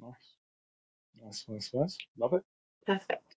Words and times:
Nice. 0.00 0.14
Nice, 1.22 1.44
nice, 1.48 1.70
nice. 1.74 1.98
Love 2.18 2.34
it. 2.34 2.42
Perfect. 2.86 3.36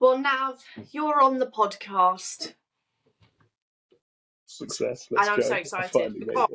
Well, 0.00 0.18
Nav, 0.18 0.62
you're 0.92 1.20
on 1.20 1.38
the 1.38 1.46
podcast. 1.46 2.54
Success. 4.46 5.08
Let's 5.10 5.26
and 5.28 5.30
I'm 5.34 5.40
go. 5.40 5.46
so 5.48 5.54
excited. 5.56 6.18
because- 6.18 6.48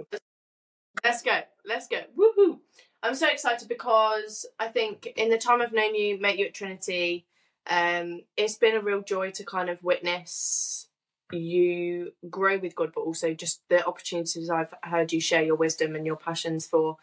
Let's 1.03 1.21
go. 1.21 1.39
Let's 1.65 1.87
go. 1.87 2.01
Woohoo! 2.17 2.59
I'm 3.01 3.15
so 3.15 3.27
excited 3.29 3.69
because 3.69 4.45
I 4.59 4.67
think 4.67 5.07
in 5.15 5.29
the 5.29 5.37
time 5.37 5.61
I've 5.61 5.71
known 5.71 5.95
you, 5.95 6.19
met 6.19 6.37
you 6.37 6.45
at 6.47 6.53
Trinity, 6.53 7.25
um, 7.69 8.23
it's 8.35 8.57
been 8.57 8.75
a 8.75 8.81
real 8.81 9.01
joy 9.01 9.31
to 9.31 9.45
kind 9.45 9.69
of 9.69 9.83
witness 9.83 10.87
you 11.31 12.13
grow 12.29 12.57
with 12.57 12.75
God, 12.75 12.91
but 12.93 13.01
also 13.01 13.33
just 13.33 13.61
the 13.69 13.85
opportunities 13.85 14.49
I've 14.49 14.73
heard 14.83 15.13
you 15.13 15.21
share 15.21 15.43
your 15.43 15.55
wisdom 15.55 15.95
and 15.95 16.05
your 16.05 16.15
passions 16.17 16.65
for 16.67 16.97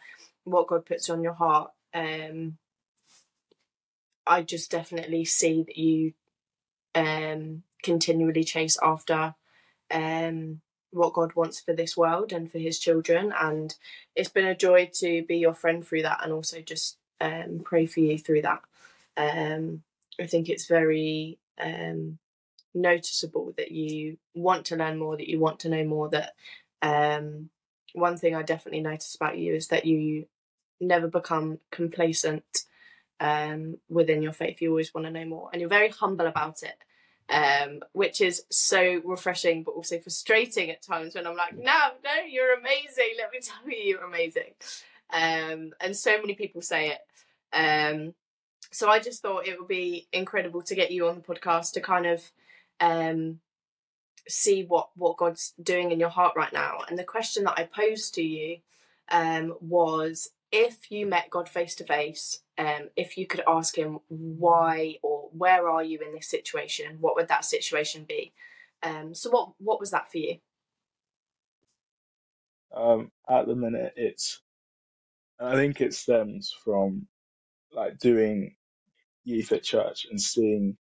what 0.47 0.67
God 0.67 0.85
puts 0.85 1.09
on 1.09 1.21
your 1.21 1.33
heart. 1.33 1.71
Um, 1.93 2.57
I 4.25 4.41
just 4.41 4.71
definitely 4.71 5.25
see 5.25 5.63
that 5.63 5.77
you 5.77 6.13
um, 6.95 7.63
continually 7.83 8.43
chase 8.43 8.77
after 8.81 9.35
um, 9.91 10.61
what 10.91 11.13
God 11.13 11.35
wants 11.35 11.59
for 11.59 11.73
this 11.73 11.95
world 11.97 12.31
and 12.31 12.51
for 12.51 12.59
His 12.59 12.79
children, 12.79 13.33
and 13.39 13.75
it's 14.15 14.29
been 14.29 14.47
a 14.47 14.55
joy 14.55 14.89
to 14.95 15.23
be 15.23 15.37
your 15.37 15.53
friend 15.53 15.85
through 15.85 16.03
that, 16.03 16.23
and 16.23 16.31
also 16.31 16.61
just 16.61 16.97
um, 17.19 17.61
pray 17.63 17.85
for 17.85 17.99
you 17.99 18.17
through 18.17 18.43
that. 18.43 18.61
Um, 19.17 19.83
I 20.19 20.27
think 20.27 20.49
it's 20.49 20.67
very 20.67 21.37
um, 21.59 22.19
noticeable 22.73 23.53
that 23.57 23.71
you 23.71 24.17
want 24.33 24.65
to 24.67 24.75
learn 24.75 24.97
more, 24.97 25.17
that 25.17 25.29
you 25.29 25.39
want 25.39 25.59
to 25.61 25.69
know 25.69 25.83
more. 25.83 26.09
That 26.09 26.33
um, 26.81 27.49
one 27.93 28.17
thing 28.17 28.35
I 28.35 28.43
definitely 28.43 28.81
notice 28.81 29.15
about 29.15 29.37
you 29.37 29.55
is 29.55 29.67
that 29.69 29.85
you 29.85 30.27
never 30.79 31.07
become 31.07 31.59
complacent 31.71 32.65
um, 33.19 33.77
within 33.89 34.21
your 34.21 34.33
faith. 34.33 34.61
You 34.61 34.69
always 34.69 34.93
want 34.93 35.05
to 35.07 35.11
know 35.11 35.25
more, 35.25 35.49
and 35.51 35.59
you're 35.59 35.69
very 35.69 35.89
humble 35.89 36.27
about 36.27 36.63
it, 36.63 36.77
um, 37.29 37.81
which 37.93 38.21
is 38.21 38.43
so 38.49 39.01
refreshing, 39.03 39.63
but 39.63 39.71
also 39.71 39.99
frustrating 39.99 40.69
at 40.69 40.81
times 40.81 41.15
when 41.15 41.27
I'm 41.27 41.35
like, 41.35 41.57
"No, 41.57 41.79
no, 42.03 42.23
you're 42.27 42.53
amazing. 42.53 43.15
Let 43.17 43.31
me 43.31 43.39
tell 43.41 43.69
you, 43.69 43.77
you're 43.77 44.03
amazing." 44.03 44.53
Um, 45.09 45.73
and 45.79 45.95
so 45.95 46.17
many 46.19 46.35
people 46.35 46.61
say 46.61 46.91
it. 46.91 46.99
Um, 47.53 48.13
so 48.71 48.89
I 48.89 48.99
just 48.99 49.21
thought 49.21 49.47
it 49.47 49.57
would 49.57 49.67
be 49.67 50.07
incredible 50.11 50.61
to 50.63 50.75
get 50.75 50.91
you 50.91 51.07
on 51.07 51.15
the 51.15 51.21
podcast 51.21 51.71
to 51.73 51.81
kind 51.81 52.05
of 52.05 52.31
um, 52.79 53.39
see 54.27 54.63
what 54.63 54.89
what 54.95 55.17
God's 55.17 55.53
doing 55.61 55.91
in 55.91 55.99
your 55.99 56.09
heart 56.09 56.33
right 56.35 56.51
now. 56.53 56.79
And 56.87 56.97
the 56.97 57.03
question 57.03 57.45
that 57.45 57.57
I 57.57 57.63
posed 57.63 58.15
to 58.15 58.21
you 58.23 58.57
um, 59.09 59.55
was 59.61 60.31
if 60.51 60.91
you 60.91 61.07
met 61.07 61.29
God 61.29 61.49
face 61.49 61.75
to 61.75 61.85
face, 61.85 62.41
um, 62.57 62.89
if 62.95 63.17
you 63.17 63.27
could 63.27 63.43
ask 63.47 63.77
him 63.77 63.99
why 64.09 64.97
or 65.03 65.29
where 65.33 65.69
are 65.69 65.83
you 65.83 65.99
in 66.01 66.13
this 66.13 66.29
situation, 66.29 66.97
what 67.01 67.15
would 67.17 67.29
that 67.29 67.45
situation 67.45 68.05
be? 68.07 68.33
Um, 68.83 69.15
so 69.15 69.29
what 69.31 69.51
what 69.59 69.79
was 69.79 69.91
that 69.91 70.11
for 70.11 70.19
you? 70.19 70.37
Um, 72.75 73.11
at 73.29 73.47
the 73.47 73.55
minute, 73.55 73.93
it's. 73.97 74.41
I 75.39 75.55
think 75.55 75.81
it 75.81 75.93
stems 75.93 76.53
from 76.65 77.07
like 77.73 77.99
doing 77.99 78.55
youth 79.25 79.51
at 79.53 79.63
church 79.63 80.07
and 80.09 80.21
seeing 80.21 80.77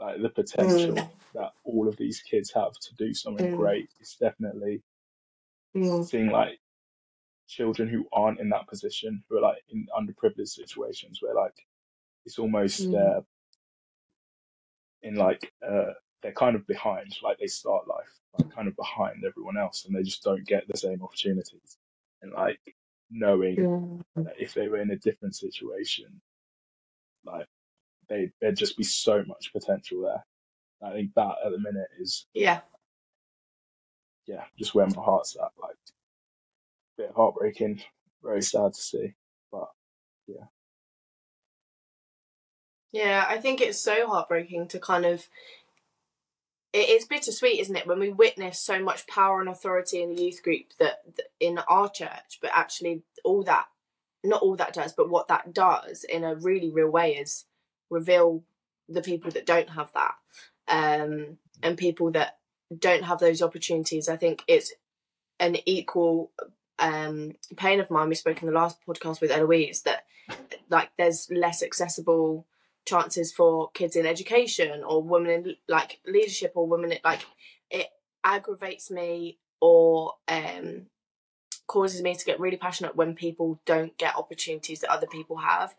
like 0.00 0.22
the 0.22 0.30
potential 0.30 0.96
Mm. 0.96 1.10
that 1.34 1.52
all 1.64 1.88
of 1.88 1.96
these 1.98 2.22
kids 2.22 2.52
have 2.54 2.72
to 2.72 2.94
do 2.98 3.14
something 3.14 3.48
Mm. 3.48 3.50
great. 3.50 3.90
It's 4.00 4.16
definitely 4.16 4.82
Mm. 5.76 6.10
seeing 6.10 6.30
like 6.30 6.58
children 7.48 7.88
who 7.88 8.06
aren't 8.12 8.40
in 8.40 8.50
that 8.50 8.68
position, 8.68 9.24
who 9.28 9.38
are 9.38 9.42
like 9.42 9.62
in 9.70 9.86
underprivileged 9.96 10.48
situations 10.48 11.18
where 11.22 11.34
like 11.34 11.54
it's 12.26 12.38
almost 12.38 12.92
Mm. 12.92 13.24
in 15.02 15.14
like 15.16 15.52
uh 15.66 15.92
they're 16.22 16.32
kind 16.32 16.56
of 16.56 16.66
behind, 16.66 17.16
like 17.22 17.38
they 17.38 17.46
start 17.46 17.88
life 17.88 18.10
like 18.38 18.54
kind 18.54 18.68
of 18.68 18.76
behind 18.76 19.24
everyone 19.26 19.56
else 19.58 19.84
and 19.86 19.94
they 19.96 20.02
just 20.02 20.22
don't 20.24 20.46
get 20.46 20.66
the 20.68 20.76
same 20.78 21.02
opportunities. 21.02 21.78
And 22.22 22.32
like 22.32 22.60
knowing 23.10 23.56
Mm. 23.56 24.04
that 24.24 24.34
if 24.40 24.54
they 24.54 24.68
were 24.68 24.78
in 24.80 24.90
a 24.90 24.96
different 24.96 25.36
situation, 25.36 26.20
like 27.24 27.46
they 28.08 28.32
there'd 28.40 28.56
just 28.56 28.76
be 28.76 28.84
so 28.84 29.24
much 29.26 29.52
potential 29.52 30.02
there. 30.02 30.24
I 30.82 30.92
think 30.94 31.12
that 31.16 31.36
at 31.44 31.52
the 31.52 31.58
minute 31.58 31.88
is 32.00 32.26
Yeah. 32.34 32.60
yeah, 34.26 34.44
just 34.58 34.74
where 34.74 34.86
my 34.86 35.02
heart's 35.02 35.36
at. 35.36 35.50
Like 35.60 35.76
bit 36.96 37.12
heartbreaking, 37.14 37.82
very 38.22 38.42
sad 38.42 38.74
to 38.74 38.80
see. 38.80 39.14
But 39.50 39.68
yeah. 40.26 40.46
Yeah, 42.92 43.24
I 43.28 43.38
think 43.38 43.60
it's 43.60 43.82
so 43.82 44.06
heartbreaking 44.06 44.68
to 44.68 44.78
kind 44.78 45.04
of. 45.04 45.26
It's 46.76 47.06
bittersweet, 47.06 47.60
isn't 47.60 47.76
it, 47.76 47.86
when 47.86 48.00
we 48.00 48.10
witness 48.10 48.58
so 48.58 48.82
much 48.82 49.06
power 49.06 49.40
and 49.40 49.48
authority 49.48 50.02
in 50.02 50.12
the 50.12 50.24
youth 50.24 50.42
group 50.42 50.72
that, 50.80 51.02
that 51.16 51.26
in 51.38 51.58
our 51.68 51.88
church, 51.88 52.40
but 52.42 52.50
actually 52.52 53.02
all 53.24 53.44
that, 53.44 53.66
not 54.24 54.42
all 54.42 54.56
that 54.56 54.72
does, 54.72 54.92
but 54.92 55.08
what 55.08 55.28
that 55.28 55.54
does 55.54 56.02
in 56.02 56.24
a 56.24 56.34
really 56.34 56.72
real 56.72 56.90
way 56.90 57.14
is 57.14 57.44
reveal 57.90 58.42
the 58.88 59.02
people 59.02 59.30
that 59.30 59.46
don't 59.46 59.70
have 59.70 59.92
that, 59.94 60.14
um, 60.66 61.38
and 61.62 61.78
people 61.78 62.10
that 62.10 62.38
don't 62.76 63.04
have 63.04 63.20
those 63.20 63.40
opportunities. 63.40 64.08
I 64.08 64.16
think 64.16 64.42
it's 64.48 64.72
an 65.38 65.56
equal 65.66 66.32
um 66.78 67.32
pain 67.56 67.80
of 67.80 67.90
mine 67.90 68.08
we 68.08 68.14
spoke 68.14 68.42
in 68.42 68.48
the 68.48 68.54
last 68.54 68.78
podcast 68.86 69.20
with 69.20 69.30
Eloise 69.30 69.82
that 69.82 70.04
like 70.70 70.90
there's 70.98 71.30
less 71.30 71.62
accessible 71.62 72.46
chances 72.84 73.32
for 73.32 73.70
kids 73.70 73.96
in 73.96 74.06
education 74.06 74.82
or 74.84 75.02
women 75.02 75.30
in 75.30 75.56
like 75.68 76.00
leadership 76.06 76.52
or 76.54 76.66
women 76.66 76.92
in, 76.92 76.98
like 77.04 77.20
it 77.70 77.88
aggravates 78.24 78.90
me 78.90 79.38
or 79.60 80.14
um 80.28 80.86
causes 81.66 82.02
me 82.02 82.14
to 82.14 82.24
get 82.24 82.40
really 82.40 82.56
passionate 82.56 82.96
when 82.96 83.14
people 83.14 83.60
don't 83.64 83.96
get 83.96 84.16
opportunities 84.16 84.80
that 84.80 84.90
other 84.90 85.06
people 85.06 85.38
have. 85.38 85.74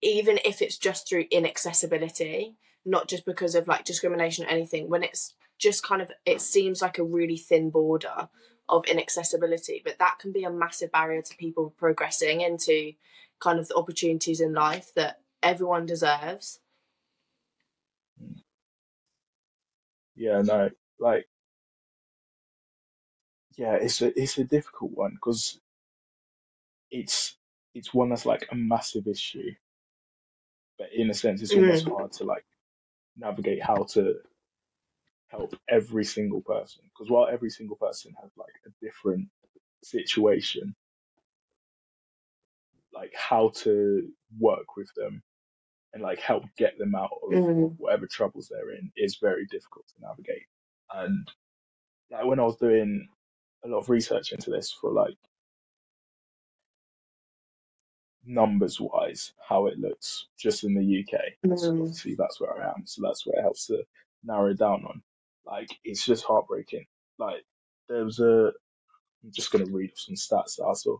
Even 0.00 0.38
if 0.42 0.62
it's 0.62 0.78
just 0.78 1.06
through 1.06 1.26
inaccessibility 1.30 2.56
not 2.84 3.08
just 3.08 3.24
because 3.24 3.54
of 3.54 3.68
like 3.68 3.84
discrimination 3.84 4.44
or 4.44 4.48
anything 4.48 4.88
when 4.88 5.02
it's 5.02 5.34
just 5.58 5.82
kind 5.82 6.02
of 6.02 6.10
it 6.26 6.40
seems 6.40 6.82
like 6.82 6.98
a 6.98 7.04
really 7.04 7.36
thin 7.36 7.70
border 7.70 8.28
of 8.68 8.84
inaccessibility 8.86 9.82
but 9.84 9.98
that 9.98 10.18
can 10.18 10.32
be 10.32 10.44
a 10.44 10.50
massive 10.50 10.92
barrier 10.92 11.22
to 11.22 11.36
people 11.36 11.74
progressing 11.78 12.40
into 12.40 12.92
kind 13.40 13.58
of 13.58 13.68
the 13.68 13.76
opportunities 13.76 14.40
in 14.40 14.52
life 14.54 14.92
that 14.94 15.20
everyone 15.42 15.86
deserves 15.86 16.60
Yeah, 20.16 20.42
no, 20.42 20.70
like 21.00 21.28
yeah, 23.56 23.74
it's 23.74 24.02
a 24.02 24.18
it's 24.20 24.38
a 24.38 24.44
difficult 24.44 24.92
one 24.92 25.12
because 25.14 25.60
it's 26.90 27.36
it's 27.74 27.94
one 27.94 28.10
that's 28.10 28.26
like 28.26 28.48
a 28.52 28.56
massive 28.56 29.06
issue, 29.08 29.52
but 30.78 30.88
in 30.94 31.10
a 31.10 31.14
sense, 31.14 31.42
it's 31.42 31.56
almost 31.56 31.84
Mm. 31.84 31.88
hard 31.88 32.12
to 32.14 32.24
like 32.24 32.44
navigate 33.16 33.62
how 33.62 33.84
to 33.84 34.16
help 35.32 35.54
every 35.70 36.04
single 36.04 36.42
person 36.42 36.82
because 36.90 37.10
while 37.10 37.28
every 37.28 37.50
single 37.50 37.76
person 37.78 38.14
has 38.22 38.32
like 38.38 38.54
a 38.66 38.70
different 38.86 39.28
situation, 39.84 40.76
like 42.94 43.12
how 43.16 43.50
to 43.56 44.08
work 44.40 44.76
with 44.76 44.88
them 44.96 45.22
and 45.94 46.02
like 46.02 46.20
help 46.20 46.44
get 46.58 46.78
them 46.78 46.94
out 46.96 47.10
of 47.24 47.44
Mm. 47.44 47.78
whatever 47.78 48.06
troubles 48.08 48.48
they're 48.48 48.72
in 48.74 48.92
is 48.96 49.16
very 49.16 49.46
difficult 49.46 49.86
to 49.88 50.02
navigate. 50.02 50.46
And 50.94 51.28
like 52.10 52.26
when 52.26 52.40
I 52.40 52.44
was 52.44 52.56
doing 52.56 53.08
a 53.64 53.68
lot 53.68 53.80
of 53.80 53.90
research 53.90 54.32
into 54.32 54.50
this 54.50 54.72
for 54.72 54.92
like 54.92 55.16
numbers 58.24 58.80
wise, 58.80 59.32
how 59.48 59.66
it 59.68 59.78
looks 59.78 60.26
just 60.38 60.64
in 60.64 60.74
the 60.74 60.84
UK. 60.84 61.20
So 61.54 61.74
Mm. 61.74 61.80
obviously 61.80 62.16
that's 62.16 62.40
where 62.40 62.62
I 62.62 62.70
am. 62.72 62.86
So 62.86 63.02
that's 63.02 63.26
where 63.26 63.38
it 63.38 63.42
helps 63.42 63.66
to 63.68 63.84
narrow 64.24 64.54
down 64.54 64.84
on. 64.86 65.02
Like 65.46 65.70
it's 65.84 66.04
just 66.06 66.24
heartbreaking. 66.24 66.86
Like 67.18 67.44
there 67.88 68.04
was 68.04 68.20
a 68.20 68.52
I'm 69.24 69.32
just 69.32 69.52
gonna 69.52 69.66
read 69.66 69.92
off 69.92 69.98
some 69.98 70.16
stats 70.16 70.56
that 70.58 70.66
I 70.66 70.74
saw. 70.74 70.98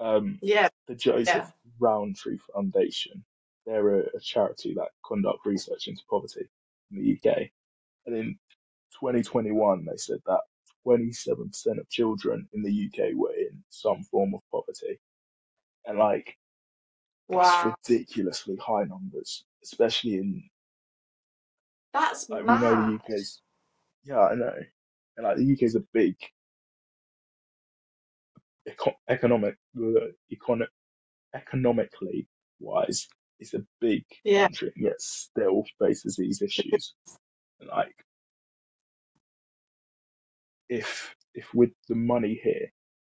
Um 0.00 0.40
yeah 0.42 0.68
the 0.88 0.96
Joseph 0.96 1.26
Yeah. 1.28 1.50
Rowntree 1.80 2.38
Foundation. 2.54 3.24
They're 3.66 4.00
a, 4.00 4.04
a 4.16 4.20
charity 4.22 4.74
that 4.76 4.90
conduct 5.06 5.46
research 5.46 5.88
into 5.88 6.02
poverty 6.10 6.48
in 6.92 6.98
the 6.98 7.30
UK. 7.32 7.38
And 8.06 8.16
in 8.16 8.38
2021, 9.00 9.86
they 9.86 9.96
said 9.96 10.20
that 10.26 10.40
27% 10.86 11.78
of 11.80 11.88
children 11.90 12.48
in 12.54 12.62
the 12.62 12.88
UK 12.88 13.14
were 13.16 13.34
in 13.34 13.64
some 13.70 14.02
form 14.04 14.34
of 14.34 14.40
poverty. 14.52 15.00
And 15.86 15.98
like, 15.98 16.36
wow 17.28 17.76
ridiculously 17.88 18.56
high 18.56 18.84
numbers, 18.84 19.44
especially 19.64 20.16
in, 20.16 20.44
that's 21.92 22.28
like, 22.30 22.46
we 22.46 22.58
know 22.58 22.76
the 22.76 22.82
mad 22.82 22.94
UK's, 22.96 23.42
yeah, 24.04 24.20
I 24.20 24.34
know. 24.34 24.54
And 25.16 25.26
like, 25.26 25.36
the 25.38 25.44
UK's 25.44 25.74
a 25.76 25.84
big 25.92 26.16
eco- 28.66 28.98
economic, 29.08 29.56
uh, 29.78 30.08
economically 31.34 32.28
wise, 32.60 33.08
it's 33.40 33.54
a 33.54 33.64
big 33.80 34.04
Yeah. 34.24 34.46
country, 34.48 34.72
and 34.76 34.84
yet 34.86 35.00
still 35.00 35.64
faces 35.80 36.16
these 36.16 36.42
issues. 36.42 36.94
And 37.60 37.68
like, 37.68 37.96
if 40.68 41.14
if 41.34 41.54
with 41.54 41.70
the 41.88 41.94
money 41.96 42.40
here, 42.42 42.72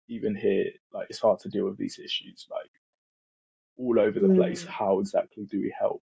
even 0.09 0.35
here, 0.37 0.67
like 0.93 1.09
it's 1.11 1.21
hard 1.21 1.41
to 1.41 1.49
deal 1.51 1.67
with 1.67 1.79
these 1.79 1.99
issues, 1.99 2.47
like 2.51 2.71
all 3.79 3.99
over 4.01 4.21
the 4.21 4.29
place. 4.31 4.65
Mm. 4.65 4.69
How 4.69 5.01
exactly 5.01 5.45
do 5.47 5.61
we 5.61 5.75
help 5.79 6.03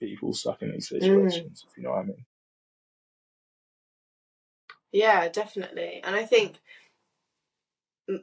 people 0.00 0.34
stuck 0.34 0.62
in 0.62 0.72
these 0.72 0.88
Mm. 1.02 1.30
situations? 1.30 1.64
If 1.70 1.76
you 1.76 1.84
know 1.84 1.90
what 1.90 2.00
I 2.00 2.04
mean? 2.04 2.26
Yeah, 4.92 5.28
definitely. 5.28 6.00
And 6.04 6.16
I 6.16 6.24
think 6.24 6.56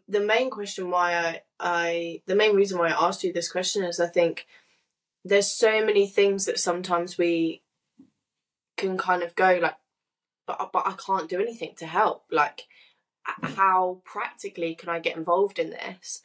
the 0.07 0.19
main 0.19 0.49
question 0.49 0.89
why 0.89 1.13
I, 1.15 1.41
I 1.59 2.21
the 2.25 2.35
main 2.35 2.55
reason 2.55 2.79
why 2.79 2.89
I 2.89 3.07
asked 3.07 3.23
you 3.23 3.33
this 3.33 3.51
question 3.51 3.83
is 3.83 3.99
I 3.99 4.07
think 4.07 4.47
there's 5.25 5.51
so 5.51 5.85
many 5.85 6.07
things 6.07 6.45
that 6.45 6.59
sometimes 6.59 7.17
we 7.17 7.61
can 8.77 8.97
kind 8.97 9.23
of 9.23 9.35
go 9.35 9.59
like 9.61 9.75
but 10.47 10.71
but 10.71 10.87
I 10.87 10.93
can't 10.93 11.29
do 11.29 11.39
anything 11.39 11.73
to 11.77 11.85
help. 11.85 12.23
Like 12.31 12.63
how 13.25 14.01
practically 14.03 14.75
can 14.75 14.89
I 14.89 14.99
get 14.99 15.17
involved 15.17 15.59
in 15.59 15.71
this? 15.71 16.21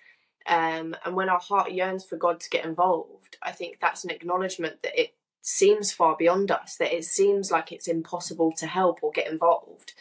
Um 0.47 0.97
and 1.05 1.15
when 1.15 1.29
our 1.29 1.41
heart 1.41 1.73
yearns 1.73 2.05
for 2.05 2.17
God 2.17 2.41
to 2.41 2.51
get 2.51 2.65
involved 2.65 3.37
I 3.43 3.53
think 3.53 3.79
that's 3.81 4.05
an 4.05 4.11
acknowledgement 4.11 4.83
that 4.83 5.01
it 5.01 5.15
seems 5.43 5.93
far 5.93 6.17
beyond 6.17 6.51
us 6.51 6.77
that 6.77 6.95
it 6.95 7.05
seems 7.05 7.51
like 7.51 7.73
it's 7.73 7.89
impossible 7.89 8.53
to 8.53 8.67
help 8.67 9.03
or 9.03 9.11
get 9.13 9.31
involved 9.31 9.95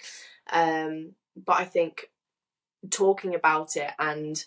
um 0.52 1.14
but 1.36 1.60
I 1.60 1.66
think 1.66 2.10
talking 2.90 3.36
about 3.36 3.76
it 3.76 3.92
and 4.00 4.44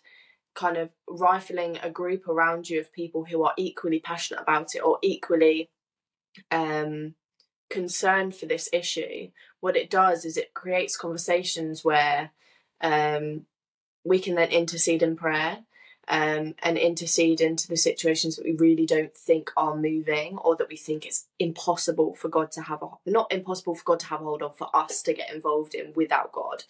kind 0.54 0.76
of 0.76 0.90
rifling 1.08 1.78
a 1.82 1.90
group 1.90 2.28
around 2.28 2.68
you 2.68 2.80
of 2.80 2.92
people 2.92 3.24
who 3.24 3.44
are 3.44 3.54
equally 3.56 4.00
passionate 4.00 4.42
about 4.42 4.74
it 4.74 4.80
or 4.80 4.98
equally 5.02 5.70
um, 6.50 7.14
concerned 7.68 8.34
for 8.34 8.46
this 8.46 8.68
issue, 8.72 9.30
what 9.60 9.76
it 9.76 9.90
does 9.90 10.24
is 10.24 10.36
it 10.36 10.54
creates 10.54 10.96
conversations 10.96 11.84
where 11.84 12.30
um, 12.80 13.46
we 14.04 14.18
can 14.18 14.34
then 14.34 14.50
intercede 14.50 15.02
in 15.02 15.16
prayer 15.16 15.58
um, 16.10 16.56
and 16.64 16.76
intercede 16.76 17.40
into 17.40 17.68
the 17.68 17.76
situations 17.76 18.34
that 18.34 18.44
we 18.44 18.52
really 18.52 18.84
don't 18.84 19.14
think 19.16 19.52
are 19.56 19.76
moving 19.76 20.38
or 20.38 20.56
that 20.56 20.68
we 20.68 20.76
think 20.76 21.06
it's 21.06 21.28
impossible 21.38 22.16
for 22.16 22.28
God 22.28 22.50
to 22.52 22.62
have 22.62 22.82
a 22.82 22.88
not 23.06 23.32
impossible 23.32 23.76
for 23.76 23.84
God 23.84 24.00
to 24.00 24.06
have 24.06 24.20
a 24.20 24.24
hold 24.24 24.42
of 24.42 24.56
for 24.58 24.68
us 24.74 25.02
to 25.02 25.14
get 25.14 25.32
involved 25.32 25.72
in 25.72 25.92
without 25.94 26.32
God, 26.32 26.64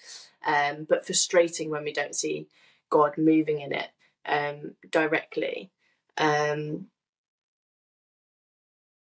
um, 0.47 0.87
but 0.87 1.07
frustrating 1.07 1.71
when 1.71 1.85
we 1.85 1.93
don't 1.93 2.15
see 2.15 2.49
God 2.91 3.17
moving 3.17 3.63
in 3.63 3.73
it 3.73 3.89
um, 4.27 4.75
directly. 4.91 5.71
Um, 6.19 6.89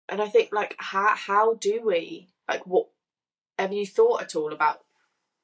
and 0.10 0.20
I 0.20 0.28
think 0.28 0.50
like 0.52 0.76
how 0.80 1.16
how 1.16 1.54
do 1.54 1.84
we 1.86 2.30
like 2.50 2.66
what 2.66 2.88
have 3.60 3.72
you 3.72 3.86
thought 3.86 4.24
at 4.24 4.36
all 4.36 4.52
about 4.52 4.80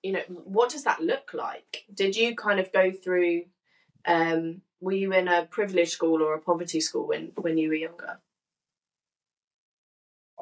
you 0.01 0.13
know 0.13 0.23
what 0.27 0.71
does 0.71 0.85
that 0.85 0.99
look 0.99 1.29
like? 1.35 1.85
Did 1.93 2.15
you 2.15 2.35
kind 2.35 2.59
of 2.59 2.73
go 2.73 2.89
through 2.89 3.43
um 4.07 4.63
were 4.81 4.93
you 4.93 5.13
in 5.13 5.27
a 5.27 5.45
privileged 5.45 5.91
school 5.91 6.21
or 6.21 6.33
a 6.33 6.41
poverty 6.41 6.79
school 6.79 7.07
when 7.07 7.27
when 7.37 7.57
you 7.57 7.69
were 7.69 7.75
younger? 7.75 8.19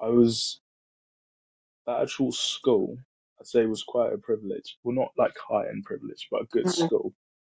I 0.01 0.07
was 0.09 0.61
the 1.85 1.93
actual 1.93 2.31
school. 2.31 2.97
I'd 3.39 3.47
say 3.47 3.65
was 3.65 3.83
quite 3.83 4.13
a 4.13 4.17
privilege. 4.17 4.77
Well, 4.83 4.95
not 4.95 5.11
like 5.17 5.35
high 5.37 5.67
end 5.69 5.83
privilege, 5.85 6.27
but 6.31 6.41
a 6.43 6.45
good 6.45 6.65
Mhm. 6.65 6.73
school. 6.73 7.13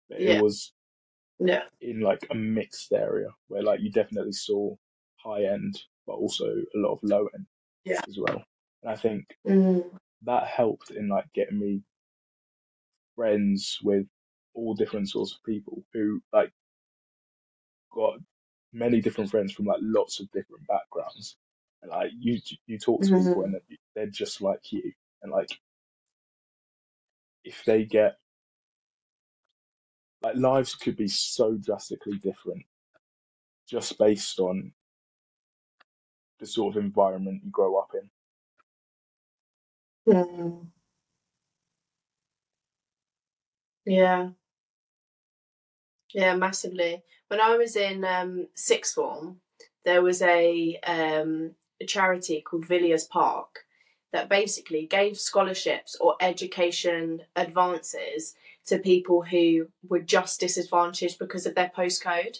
But 0.09 0.21
Yeah. 0.21 0.39
it 0.39 0.41
was 0.41 0.73
Yeah. 1.39 1.69
in 1.81 2.01
like 2.01 2.25
a 2.29 2.35
mixed 2.35 2.91
area 2.91 3.29
where 3.47 3.63
like 3.63 3.79
you 3.81 3.91
definitely 3.91 4.33
saw 4.33 4.75
high 5.17 5.45
end, 5.45 5.81
but 6.05 6.13
also 6.13 6.45
a 6.47 6.77
lot 6.77 6.93
of 6.93 7.03
low 7.03 7.27
end 7.33 7.45
Yeah. 7.85 8.01
as 8.07 8.17
well. 8.19 8.43
And 8.83 8.91
I 8.91 8.95
think 8.95 9.37
Mm. 9.45 9.99
that 10.23 10.47
helped 10.47 10.91
in 10.91 11.07
like 11.09 11.31
getting 11.33 11.59
me 11.59 11.83
friends 13.15 13.79
with 13.83 14.07
all 14.53 14.73
different 14.73 15.09
sorts 15.09 15.33
of 15.35 15.43
people 15.43 15.83
who 15.93 16.21
like 16.33 16.51
got 17.91 18.15
many 18.73 19.01
different 19.01 19.31
friends 19.31 19.53
from 19.53 19.65
like 19.65 19.79
lots 19.81 20.19
of 20.19 20.31
different 20.31 20.67
backgrounds. 20.67 21.37
And 21.81 21.91
like 21.91 22.11
you 22.17 22.39
you 22.67 22.79
talk 22.79 23.03
to 23.03 23.13
people 23.13 23.43
and 23.43 23.55
they're 23.95 24.07
just 24.07 24.41
like 24.41 24.71
you. 24.71 24.93
And 25.23 25.31
like 25.31 25.49
if 27.45 27.63
they 27.65 27.85
get 27.85 28.17
like 30.23 30.35
lives 30.35 30.75
could 30.75 30.97
be 30.97 31.07
so 31.07 31.57
drastically 31.57 32.17
different 32.19 32.63
just 33.69 33.97
based 33.99 34.39
on 34.39 34.73
the 36.39 36.45
sort 36.45 36.75
of 36.77 36.83
environment 36.83 37.41
you 37.43 37.51
grow 37.51 37.77
up 37.77 37.91
in. 37.95 38.09
Mm. 40.07 40.71
Yeah. 43.85 44.31
Yeah, 46.13 46.35
massively. 46.35 47.03
When 47.29 47.39
I 47.39 47.57
was 47.57 47.75
in 47.75 48.03
um, 48.03 48.47
sixth 48.55 48.95
form, 48.95 49.41
there 49.85 50.01
was 50.01 50.21
a, 50.21 50.79
um, 50.83 51.51
a 51.79 51.85
charity 51.85 52.41
called 52.41 52.65
Villiers 52.65 53.05
Park 53.05 53.59
that 54.11 54.27
basically 54.27 54.87
gave 54.87 55.19
scholarships 55.19 55.95
or 56.01 56.15
education 56.19 57.21
advances 57.35 58.33
to 58.65 58.79
people 58.79 59.21
who 59.23 59.67
were 59.87 59.99
just 59.99 60.39
disadvantaged 60.39 61.19
because 61.19 61.45
of 61.45 61.53
their 61.53 61.71
postcode. 61.75 62.39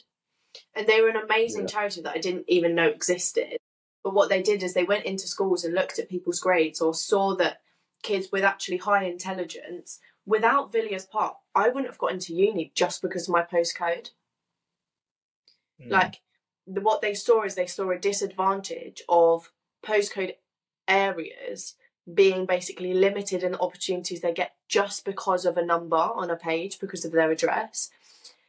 And 0.74 0.88
they 0.88 1.02
were 1.02 1.10
an 1.10 1.16
amazing 1.24 1.62
Yeah. 1.62 1.68
charity 1.68 2.02
that 2.02 2.16
I 2.16 2.20
didn't 2.20 2.46
even 2.48 2.74
know 2.74 2.88
existed. 2.88 3.58
But 4.04 4.16
what 4.16 4.30
they 4.30 4.42
did 4.42 4.64
is 4.64 4.74
they 4.74 4.84
went 4.84 5.06
into 5.06 5.28
schools 5.28 5.64
and 5.64 5.76
looked 5.76 6.00
at 6.00 6.10
people's 6.10 6.40
grades 6.40 6.82
or 6.82 6.96
saw 6.96 7.36
that 7.36 7.62
kids 8.02 8.32
with 8.32 8.44
actually 8.44 8.78
high 8.78 9.04
intelligence 9.04 10.00
without 10.26 10.72
Villiers 10.72 11.06
Park, 11.06 11.38
I 11.54 11.68
wouldn't 11.68 11.88
have 11.88 11.98
got 11.98 12.12
into 12.12 12.34
uni 12.34 12.72
just 12.74 13.02
because 13.02 13.28
of 13.28 13.34
my 13.34 13.44
postcode. 13.44 14.12
Mm. 15.82 15.92
Like, 15.92 16.22
the, 16.68 16.82
what 16.82 17.02
they 17.02 17.14
saw 17.14 17.44
is 17.44 17.56
they 17.56 17.68
saw 17.68 17.90
a 17.92 17.98
disadvantage 17.98 19.02
of 19.10 19.52
postcode 19.86 20.36
areas 20.88 21.76
being 22.12 22.46
basically 22.46 22.94
limited 22.94 23.44
in 23.44 23.52
the 23.52 23.60
opportunities 23.60 24.22
they 24.22 24.34
get 24.34 24.56
just 24.68 25.06
because 25.06 25.46
of 25.46 25.58
a 25.58 25.66
number 25.66 25.96
on 25.96 26.30
a 26.30 26.36
page, 26.36 26.80
because 26.80 27.06
of 27.06 27.12
their 27.12 27.32
address. 27.32 27.90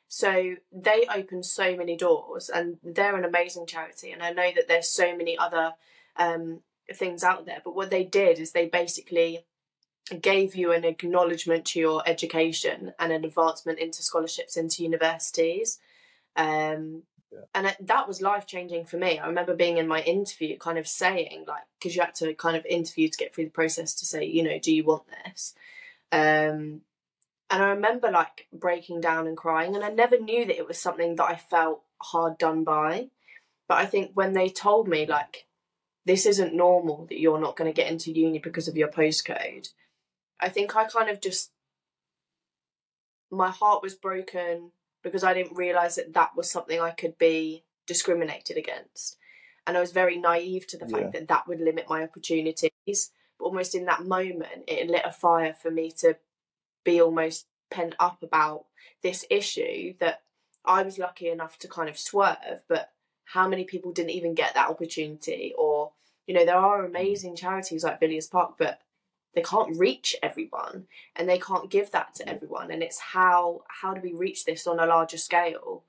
So 0.08 0.56
they 0.72 1.06
opened 1.14 1.46
so 1.46 1.76
many 1.76 1.96
doors, 1.96 2.48
and 2.48 2.78
they're 2.82 3.16
an 3.16 3.24
amazing 3.24 3.66
charity. 3.66 4.10
And 4.10 4.22
I 4.22 4.30
know 4.32 4.50
that 4.54 4.66
there's 4.66 4.88
so 4.88 5.16
many 5.16 5.38
other 5.38 5.75
um, 6.16 6.60
things 6.92 7.22
out 7.22 7.46
there, 7.46 7.60
but 7.64 7.76
what 7.76 7.90
they 7.90 8.04
did 8.04 8.38
is 8.38 8.52
they 8.52 8.66
basically 8.66 9.44
gave 10.20 10.56
you 10.56 10.72
an 10.72 10.84
acknowledgement 10.84 11.64
to 11.66 11.78
your 11.78 12.02
education 12.06 12.92
and 12.99 13.12
an 13.12 13.25
advancement 13.25 13.78
into 13.78 14.02
scholarships 14.02 14.56
into 14.56 14.82
universities. 14.82 15.78
Um, 16.34 17.04
Yeah. 17.32 17.40
And 17.54 17.66
it, 17.68 17.76
that 17.80 18.08
was 18.08 18.20
life 18.20 18.46
changing 18.46 18.87
for 18.87 18.96
me. 18.96 19.18
I 19.18 19.26
remember 19.26 19.54
being 19.54 19.78
in 19.78 19.87
my 19.87 20.02
interview, 20.02 20.56
kind 20.58 20.78
of 20.78 20.88
saying, 20.88 21.44
like, 21.46 21.62
because 21.78 21.94
you 21.94 22.02
had 22.02 22.14
to 22.16 22.34
kind 22.34 22.56
of 22.56 22.66
interview 22.66 23.08
to 23.08 23.16
get 23.16 23.34
through 23.34 23.44
the 23.44 23.50
process 23.50 23.94
to 23.96 24.06
say, 24.06 24.25
you 24.25 24.42
know, 24.42 24.58
do 24.58 24.75
you 24.75 24.84
want 24.84 25.04
this? 25.25 25.54
Um, 26.10 26.82
and 27.52 27.62
I 27.62 27.70
remember 27.70 28.10
like 28.10 28.46
breaking 28.52 29.00
down 29.00 29.26
and 29.26 29.37
crying, 29.37 29.75
and 29.75 29.84
I 29.84 29.90
never 29.90 30.18
knew 30.18 30.44
that 30.44 30.56
it 30.56 30.66
was 30.66 30.78
something 30.78 31.16
that 31.16 31.25
I 31.25 31.37
felt 31.37 31.82
hard 32.00 32.38
done 32.38 32.64
by. 32.64 33.10
But 33.68 33.78
I 33.78 33.87
think 33.87 34.10
when 34.14 34.32
they 34.32 34.49
told 34.49 34.88
me, 34.88 35.06
like, 35.06 35.46
this 36.04 36.26
isn't 36.26 36.54
normal 36.54 37.06
that 37.06 37.20
you're 37.20 37.40
not 37.40 37.56
going 37.56 37.72
to 37.72 37.76
get 37.76 37.90
into 37.90 38.10
uni 38.10 38.38
because 38.38 38.66
of 38.66 38.76
your 38.76 38.88
postcode, 38.88 39.68
I 40.40 40.49
think 40.49 40.75
I 40.75 40.84
kind 40.84 41.08
of 41.08 41.20
just 41.20 41.52
my 43.30 43.50
heart 43.50 43.82
was 43.82 43.94
broken 43.94 44.72
because 45.02 45.25
I 45.25 45.35
didn't 45.35 45.57
realize 45.57 45.97
that 45.97 46.14
that 46.14 46.37
was 46.37 46.50
something 46.50 46.80
I 46.80 46.90
could 46.90 47.19
be 47.19 47.64
discriminated 47.87 48.57
against, 48.57 49.16
and 49.66 49.76
I 49.76 49.80
was 49.80 49.92
very 49.92 50.16
naive 50.16 50.66
to 50.69 50.78
the 50.78 50.87
Yeah. 50.87 50.99
fact 50.99 51.12
that 51.12 51.28
that 51.28 51.47
would 51.47 51.61
limit 51.61 51.88
my 51.88 52.02
opportunities. 52.02 53.12
But 53.38 53.45
almost 53.45 53.75
in 53.75 53.87
that 53.87 54.04
moment, 54.04 54.64
it 54.69 54.88
lit 54.88 55.02
a 55.04 55.12
fire 55.12 55.54
for 55.54 55.71
me 55.71 55.90
to 55.92 56.19
be 56.85 57.00
almost 57.00 57.47
pent 57.71 57.95
up 57.99 58.23
about 58.23 58.66
this 59.02 59.25
issue 59.30 59.95
that 59.99 60.23
I 60.64 60.83
was 60.83 60.99
lucky 60.99 61.28
enough 61.28 61.59
to 61.61 61.69
kind 61.69 61.88
of 61.88 61.99
swerve, 61.99 62.64
but 62.69 62.92
how 63.25 63.49
many 63.49 63.64
people 63.64 63.92
didn't 63.92 64.11
even 64.11 64.35
get 64.35 64.54
that 64.54 64.69
opportunity? 64.69 65.54
Or, 65.57 65.92
you 66.26 66.35
know, 66.35 66.45
there 66.45 66.57
are 66.57 66.83
mm. 66.83 66.87
amazing 66.87 67.37
charities 67.37 67.85
like 67.85 68.00
Villiers 68.00 68.26
Park, 68.26 68.57
but 68.59 68.80
they 69.34 69.42
can't 69.42 69.76
reach 69.78 70.16
everyone 70.22 70.87
and 71.16 71.28
they 71.28 71.38
can't 71.38 71.70
give 71.70 71.90
that 71.92 72.14
to 72.16 72.28
everyone. 72.28 72.70
And 72.70 72.82
it's 72.82 72.99
how 72.99 73.62
how 73.68 73.94
do 73.94 74.00
we 74.00 74.12
reach 74.12 74.44
this 74.44 74.66
on 74.66 74.78
a 74.80 74.87
larger 74.87 75.18
scale? 75.18 75.84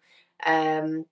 Um, 0.45 1.05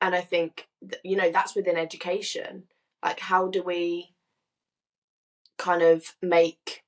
and 0.00 0.14
I 0.14 0.20
think 0.20 0.68
th- 0.88 1.00
you 1.04 1.16
know 1.16 1.30
that's 1.30 1.54
within 1.54 1.76
education. 1.76 2.64
Like, 3.02 3.20
how 3.20 3.48
do 3.48 3.62
we 3.62 4.14
kind 5.58 5.82
of 5.82 6.14
make 6.22 6.82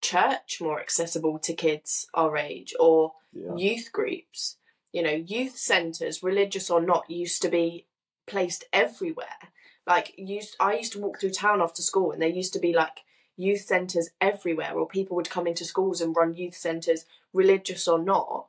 church 0.00 0.58
more 0.60 0.80
accessible 0.80 1.38
to 1.40 1.54
kids 1.54 2.06
our 2.14 2.36
age 2.36 2.74
or 2.78 3.14
Yeah. 3.32 3.54
youth 3.56 3.92
groups? 3.92 4.56
you 4.92 5.02
know, 5.02 5.10
youth 5.10 5.58
centres, 5.58 6.22
religious 6.22 6.70
or 6.70 6.80
not, 6.80 7.10
used 7.10 7.42
to 7.42 7.50
be 7.50 7.86
placed 8.26 8.64
everywhere. 8.72 9.52
Like 9.86 10.14
used 10.16 10.56
I 10.58 10.74
used 10.74 10.92
to 10.94 11.00
walk 11.00 11.20
through 11.20 11.30
town 11.30 11.62
after 11.62 11.82
school 11.82 12.12
and 12.12 12.20
there 12.20 12.28
used 12.28 12.52
to 12.54 12.58
be 12.58 12.72
like 12.72 13.04
youth 13.36 13.60
centres 13.60 14.10
everywhere 14.20 14.72
or 14.74 14.88
people 14.88 15.14
would 15.16 15.30
come 15.30 15.46
into 15.46 15.64
schools 15.64 16.00
and 16.00 16.16
run 16.16 16.34
youth 16.34 16.56
centres, 16.56 17.04
religious 17.32 17.86
or 17.86 17.98
not. 17.98 18.46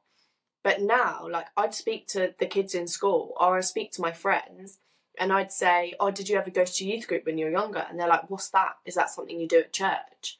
But 0.63 0.82
now, 0.82 1.27
like 1.29 1.48
I'd 1.56 1.74
speak 1.74 2.08
to 2.10 2.34
the 2.39 2.48
kids 2.48 2.74
in 2.74 2.88
school 2.88 3.34
or 3.39 3.58
I'd 3.58 3.65
speak 3.65 3.91
to 3.94 4.01
my 4.01 4.12
friends 4.12 4.79
and 5.20 5.32
I'd 5.32 5.51
say, 5.51 5.94
Oh, 6.00 6.12
did 6.12 6.27
you 6.29 6.38
ever 6.38 6.50
go 6.50 6.65
to 6.65 6.86
youth 6.86 7.08
group 7.08 7.25
when 7.25 7.38
you 7.38 7.46
were 7.46 7.51
younger? 7.51 7.86
And 7.88 8.00
they're 8.00 8.08
like, 8.08 8.29
What's 8.29 8.50
that? 8.50 8.77
Is 8.86 8.96
that 8.96 9.10
something 9.10 9.39
you 9.39 9.48
do 9.48 9.60
at 9.60 9.74
church? 9.74 10.39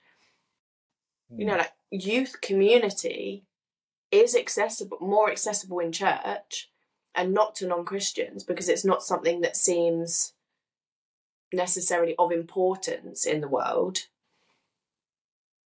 You 1.36 1.46
know, 1.46 1.54
hmm. 1.54 1.60
like 1.60 1.74
youth 1.92 2.42
community 2.42 3.44
is 4.12 4.36
accessible 4.36 4.98
more 5.02 5.30
accessible 5.30 5.80
in 5.80 5.92
church 5.92 6.70
and 7.14 7.34
not 7.34 7.56
to 7.56 7.68
non-christians 7.68 8.44
because 8.44 8.70
it's 8.70 8.86
not 8.86 9.04
something 9.04 9.42
that 9.42 9.58
seems 9.58 10.34
necessarily 11.54 12.16
of 12.18 12.32
importance 12.32 13.26
in 13.26 13.42
the 13.42 13.48
world. 13.48 14.00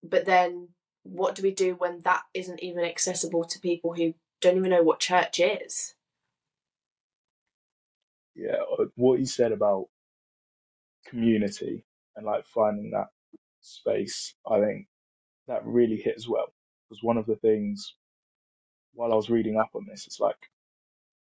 But 0.03 0.25
then 0.25 0.70
what 1.03 1.36
do 1.36 1.44
we 1.44 1.51
do 1.51 1.75
when 1.75 2.00
that 2.01 2.24
isn't 2.34 2.63
even 2.63 2.84
accessible 2.84 3.44
to 3.46 3.60
people 3.60 3.94
who 3.94 4.13
don't 4.41 4.58
even 4.58 4.70
know 4.72 4.84
what 4.84 5.00
church 5.00 5.39
is? 5.39 5.96
Yeah 8.36 8.62
uh, 8.79 8.86
what 8.96 9.20
you 9.20 9.25
said 9.25 9.51
about 9.51 9.88
community 11.08 11.86
and 12.15 12.25
like 12.25 12.46
finding 12.48 12.91
that 12.91 13.08
space 13.62 14.34
i 14.50 14.60
think 14.60 14.88
that 15.48 15.65
really 15.65 15.98
hit 15.98 16.15
as 16.17 16.27
well. 16.27 16.48
Because 16.89 17.03
one 17.03 17.17
of 17.17 17.25
the 17.25 17.36
things 17.36 17.96
while 18.94 19.12
I 19.12 19.15
was 19.15 19.29
reading 19.29 19.58
up 19.58 19.72
on 19.74 19.86
this, 19.89 20.08
it's 20.08 20.20
like 20.20 20.38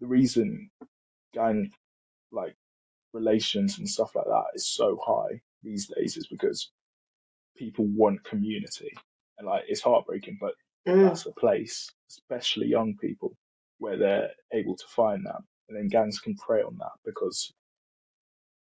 the 0.00 0.06
reason 0.06 0.70
gang 1.34 1.70
like 2.32 2.56
relations 3.16 3.78
and 3.78 3.88
stuff 3.88 4.16
like 4.16 4.26
that 4.26 4.44
is 4.54 4.68
so 4.68 4.98
high 5.04 5.40
these 5.64 5.88
days 5.96 6.18
is 6.18 6.28
because 6.28 6.70
people 7.56 7.86
want 7.86 8.24
community 8.24 8.92
and 9.38 9.48
like 9.48 9.64
it's 9.68 9.82
heartbreaking 9.82 10.38
but 10.40 10.54
Mm. 10.88 11.04
that's 11.08 11.26
a 11.26 11.32
place 11.32 11.90
especially 12.10 12.66
young 12.68 12.96
people 13.00 13.36
where 13.78 13.98
they're 13.98 14.30
able 14.54 14.76
to 14.76 14.86
find 14.88 15.26
that 15.26 15.40
and 15.68 15.78
then 15.78 15.88
gangs 15.88 16.20
can 16.20 16.36
prey 16.36 16.62
on 16.62 16.76
that 16.78 16.92
because 17.04 17.52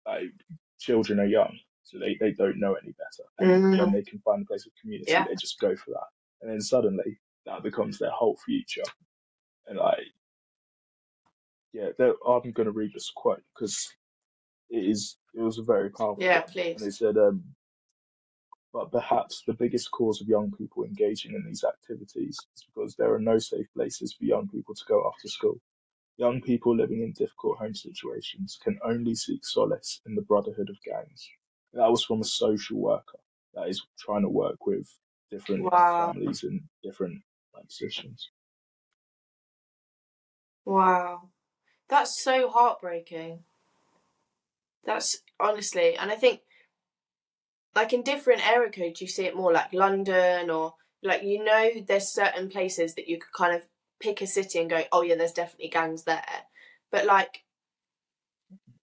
like 0.07 0.31
children 0.79 1.19
are 1.19 1.25
young 1.25 1.57
so 1.83 1.99
they, 1.99 2.17
they 2.19 2.31
don't 2.33 2.59
know 2.59 2.75
any 2.75 2.93
better 2.93 3.27
and 3.39 3.49
Mm. 3.49 3.79
when 3.79 3.91
they 3.91 4.03
can 4.03 4.19
find 4.19 4.43
a 4.43 4.47
place 4.47 4.65
of 4.67 4.73
community 4.81 5.11
Yeah. 5.11 5.25
they 5.25 5.35
just 5.35 5.59
go 5.59 5.75
for 5.75 5.91
that 5.91 6.07
and 6.41 6.51
then 6.51 6.61
suddenly 6.61 7.19
that 7.45 7.63
becomes 7.63 7.99
their 7.99 8.11
whole 8.11 8.37
future 8.45 8.83
and 9.67 9.77
like 9.79 10.07
yeah 11.73 11.89
i'm 12.27 12.51
going 12.51 12.65
to 12.67 12.71
read 12.71 12.91
this 12.93 13.11
quote 13.15 13.43
because 13.55 13.89
it 14.73 14.85
is 14.85 15.17
it 15.35 15.41
was 15.41 15.59
a 15.59 15.63
very 15.63 15.91
powerful 15.91 16.23
yeah 16.23 16.41
please 16.41 16.75
and 16.77 16.85
they 16.87 16.91
said 16.91 17.17
um 17.17 17.43
but 18.73 18.91
perhaps 18.91 19.43
the 19.47 19.53
biggest 19.53 19.91
cause 19.91 20.21
of 20.21 20.27
young 20.27 20.51
people 20.51 20.83
engaging 20.83 21.33
in 21.35 21.45
these 21.45 21.63
activities 21.63 22.37
is 22.55 22.65
because 22.65 22.95
there 22.95 23.13
are 23.13 23.19
no 23.19 23.39
safe 23.39 23.67
places 23.73 24.13
for 24.13 24.25
young 24.25 24.47
people 24.49 24.75
to 24.75 24.85
go 24.87 25.07
after 25.07 25.27
school. 25.29 25.59
Young 26.17 26.41
people 26.41 26.75
living 26.75 27.01
in 27.03 27.13
difficult 27.13 27.57
home 27.59 27.75
situations 27.75 28.59
can 28.63 28.79
only 28.85 29.15
seek 29.15 29.45
solace 29.45 30.01
in 30.07 30.15
the 30.15 30.21
brotherhood 30.23 30.69
of 30.69 30.77
gangs. 30.83 31.29
That 31.73 31.89
was 31.91 32.03
from 32.05 32.21
a 32.21 32.25
social 32.25 32.79
worker 32.79 33.19
that 33.55 33.69
is 33.69 33.85
trying 33.99 34.23
to 34.23 34.29
work 34.29 34.65
with 34.67 34.87
different 35.31 35.63
Wow. 35.63 36.13
families 36.13 36.43
in 36.43 36.63
different 36.83 37.21
positions. 37.55 38.29
Wow. 40.65 41.29
That's 41.89 42.23
so 42.23 42.49
heartbreaking. 42.49 43.45
That's 44.85 45.17
honestly, 45.39 45.95
and 45.95 46.11
I 46.11 46.15
think, 46.15 46.41
like 47.75 47.93
in 47.93 48.03
different 48.03 48.47
area 48.47 48.71
codes, 48.71 49.01
you 49.01 49.07
see 49.07 49.25
it 49.25 49.35
more 49.35 49.51
like 49.51 49.73
London 49.73 50.49
or 50.49 50.75
like, 51.01 51.23
you 51.23 51.43
know, 51.43 51.69
there's 51.87 52.13
certain 52.13 52.49
places 52.49 52.95
that 52.95 53.07
you 53.07 53.17
could 53.17 53.33
kind 53.33 53.55
of 53.55 53.63
pick 53.99 54.21
a 54.21 54.27
city 54.27 54.59
and 54.59 54.69
go, 54.69 54.83
oh 54.91 55.01
yeah, 55.01 55.15
there's 55.15 55.31
definitely 55.31 55.69
gangs 55.69 56.03
there. 56.03 56.23
But 56.91 57.05
like, 57.05 57.43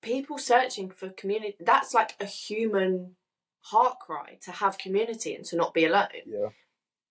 people 0.02 0.38
searching 0.38 0.90
for 0.90 1.10
community, 1.10 1.56
that's 1.60 1.94
like 1.94 2.14
a 2.20 2.24
human 2.24 3.16
heart 3.62 3.98
cry 4.00 4.38
to 4.42 4.52
have 4.52 4.78
community 4.78 5.34
and 5.34 5.44
to 5.46 5.56
not 5.56 5.74
be 5.74 5.84
alone. 5.84 6.08
Yeah, 6.26 6.48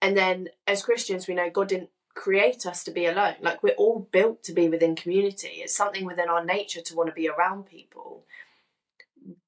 And 0.02 0.18
then 0.18 0.50
as 0.68 0.84
Christians, 0.84 1.28
we 1.28 1.36
know 1.36 1.50
God 1.50 1.70
didn't 1.70 1.90
create 2.16 2.66
us 2.66 2.84
to 2.84 2.92
be 2.92 3.06
alone. 3.06 3.36
Like 3.42 3.64
we're 3.64 3.76
all 3.76 4.08
built 4.12 4.44
to 4.44 4.54
be 4.54 4.68
within 4.68 4.96
community. 4.96 5.62
It's 5.64 5.76
something 5.76 6.06
within 6.06 6.30
our 6.30 6.44
nature 6.44 6.82
to 6.82 6.96
want 6.96 7.10
to 7.10 7.16
be 7.16 7.30
around 7.30 7.66
people. 7.66 8.26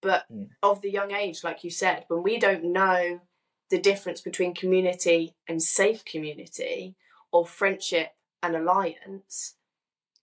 But 0.01 0.25
of 0.61 0.81
the 0.81 0.91
young 0.91 1.11
age, 1.11 1.43
like 1.43 1.63
you 1.63 1.69
said, 1.69 2.05
when 2.07 2.23
we 2.23 2.37
don't 2.37 2.65
know 2.65 3.21
the 3.69 3.79
difference 3.79 4.21
between 4.21 4.53
community 4.53 5.35
and 5.47 5.61
safe 5.61 6.03
community 6.05 6.95
or 7.31 7.45
friendship 7.45 8.09
and 8.43 8.55
alliance, 8.55 9.55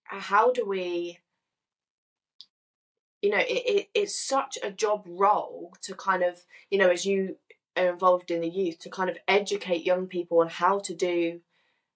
how 0.05 0.53
do 0.53 0.65
we 0.67 1.19
you 3.23 3.31
know 3.31 3.39
it, 3.39 3.63
it 3.67 3.89
it's 3.95 4.19
such 4.19 4.59
a 4.63 4.71
job 4.71 5.05
role 5.07 5.73
to 5.83 5.95
kind 5.95 6.23
of 6.23 6.45
you 6.71 6.79
know 6.79 6.89
as 6.89 7.05
you 7.05 7.37
are 7.77 7.89
involved 7.89 8.31
in 8.31 8.41
the 8.41 8.49
youth 8.49 8.79
to 8.79 8.91
kind 8.91 9.11
of 9.11 9.19
educate 9.27 9.85
young 9.85 10.07
people 10.07 10.41
on 10.41 10.49
how 10.49 10.79
to 10.79 10.95
do 10.95 11.41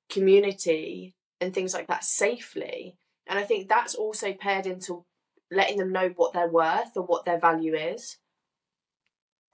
community 0.09 1.15
and 1.41 1.53
things 1.53 1.75
like 1.75 1.89
that 1.89 2.05
safely. 2.05 2.97
And 3.27 3.39
i 3.39 3.43
think 3.45 3.69
that's 3.69 3.95
also 3.95 4.33
paired 4.33 4.67
into 4.67 5.05
letting 5.53 5.79
them 5.79 5.93
know 5.93 6.13
what 6.17 6.35
they're 6.35 6.49
worth 6.51 6.97
or 6.97 7.05
what 7.05 7.27
their 7.27 7.41
value 7.41 7.77
is 7.77 8.19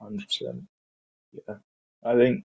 hundred 0.01 0.27
percent. 0.27 0.63
Yeah, 1.47 1.55
I 2.05 2.15
think, 2.15 2.45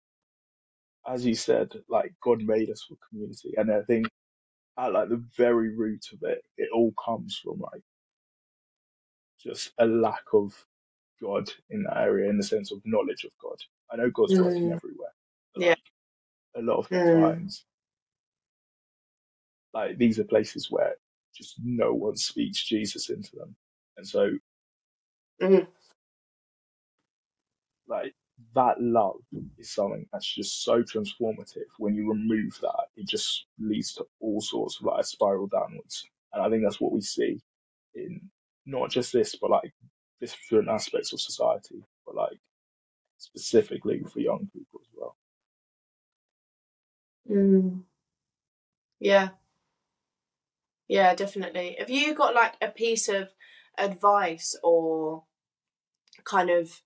as 1.08 1.26
you 1.26 1.34
said, 1.36 1.72
like 1.88 2.14
God 2.22 2.42
made 2.42 2.70
us 2.70 2.84
for 2.88 2.96
community, 3.10 3.54
and 3.58 3.72
I 3.72 3.82
think 3.82 4.10
at 4.78 4.92
like 4.92 5.10
the 5.10 5.24
very 5.36 5.76
root 5.76 6.06
of 6.12 6.20
it, 6.28 6.44
it 6.58 6.70
all 6.74 6.94
comes 7.04 7.38
from 7.42 7.60
like 7.60 7.82
just 9.42 9.72
a 9.78 9.86
lack 9.86 10.24
of 10.34 10.54
God 11.22 11.50
in 11.70 11.84
that 11.84 11.98
area, 11.98 12.30
in 12.30 12.38
the 12.38 12.44
sense 12.44 12.72
of 12.72 12.82
knowledge 12.84 13.24
of 13.24 13.32
God. 13.42 13.58
I 13.92 13.96
know 13.96 14.10
God's 14.10 14.38
working 14.38 14.70
Mm. 14.70 14.72
everywhere. 14.72 15.14
But, 15.54 15.62
Yeah. 15.62 15.74
like, 16.40 16.56
a 16.56 16.62
lot 16.62 16.78
of 16.78 16.90
the 16.90 16.98
Mm. 16.98 17.12
times, 17.12 17.64
like 19.74 19.98
these 19.98 20.18
are 20.20 20.24
places 20.24 20.70
where 20.70 20.96
just 21.36 21.56
no 21.62 21.94
one 21.94 22.16
speaks 22.16 22.64
Jesus 22.66 23.10
into 23.10 23.36
them, 23.36 23.56
and 23.98 24.06
so 24.08 24.30
Mhm. 25.40 25.68
like 27.88 28.14
that 28.54 28.80
love 28.80 29.16
is 29.58 29.72
something 29.72 30.06
that's 30.12 30.34
just 30.34 30.64
so 30.64 30.82
transformative. 30.82 31.66
When 31.78 31.96
you 31.96 32.10
remove 32.10 32.58
that, 32.62 32.86
it 32.96 33.08
just 33.08 33.46
leads 33.60 33.94
to 33.94 34.06
all 34.20 34.40
sorts 34.42 34.78
of 34.80 34.86
like 34.86 35.00
a 35.02 35.04
spiral 35.04 35.48
downwards. 35.48 36.04
And 36.32 36.42
I 36.42 36.50
think 36.50 36.64
that's 36.64 36.80
what 36.80 36.92
we 36.92 37.02
see 37.02 37.40
in 37.94 38.22
not 38.66 38.90
just 38.90 39.12
this, 39.12 39.36
but 39.36 39.50
like 39.50 39.72
different 40.20 40.68
aspects 40.70 41.12
of 41.14 41.20
society, 41.20 41.82
but 42.06 42.16
like 42.16 42.38
specifically 43.18 44.02
for 44.12 44.20
young 44.20 44.48
people 44.54 44.80
as 44.82 44.88
well. 44.96 45.16
Mm. 47.30 47.84
yeah 49.00 49.30
yeah 50.88 51.14
definitely. 51.14 51.76
Have 51.78 51.90
you 51.90 52.14
got 52.14 52.34
like 52.34 52.54
a 52.60 52.68
piece 52.68 53.08
of 53.08 53.30
advice 53.78 54.58
or 54.62 55.24
kind 56.24 56.50
of 56.50 56.82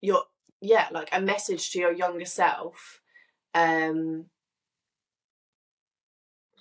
your 0.00 0.24
yeah 0.60 0.88
like 0.92 1.08
a 1.12 1.20
message 1.20 1.70
to 1.70 1.78
your 1.78 1.92
younger 1.92 2.26
self 2.26 3.00
um 3.54 4.26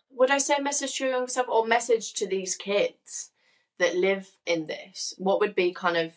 would 0.09 0.31
i 0.31 0.37
say 0.37 0.57
message 0.59 0.97
to 0.97 1.03
your 1.03 1.13
younger 1.13 1.29
self 1.29 1.47
or 1.49 1.67
message 1.67 2.13
to 2.13 2.25
these 2.25 2.55
kids 2.55 3.31
that 3.79 3.95
live 3.95 4.29
in 4.45 4.67
this? 4.67 5.13
What 5.17 5.39
would 5.39 5.55
be 5.55 5.73
kind 5.73 5.97
of 5.97 6.13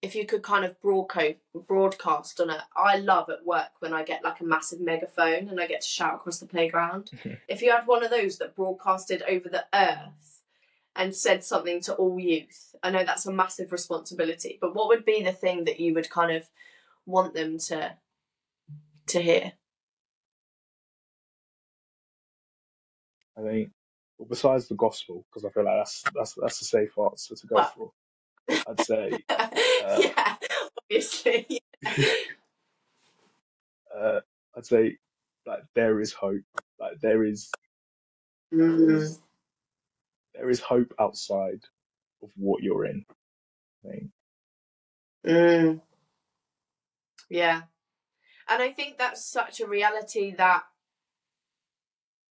if 0.00 0.14
you 0.14 0.24
could 0.24 0.42
kind 0.42 0.64
of 0.64 0.80
broadcast 0.80 1.36
broadcast 1.66 2.40
on 2.40 2.50
it 2.50 2.60
i 2.76 2.96
love 2.98 3.28
at 3.30 3.44
work 3.44 3.70
when 3.80 3.92
i 3.92 4.02
get 4.04 4.22
like 4.22 4.40
a 4.40 4.44
massive 4.44 4.80
megaphone 4.80 5.48
and 5.48 5.60
i 5.60 5.66
get 5.66 5.80
to 5.80 5.88
shout 5.88 6.14
across 6.14 6.38
the 6.38 6.46
playground. 6.46 7.10
Mm-hmm. 7.16 7.34
If 7.48 7.62
you 7.62 7.72
had 7.72 7.86
one 7.86 8.04
of 8.04 8.10
those 8.10 8.38
that 8.38 8.54
broadcasted 8.54 9.22
over 9.28 9.48
the 9.48 9.64
earth 9.74 10.40
and 10.94 11.14
said 11.14 11.42
something 11.44 11.80
to 11.82 11.94
all 11.94 12.18
youth 12.18 12.74
i 12.82 12.90
know 12.90 13.04
that's 13.04 13.26
a 13.26 13.32
massive 13.32 13.72
responsibility 13.72 14.58
but 14.60 14.74
what 14.74 14.88
would 14.88 15.04
be 15.04 15.22
the 15.22 15.32
thing 15.32 15.64
that 15.64 15.80
you 15.80 15.94
would 15.94 16.10
kind 16.10 16.36
of 16.36 16.48
want 17.06 17.34
them 17.34 17.58
to 17.58 17.96
to 19.08 19.20
hear? 19.20 19.52
I 23.36 23.42
think, 23.42 23.70
well, 24.18 24.28
besides 24.28 24.68
the 24.68 24.74
gospel, 24.74 25.24
because 25.28 25.44
I 25.44 25.50
feel 25.50 25.64
like 25.64 25.78
that's 25.78 26.04
that's 26.14 26.34
that's 26.34 26.60
a 26.60 26.64
safe 26.64 26.92
answer 26.98 27.34
to 27.34 27.46
go 27.46 27.54
Well- 27.56 27.72
for. 27.76 27.92
I'd 28.50 28.80
say 28.80 29.12
yeah 29.30 30.36
obviously 30.82 31.60
uh, 33.98 34.20
I'd 34.56 34.66
say 34.66 34.98
like 35.46 35.62
there 35.74 36.00
is 36.00 36.12
hope. 36.12 36.42
Like 36.80 37.00
there 37.00 37.24
is 37.24 37.50
Mm. 38.52 39.18
There 40.34 40.50
is 40.50 40.60
hope 40.60 40.94
outside 40.98 41.60
of 42.22 42.30
what 42.36 42.62
you're 42.62 42.86
in. 42.86 43.04
I 43.84 43.88
think. 43.88 44.10
Mm. 45.26 45.80
Yeah. 47.28 47.62
And 48.48 48.62
I 48.62 48.70
think 48.72 48.98
that's 48.98 49.24
such 49.24 49.60
a 49.60 49.66
reality 49.66 50.34
that 50.36 50.62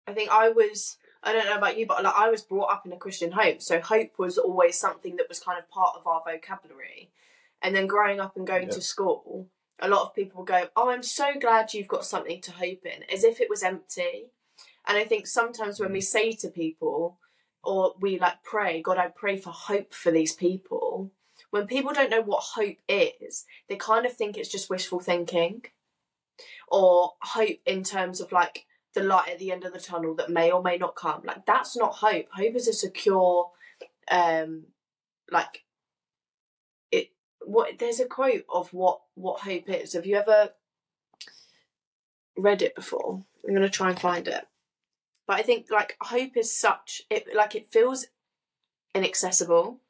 I 0.06 0.12
think 0.12 0.30
I 0.30 0.48
was 0.48 0.96
I 1.26 1.32
don't 1.32 1.46
know 1.46 1.56
about 1.56 1.76
you, 1.76 1.86
but 1.86 2.04
like 2.04 2.14
I 2.16 2.30
was 2.30 2.42
brought 2.42 2.70
up 2.70 2.86
in 2.86 2.92
a 2.92 2.96
Christian 2.96 3.32
home, 3.32 3.58
so 3.58 3.80
hope 3.80 4.16
was 4.16 4.38
always 4.38 4.78
something 4.78 5.16
that 5.16 5.28
was 5.28 5.40
kind 5.40 5.58
of 5.58 5.68
part 5.68 5.96
of 5.96 6.06
our 6.06 6.22
vocabulary. 6.24 7.10
And 7.60 7.74
then 7.74 7.88
growing 7.88 8.20
up 8.20 8.36
and 8.36 8.46
going 8.46 8.68
Yeah. 8.68 8.74
to 8.74 8.80
school, 8.80 9.48
a 9.80 9.88
lot 9.88 10.02
of 10.02 10.14
people 10.14 10.44
go, 10.44 10.68
"Oh, 10.76 10.88
I'm 10.88 11.02
so 11.02 11.34
glad 11.34 11.74
you've 11.74 11.88
got 11.88 12.06
something 12.06 12.40
to 12.42 12.52
hope 12.52 12.86
in," 12.86 13.02
as 13.10 13.24
if 13.24 13.40
it 13.40 13.50
was 13.50 13.64
empty. 13.64 14.30
And 14.86 14.96
I 14.96 15.04
think 15.04 15.26
sometimes 15.26 15.80
when 15.80 15.92
we 15.92 15.98
mm. 15.98 16.04
say 16.04 16.32
to 16.32 16.48
people, 16.48 17.18
or 17.64 17.96
we 17.98 18.18
like 18.20 18.44
pray, 18.44 18.80
God, 18.80 18.96
I 18.96 19.08
pray 19.08 19.36
for 19.36 19.50
hope 19.50 19.92
for 19.92 20.12
these 20.12 20.32
people. 20.32 21.10
When 21.50 21.66
people 21.66 21.92
don't 21.92 22.10
know 22.10 22.22
what 22.22 22.54
hope 22.54 22.78
is, 22.88 23.46
they 23.68 23.76
kind 23.76 24.06
of 24.06 24.12
think 24.12 24.36
it's 24.36 24.48
just 24.48 24.70
wishful 24.70 25.00
thinking, 25.00 25.64
or 26.68 27.16
hope 27.20 27.58
in 27.66 27.82
terms 27.82 28.20
of 28.20 28.30
like 28.30 28.66
the 28.96 29.02
light 29.02 29.28
at 29.28 29.38
the 29.38 29.52
end 29.52 29.64
of 29.64 29.72
the 29.72 29.78
tunnel 29.78 30.14
that 30.14 30.30
may 30.30 30.50
or 30.50 30.62
may 30.62 30.78
not 30.78 30.96
come. 30.96 31.20
Like 31.24 31.44
that's 31.46 31.76
not 31.76 31.96
hope. 31.96 32.26
Hope 32.32 32.56
is 32.56 32.66
a 32.66 32.72
secure, 32.72 33.50
um, 34.10 34.64
like 35.30 35.64
it. 36.90 37.10
What 37.44 37.78
there's 37.78 38.00
a 38.00 38.06
quote 38.06 38.44
of 38.52 38.72
what 38.72 39.00
what 39.14 39.40
hope 39.40 39.68
is. 39.68 39.92
Have 39.92 40.06
you 40.06 40.16
ever 40.16 40.50
read 42.36 42.62
it 42.62 42.74
before? 42.74 43.22
I'm 43.46 43.54
gonna 43.54 43.68
try 43.68 43.90
and 43.90 44.00
find 44.00 44.26
it. 44.26 44.46
But 45.26 45.38
I 45.38 45.42
think 45.42 45.66
like 45.70 45.96
hope 46.00 46.36
is 46.36 46.56
such 46.58 47.02
it 47.10 47.26
like 47.36 47.54
it 47.54 47.66
feels 47.66 48.06
inaccessible. 48.94 49.80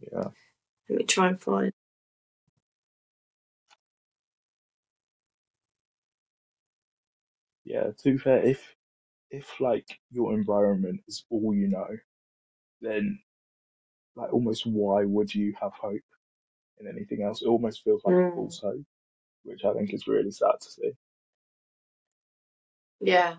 Yeah. 0.00 0.28
Let 0.88 0.98
me 0.98 1.04
try 1.04 1.28
and 1.28 1.40
find. 1.40 1.72
Yeah. 7.70 7.92
To 7.98 8.12
be 8.12 8.18
fair, 8.18 8.44
if 8.44 8.74
if 9.30 9.60
like 9.60 9.86
your 10.10 10.34
environment 10.34 11.02
is 11.06 11.24
all 11.30 11.54
you 11.54 11.68
know, 11.68 11.96
then 12.80 13.20
like 14.16 14.32
almost 14.32 14.66
why 14.66 15.04
would 15.04 15.32
you 15.32 15.54
have 15.60 15.72
hope 15.74 16.02
in 16.80 16.88
anything 16.88 17.22
else? 17.22 17.42
It 17.42 17.46
almost 17.48 17.84
feels 17.84 18.02
like 18.04 18.16
a 18.16 18.18
Mm. 18.18 18.34
false 18.34 18.58
hope, 18.58 18.84
which 19.44 19.64
I 19.64 19.72
think 19.74 19.94
is 19.94 20.08
really 20.08 20.32
sad 20.32 20.60
to 20.60 20.70
see. 20.70 20.92
Yeah. 23.00 23.36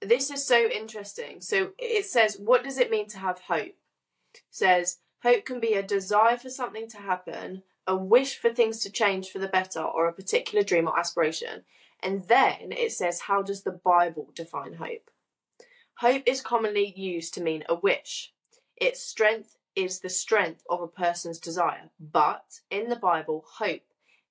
This 0.00 0.30
is 0.30 0.46
so 0.46 0.66
interesting. 0.68 1.40
So 1.40 1.72
it 1.78 2.06
says, 2.06 2.38
what 2.38 2.62
does 2.62 2.78
it 2.78 2.90
mean 2.90 3.08
to 3.08 3.18
have 3.18 3.40
hope? 3.40 3.74
It 4.34 4.42
says, 4.50 4.98
hope 5.22 5.44
can 5.44 5.58
be 5.60 5.74
a 5.74 5.82
desire 5.82 6.36
for 6.36 6.50
something 6.50 6.88
to 6.90 6.98
happen, 6.98 7.64
a 7.86 7.96
wish 7.96 8.38
for 8.38 8.52
things 8.52 8.78
to 8.80 8.90
change 8.90 9.30
for 9.30 9.40
the 9.40 9.48
better, 9.48 9.80
or 9.82 10.06
a 10.06 10.12
particular 10.12 10.62
dream 10.64 10.88
or 10.88 10.98
aspiration. 10.98 11.64
And 12.02 12.26
then 12.28 12.72
it 12.72 12.92
says, 12.92 13.22
how 13.22 13.42
does 13.42 13.62
the 13.62 13.72
Bible 13.72 14.30
define 14.34 14.74
hope? 14.74 15.10
Hope 15.98 16.22
is 16.26 16.40
commonly 16.40 16.92
used 16.96 17.34
to 17.34 17.42
mean 17.42 17.64
a 17.68 17.74
wish. 17.74 18.32
Its 18.76 19.00
strength 19.00 19.56
is 19.76 20.00
the 20.00 20.08
strength 20.08 20.64
of 20.68 20.80
a 20.80 20.88
person's 20.88 21.38
desire. 21.38 21.90
But 22.00 22.60
in 22.70 22.88
the 22.88 22.96
Bible, 22.96 23.44
hope 23.58 23.82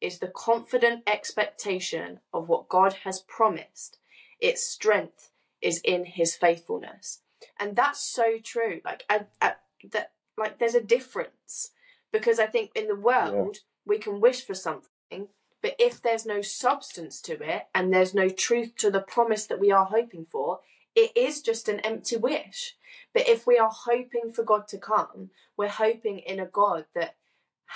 is 0.01 0.19
the 0.19 0.27
confident 0.27 1.03
expectation 1.07 2.19
of 2.33 2.49
what 2.49 2.67
God 2.67 2.93
has 3.03 3.21
promised 3.21 3.99
its 4.39 4.67
strength 4.67 5.29
is 5.61 5.79
in 5.83 6.05
his 6.05 6.35
faithfulness 6.35 7.19
and 7.59 7.75
that's 7.75 7.99
so 7.99 8.37
true 8.43 8.81
like 8.83 9.03
I, 9.09 9.25
I, 9.41 9.53
that 9.91 10.11
like 10.37 10.59
there's 10.59 10.75
a 10.75 10.81
difference 10.81 11.71
because 12.11 12.39
i 12.39 12.47
think 12.47 12.71
in 12.75 12.87
the 12.87 12.95
world 12.95 13.57
we 13.85 13.99
can 13.99 14.19
wish 14.19 14.45
for 14.45 14.55
something 14.55 15.27
but 15.61 15.75
if 15.79 16.01
there's 16.01 16.25
no 16.25 16.41
substance 16.41 17.21
to 17.21 17.33
it 17.43 17.63
and 17.75 17.93
there's 17.93 18.13
no 18.15 18.29
truth 18.29 18.73
to 18.77 18.91
the 18.91 19.01
promise 19.01 19.47
that 19.47 19.59
we 19.59 19.71
are 19.71 19.85
hoping 19.85 20.25
for 20.25 20.59
it 20.95 21.15
is 21.15 21.41
just 21.41 21.69
an 21.69 21.79
empty 21.81 22.17
wish 22.17 22.75
but 23.13 23.27
if 23.27 23.47
we 23.47 23.57
are 23.57 23.71
hoping 23.71 24.31
for 24.33 24.43
god 24.43 24.67
to 24.67 24.77
come 24.77 25.29
we're 25.57 25.69
hoping 25.69 26.19
in 26.19 26.39
a 26.39 26.45
god 26.45 26.85
that 26.95 27.15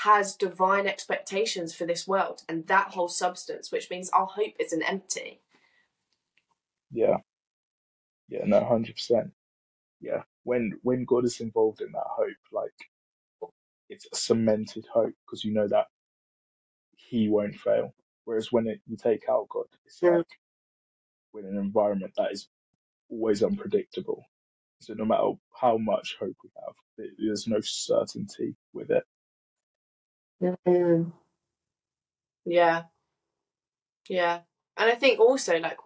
has 0.04 0.36
divine 0.36 0.88
expectations 0.88 1.74
for 1.74 1.86
this 1.86 2.08
world 2.08 2.43
and 2.50 2.67
that 2.67 2.89
whole 2.89 3.10
substance 3.10 3.71
which 3.71 3.89
means 3.91 4.10
our 4.12 4.28
hope 4.28 4.54
isn't 4.60 4.84
empty 4.84 5.39
Yeah. 6.91 7.17
Yeah, 8.30 8.45
no, 8.45 8.63
hundred 8.65 8.95
percent. 8.95 9.32
Yeah. 10.02 10.24
When 10.43 10.74
when 10.84 11.06
God 11.06 11.26
is 11.26 11.41
involved 11.41 11.82
in 11.82 11.91
that 11.93 12.08
hope, 12.08 12.38
like 12.52 12.74
it's 13.89 14.08
a 14.12 14.15
cemented 14.15 14.86
hope 14.93 15.13
because 15.26 15.43
you 15.45 15.54
know 15.54 15.67
that 15.67 15.88
He 17.08 17.30
won't 17.30 17.56
fail. 17.56 17.94
Whereas 18.26 18.52
when 18.52 18.68
it, 18.68 18.82
you 18.88 18.98
take 18.98 19.30
out 19.30 19.48
God, 19.50 19.65
it's 19.86 20.02
Yeah. 20.02 20.18
like 20.18 20.28
we're 21.34 21.41
in 21.41 21.58
an 21.58 21.58
environment 21.58 22.13
that 22.18 22.32
is 22.32 22.48
always 23.10 23.44
unpredictable. 23.44 24.26
So 24.80 24.94
no 24.94 25.06
matter 25.06 25.32
how 25.54 25.78
much 25.78 26.18
hope 26.20 26.36
we 26.44 26.50
have, 26.65 26.76
there- 26.98 27.13
there's 27.18 27.48
no 27.48 27.60
certainty 27.62 28.56
with 28.74 28.91
it. 28.91 29.04
Mm. 30.41 31.13
Yeah, 32.46 32.86
yeah. 34.10 34.41
And 34.78 34.91
I 34.91 34.96
think 34.96 35.20
also, 35.20 35.58
like, 35.60 35.78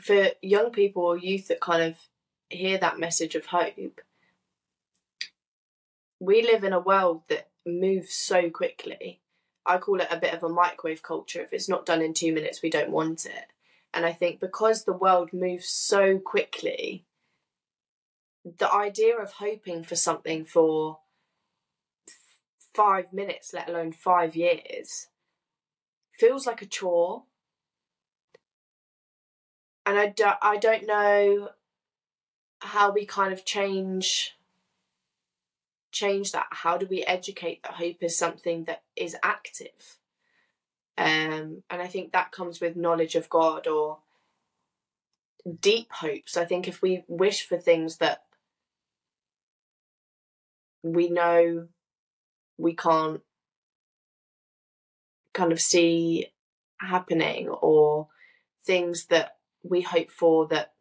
for 0.00 0.28
young 0.42 0.72
people 0.72 1.02
or 1.04 1.16
youth 1.16 1.48
that 1.48 1.60
kind 1.60 1.82
of 1.82 1.98
hear 2.50 2.78
that 2.78 2.98
message 2.98 3.34
of 3.34 3.46
hope, 3.46 4.00
we 6.20 6.42
live 6.42 6.64
in 6.64 6.72
a 6.72 6.80
world 6.80 7.22
that 7.28 7.50
moves 7.64 8.12
so 8.12 8.50
quickly. 8.50 9.20
I 9.66 9.78
call 9.78 10.00
it 10.00 10.08
a 10.10 10.18
bit 10.18 10.34
of 10.34 10.42
a 10.42 10.48
microwave 10.48 11.02
culture. 11.02 11.42
If 11.42 11.52
it's 11.52 11.68
not 11.68 11.86
done 11.86 12.02
in 12.02 12.14
two 12.14 12.32
minutes, 12.32 12.62
we 12.62 12.70
don't 12.70 12.90
want 12.90 13.26
it. 13.26 13.46
And 13.92 14.04
I 14.06 14.12
think 14.12 14.40
because 14.40 14.84
the 14.84 14.92
world 14.92 15.32
moves 15.32 15.68
so 15.68 16.18
quickly, 16.18 17.04
the 18.44 18.72
idea 18.72 19.16
of 19.18 19.32
hoping 19.32 19.82
for 19.82 19.96
something 19.96 20.44
for 20.44 20.98
five 22.74 23.12
minutes, 23.12 23.52
let 23.52 23.68
alone 23.68 23.92
five 23.92 24.36
years, 24.36 25.08
feels 26.12 26.46
like 26.46 26.62
a 26.62 26.66
chore. 26.66 27.24
And 29.84 29.98
I, 29.98 30.06
do, 30.06 30.26
I 30.42 30.56
don't 30.58 30.86
know 30.86 31.50
how 32.60 32.92
we 32.92 33.06
kind 33.06 33.32
of 33.32 33.44
change 33.44 34.37
change 36.00 36.32
that 36.32 36.46
how 36.50 36.76
do 36.78 36.86
we 36.86 37.02
educate 37.02 37.62
that 37.62 37.74
hope 37.74 38.02
is 38.02 38.16
something 38.16 38.64
that 38.64 38.82
is 38.96 39.16
active? 39.22 39.98
Um 40.96 41.62
and 41.70 41.80
i 41.86 41.86
think 41.86 42.12
that 42.12 42.32
comes 42.32 42.60
with 42.60 42.84
knowledge 42.84 43.14
of 43.14 43.28
god 43.28 43.66
or 43.66 43.98
deep 45.60 45.90
hopes. 45.92 46.36
I 46.36 46.44
think 46.44 46.68
if 46.68 46.82
we 46.82 47.04
wish 47.08 47.46
for 47.46 47.58
things 47.58 47.98
that 47.98 48.24
we 50.82 51.08
know 51.08 51.68
we 52.56 52.74
can't 52.74 53.20
kind 55.34 55.52
of 55.52 55.60
see 55.60 56.26
happening 56.80 57.48
or 57.48 58.08
things 58.64 59.06
that 59.06 59.36
we 59.62 59.80
hope 59.80 60.10
for 60.10 60.46
that 60.48 60.72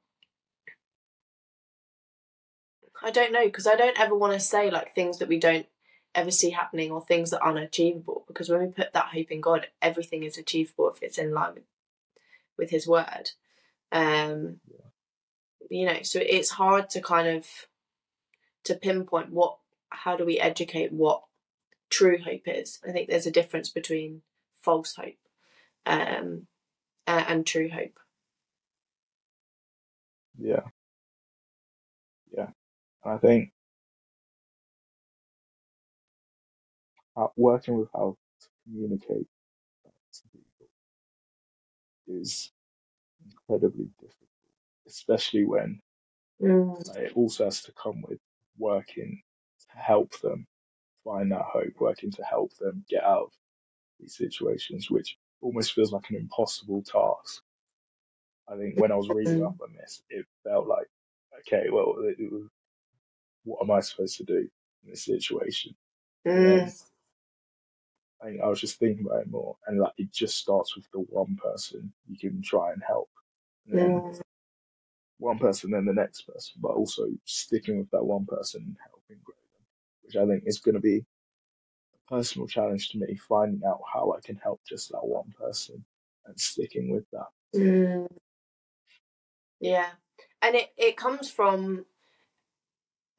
I 3.07 3.11
don't 3.11 3.31
know 3.31 3.45
because 3.45 3.67
I 3.67 3.77
don't 3.77 3.97
ever 3.97 4.13
want 4.13 4.33
to 4.33 4.39
say 4.39 4.69
like 4.69 4.93
things 4.93 5.19
that 5.19 5.29
we 5.29 5.39
don't 5.39 5.65
ever 6.13 6.29
see 6.29 6.49
happening 6.49 6.91
or 6.91 6.99
things 6.99 7.29
that 7.31 7.39
aren't 7.39 7.57
achievable 7.57 8.25
because 8.27 8.49
when 8.49 8.59
we 8.59 8.67
put 8.67 8.91
that 8.91 9.13
hope 9.13 9.31
in 9.31 9.39
God, 9.39 9.67
everything 9.81 10.23
is 10.23 10.37
achievable 10.37 10.91
if 10.91 11.01
it's 11.01 11.17
in 11.17 11.33
line 11.33 11.53
with, 11.53 11.63
with 12.57 12.69
His 12.69 12.85
word. 12.85 13.31
Um, 13.93 14.59
you 15.69 15.85
know, 15.85 16.01
so 16.01 16.19
it's 16.21 16.49
hard 16.49 16.89
to 16.91 17.01
kind 17.01 17.29
of 17.29 17.47
to 18.65 18.75
pinpoint 18.75 19.31
what 19.31 19.57
how 19.89 20.17
do 20.17 20.25
we 20.25 20.37
educate 20.37 20.91
what 20.91 21.23
true 21.89 22.17
hope 22.21 22.41
is. 22.45 22.79
I 22.85 22.91
think 22.91 23.07
there's 23.07 23.25
a 23.25 23.31
difference 23.31 23.69
between 23.69 24.21
false 24.53 24.95
hope 24.95 25.15
um, 25.85 26.47
and 27.07 27.47
true 27.47 27.69
hope. 27.69 27.99
Yeah. 30.37 30.63
And 33.05 33.13
I 33.15 33.17
think 33.19 33.51
uh, 37.17 37.27
working 37.37 37.77
with 37.79 37.89
how 37.93 38.17
to 38.41 38.47
communicate 38.65 39.27
that 39.85 39.93
to 40.13 40.21
people 40.33 40.67
is 42.21 42.51
incredibly 43.25 43.89
difficult, 44.01 44.29
especially 44.87 45.45
when 45.45 45.81
Mm. 46.41 46.87
like, 46.87 46.97
it 46.99 47.13
also 47.15 47.45
has 47.45 47.63
to 47.63 47.73
come 47.73 48.01
with 48.07 48.19
working 48.57 49.21
to 49.71 49.77
help 49.79 50.19
them 50.21 50.47
find 51.05 51.31
that 51.31 51.43
hope, 51.43 51.73
working 51.79 52.11
to 52.11 52.23
help 52.23 52.53
them 52.57 52.85
get 52.89 53.03
out 53.03 53.23
of 53.25 53.31
these 53.99 54.15
situations, 54.17 54.89
which 54.91 55.17
almost 55.41 55.73
feels 55.73 55.91
like 55.93 56.09
an 56.11 56.17
impossible 56.17 56.83
task. 56.83 57.43
I 58.49 58.57
think 58.57 58.77
when 58.79 58.91
I 58.91 58.95
was 58.95 59.09
reading 59.09 59.43
up 59.43 59.55
on 59.61 59.73
this, 59.75 60.01
it 60.09 60.25
felt 60.43 60.67
like, 60.67 60.87
okay, 61.41 61.69
well, 61.71 61.95
it, 62.01 62.17
it 62.19 62.31
was, 62.31 62.43
what 63.47 63.63
am 63.63 63.71
I 63.71 63.81
supposed 63.81 64.17
to 64.19 64.25
do 64.25 64.49
in 64.83 64.91
this 64.91 65.05
situation? 65.05 65.75
Mm. 66.27 66.73
I 68.23 68.37
I 68.43 68.47
was 68.47 68.61
just 68.61 68.79
thinking 68.79 69.05
about 69.05 69.23
it 69.23 69.31
more, 69.31 69.57
and 69.67 69.79
like 69.79 69.93
it 69.97 70.11
just 70.13 70.37
starts 70.37 70.75
with 70.75 70.85
the 70.91 70.99
one 70.99 71.37
person 71.37 71.93
you 72.07 72.17
can 72.17 72.41
try 72.43 72.73
and 72.73 72.83
help, 72.85 73.09
and 73.67 73.75
then 73.77 74.03
Mm. 74.03 74.21
one 75.19 75.39
person, 75.39 75.71
then 75.71 75.85
the 75.85 75.93
next 75.93 76.23
person, 76.23 76.55
but 76.61 76.73
also 76.73 77.07
sticking 77.25 77.79
with 77.79 77.91
that 77.91 78.03
one 78.05 78.25
person 78.25 78.63
and 78.63 78.77
helping 78.89 79.23
grow 79.23 79.35
them, 79.53 79.65
which 80.03 80.17
I 80.17 80.27
think 80.27 80.43
is 80.47 80.59
going 80.59 80.75
to 80.75 80.81
be 80.81 81.05
a 81.95 82.09
personal 82.15 82.47
challenge 82.47 82.89
to 82.89 82.99
me, 82.99 83.15
finding 83.29 83.63
out 83.67 83.81
how 83.91 84.13
I 84.17 84.21
can 84.21 84.37
help 84.37 84.61
just 84.67 84.91
that 84.91 85.05
one 85.05 85.33
person 85.39 85.85
and 86.25 86.39
sticking 86.39 86.91
with 86.91 87.05
that. 87.13 87.27
Mm. 87.55 88.07
Yeah. 89.59 89.89
And 90.41 90.55
it, 90.55 90.69
it 90.77 90.97
comes 90.97 91.31
from 91.31 91.85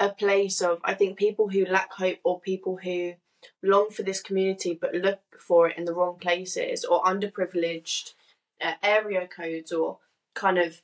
a 0.00 0.10
place 0.10 0.60
of, 0.60 0.80
I 0.84 0.94
think, 0.94 1.18
people 1.18 1.48
who 1.48 1.64
lack 1.64 1.92
hope 1.92 2.18
or 2.24 2.40
people 2.40 2.76
who 2.76 3.14
long 3.62 3.90
for 3.90 4.02
this 4.02 4.20
community 4.20 4.76
but 4.80 4.94
look 4.94 5.20
for 5.38 5.68
it 5.68 5.78
in 5.78 5.84
the 5.84 5.94
wrong 5.94 6.18
places 6.20 6.84
or 6.84 7.02
underprivileged 7.04 8.14
uh, 8.60 8.72
area 8.82 9.26
codes 9.28 9.72
or 9.72 9.98
kind 10.34 10.58
of 10.58 10.82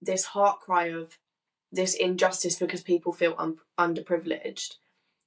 this 0.00 0.26
heart 0.26 0.60
cry 0.60 0.86
of 0.86 1.18
this 1.72 1.94
injustice 1.94 2.56
because 2.56 2.82
people 2.82 3.12
feel 3.12 3.34
un- 3.38 3.58
underprivileged. 3.78 4.76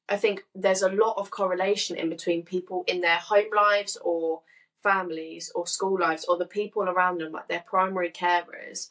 I 0.10 0.17
think 0.17 0.43
there's 0.56 0.82
a 0.82 0.89
lot 0.89 1.17
of 1.17 1.32
correlation 1.32 1.95
in 1.95 2.10
between 2.10 2.43
people 2.43 2.84
in 2.88 3.01
their 3.01 3.17
home 3.17 3.49
lives 3.56 3.97
or 4.01 4.41
families 4.82 5.51
or 5.54 5.67
school 5.67 5.99
lives 5.99 6.25
or 6.25 6.38
the 6.38 6.45
people 6.45 6.84
around 6.84 7.19
them, 7.19 7.32
like 7.32 7.47
their 7.47 7.63
primary 7.65 8.12
carers, 8.12 8.89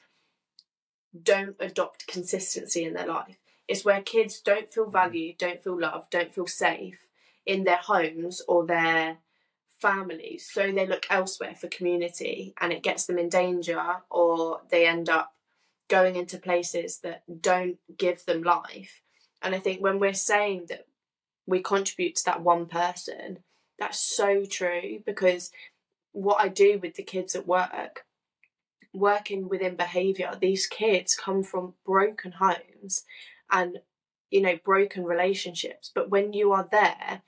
don't 1.20 1.56
adopt 1.58 2.06
consistency 2.06 2.84
in 2.84 2.94
their 2.94 3.06
life. 3.06 3.39
It's 3.70 3.84
where 3.84 4.02
kids 4.02 4.40
don't 4.40 4.68
feel 4.68 4.86
mm. 4.86 4.92
valued, 4.92 5.38
don't 5.38 5.62
feel 5.62 5.80
loved, 5.80 6.10
don't 6.10 6.34
feel 6.34 6.48
safe 6.48 7.06
in 7.46 7.62
their 7.62 7.76
homes 7.76 8.42
or 8.48 8.66
their 8.66 9.18
families. 9.80 10.50
So 10.52 10.72
they 10.72 10.88
look 10.88 11.06
elsewhere 11.08 11.54
for 11.54 11.68
community 11.68 12.52
and 12.60 12.72
it 12.72 12.82
gets 12.82 13.06
them 13.06 13.16
in 13.16 13.28
danger 13.28 13.80
or 14.10 14.62
they 14.72 14.88
end 14.88 15.08
up 15.08 15.34
going 15.86 16.16
into 16.16 16.36
places 16.36 16.98
that 17.04 17.22
don't 17.40 17.78
give 17.96 18.24
them 18.24 18.42
life. 18.42 19.02
And 19.40 19.54
I 19.54 19.60
think 19.60 19.80
when 19.80 20.00
we're 20.00 20.14
saying 20.14 20.66
that 20.68 20.88
we 21.46 21.60
contribute 21.60 22.16
to 22.16 22.24
that 22.24 22.42
one 22.42 22.66
person, 22.66 23.38
that's 23.78 24.00
so 24.00 24.44
true 24.44 24.98
because 25.06 25.52
what 26.10 26.40
I 26.40 26.48
do 26.48 26.80
with 26.82 26.96
the 26.96 27.04
kids 27.04 27.36
at 27.36 27.46
work, 27.46 28.04
working 28.92 29.48
within 29.48 29.76
behaviour, 29.76 30.32
these 30.40 30.66
kids 30.66 31.14
come 31.14 31.44
from 31.44 31.74
broken 31.86 32.32
homes 32.32 33.04
and, 33.50 33.78
you 34.30 34.40
know, 34.40 34.58
broken 34.64 35.04
relationships. 35.04 35.90
But 35.94 36.10
when 36.10 36.32
you 36.32 36.52
are 36.52 36.68
there, 36.70 37.22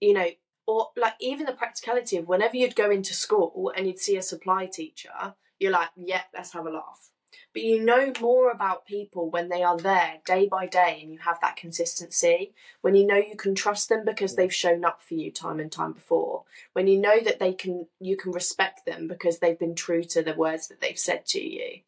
you 0.00 0.14
know, 0.14 0.28
or 0.66 0.88
like 0.96 1.14
even 1.20 1.46
the 1.46 1.52
practicality 1.52 2.16
of 2.16 2.28
whenever 2.28 2.56
you'd 2.56 2.76
go 2.76 2.90
into 2.90 3.14
school 3.14 3.72
and 3.76 3.86
you'd 3.86 3.98
see 3.98 4.16
a 4.16 4.22
supply 4.22 4.66
teacher, 4.66 5.34
you're 5.58 5.72
like, 5.72 5.90
yeah, 5.96 6.22
let's 6.34 6.52
have 6.52 6.66
a 6.66 6.70
laugh. 6.70 7.10
But 7.52 7.62
you 7.62 7.82
know 7.82 8.12
more 8.20 8.50
about 8.50 8.86
people 8.86 9.28
when 9.28 9.48
they 9.48 9.62
are 9.62 9.76
there 9.76 10.18
day 10.24 10.46
by 10.46 10.66
day 10.66 11.00
and 11.02 11.12
you 11.12 11.18
have 11.18 11.40
that 11.40 11.56
consistency. 11.56 12.54
When 12.80 12.94
you 12.94 13.06
know 13.06 13.16
you 13.16 13.36
can 13.36 13.54
trust 13.54 13.88
them 13.88 14.04
because 14.04 14.36
they've 14.36 14.54
shown 14.54 14.84
up 14.84 15.02
for 15.02 15.14
you 15.14 15.32
time 15.32 15.58
and 15.58 15.70
time 15.70 15.92
before. 15.92 16.44
When 16.72 16.86
you 16.86 16.98
know 17.00 17.20
that 17.20 17.40
they 17.40 17.52
can 17.52 17.86
you 17.98 18.16
can 18.16 18.32
respect 18.32 18.86
them 18.86 19.08
because 19.08 19.38
they've 19.38 19.58
been 19.58 19.74
true 19.74 20.04
to 20.04 20.22
the 20.22 20.34
words 20.34 20.68
that 20.68 20.80
they've 20.80 20.98
said 20.98 21.26
to 21.26 21.40
you. 21.40 21.80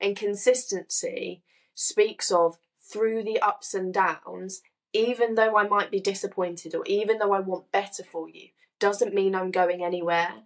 And 0.00 0.16
consistency 0.16 1.42
speaks 1.74 2.30
of 2.30 2.58
through 2.90 3.22
the 3.22 3.40
ups 3.40 3.74
and 3.74 3.92
downs, 3.92 4.62
even 4.92 5.34
though 5.34 5.56
I 5.56 5.68
might 5.68 5.90
be 5.90 6.00
disappointed 6.00 6.74
or 6.74 6.84
even 6.86 7.18
though 7.18 7.32
I 7.32 7.40
want 7.40 7.72
better 7.72 8.02
for 8.02 8.28
you, 8.28 8.48
doesn't 8.78 9.14
mean 9.14 9.34
I'm 9.34 9.50
going 9.50 9.84
anywhere. 9.84 10.44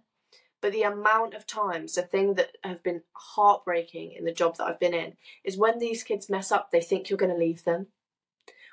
But 0.61 0.71
the 0.71 0.83
amount 0.83 1.33
of 1.33 1.45
times, 1.45 1.95
the 1.95 2.01
thing 2.01 2.35
that 2.35 2.57
have 2.63 2.83
been 2.83 3.01
heartbreaking 3.13 4.13
in 4.13 4.25
the 4.25 4.31
job 4.31 4.57
that 4.57 4.65
I've 4.65 4.79
been 4.79 4.93
in, 4.93 5.13
is 5.43 5.57
when 5.57 5.79
these 5.79 6.03
kids 6.03 6.29
mess 6.29 6.51
up, 6.51 6.71
they 6.71 6.81
think 6.81 7.09
you're 7.09 7.17
going 7.17 7.33
to 7.33 7.37
leave 7.37 7.63
them. 7.63 7.87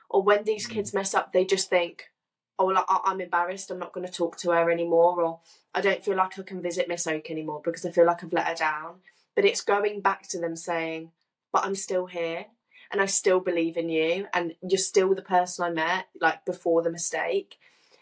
Or 0.09 0.23
when 0.23 0.45
these 0.45 0.69
Mm. 0.69 0.73
kids 0.73 0.95
mess 0.95 1.15
up, 1.15 1.33
they 1.33 1.45
just 1.45 1.69
think, 1.69 2.11
oh, 2.59 2.67
well, 2.67 2.85
I- 2.89 3.01
I'm 3.05 3.21
embarrassed, 3.21 3.71
I'm 3.71 3.79
not 3.79 3.93
going 3.93 4.07
to 4.07 4.13
talk 4.13 4.37
to 4.39 4.51
her 4.51 4.71
anymore. 4.71 5.21
Or 5.21 5.41
I 5.75 5.81
don't 5.81 6.05
feel 6.05 6.17
like 6.17 6.39
I 6.39 6.43
can 6.43 6.63
visit 6.63 6.89
Miss 6.89 7.07
Oak 7.07 7.31
anymore 7.31 7.61
because 7.65 7.85
I 7.85 7.91
feel 7.91 8.07
like 8.07 8.23
I've 8.23 8.33
let 8.33 8.47
her 8.47 8.55
down. 8.55 9.03
But 9.35 9.45
it's 9.45 9.63
going 9.63 10.01
back 10.01 10.29
to 10.29 10.39
them 10.39 10.57
saying, 10.57 11.13
but 11.53 11.65
I'm 11.65 11.75
still 11.75 12.07
here 12.07 12.47
and 12.91 13.01
I 13.01 13.07
still 13.07 13.41
believe 13.41 13.77
in 13.77 13.89
you 13.89 14.27
and 14.33 14.55
you're 14.63 14.79
still 14.79 15.15
the 15.15 15.23
person 15.23 15.65
I 15.65 15.71
met, 15.71 16.09
like 16.21 16.45
before 16.45 16.83
the 16.83 16.91
mistake. 16.91 17.59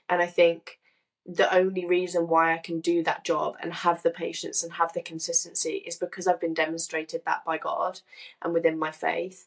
And 0.08 0.22
I 0.22 0.26
think 0.26 0.78
the 1.26 1.54
only 1.54 1.84
reason 1.84 2.26
why 2.26 2.54
I 2.54 2.58
can 2.58 2.80
do 2.80 3.02
that 3.02 3.22
job 3.22 3.56
and 3.60 3.72
have 3.72 4.02
the 4.02 4.10
patience 4.10 4.62
and 4.62 4.72
have 4.72 4.94
the 4.94 5.02
consistency 5.02 5.82
is 5.86 5.96
because 5.96 6.26
I've 6.26 6.40
been 6.40 6.54
demonstrated 6.54 7.22
that 7.26 7.44
by 7.44 7.58
God 7.58 8.00
and 8.42 8.54
within 8.54 8.78
my 8.78 8.90
faith. 8.90 9.46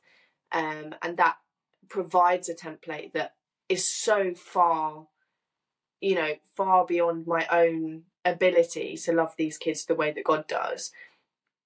Um, 0.51 0.93
and 1.01 1.17
that 1.17 1.37
provides 1.89 2.47
a 2.49 2.53
template 2.53 3.13
that 3.13 3.33
is 3.67 3.87
so 3.87 4.35
far, 4.35 5.07
you 5.99 6.13
know, 6.13 6.33
far 6.55 6.85
beyond 6.85 7.25
my 7.25 7.47
own 7.51 8.03
ability 8.23 8.95
to 8.97 9.13
love 9.13 9.33
these 9.35 9.57
kids 9.57 9.85
the 9.85 9.95
way 9.95 10.11
that 10.11 10.23
God 10.23 10.45
does. 10.47 10.91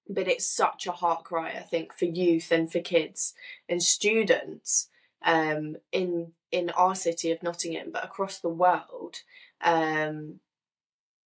But 0.08 0.28
it's 0.28 0.46
such 0.46 0.86
a 0.86 0.92
heart 0.92 1.24
cry, 1.24 1.50
I 1.50 1.62
think, 1.62 1.92
for 1.92 2.04
youth 2.04 2.52
and 2.52 2.70
for 2.70 2.80
kids 2.80 3.34
and 3.68 3.82
students 3.82 4.88
um, 5.24 5.76
in 5.92 6.32
in 6.52 6.70
our 6.70 6.94
city 6.94 7.32
of 7.32 7.42
Nottingham, 7.42 7.90
but 7.92 8.04
across 8.04 8.38
the 8.38 8.48
world, 8.48 9.16
um, 9.60 10.40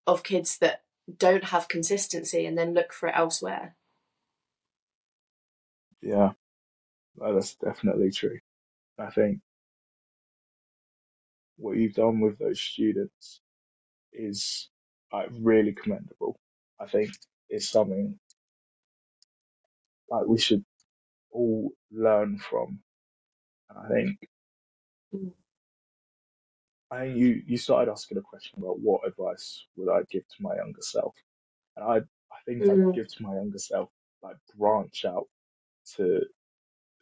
of 0.07 0.23
kids 0.23 0.59
that 0.59 0.83
don't 1.19 1.45
have 1.45 1.69
consistency 1.69 2.47
and 2.47 2.57
then 2.57 2.75
look 2.75 2.93
for 2.93 3.09
it 3.09 3.15
elsewhere. 3.17 3.77
Yeah, 6.01 6.33
that's 7.17 7.55
definitely 7.57 8.11
true. 8.11 8.39
I 8.99 9.11
think 9.11 9.41
what 11.57 11.77
you've 11.77 11.95
done 11.95 12.21
with 12.21 12.39
those 12.39 12.61
students 12.61 13.41
is 14.13 14.69
like 15.13 15.29
really 15.41 15.73
commendable. 15.73 16.41
I 16.81 16.87
think 16.87 17.11
it's 17.49 17.69
something 17.69 18.19
like 20.11 20.27
we 20.27 20.39
should 20.39 20.65
all 21.33 21.73
learn 21.93 22.39
from. 22.39 22.81
And 23.71 23.79
I 23.79 23.89
think 23.95 24.19
Mm. 25.15 25.33
I 26.91 27.01
think 27.01 27.19
you 27.19 27.43
you 27.47 27.59
started 27.59 27.93
asking 27.93 28.19
a 28.19 28.23
question 28.23 28.61
about 28.63 28.81
what 28.81 29.07
advice 29.07 29.67
would 29.77 29.91
I 29.91 30.03
give 30.11 30.25
to 30.29 30.43
my 30.43 30.57
younger 30.57 30.83
self, 30.83 31.15
and 31.77 31.85
I 31.87 31.97
I 31.99 32.39
think 32.47 32.69
I'd 32.71 32.81
Mm. 32.81 32.95
give 32.95 33.09
to 33.09 33.23
my 33.23 33.35
younger 33.37 33.59
self 33.59 33.91
like 34.23 34.37
branch 34.59 35.05
out 35.07 35.27
to 35.97 36.23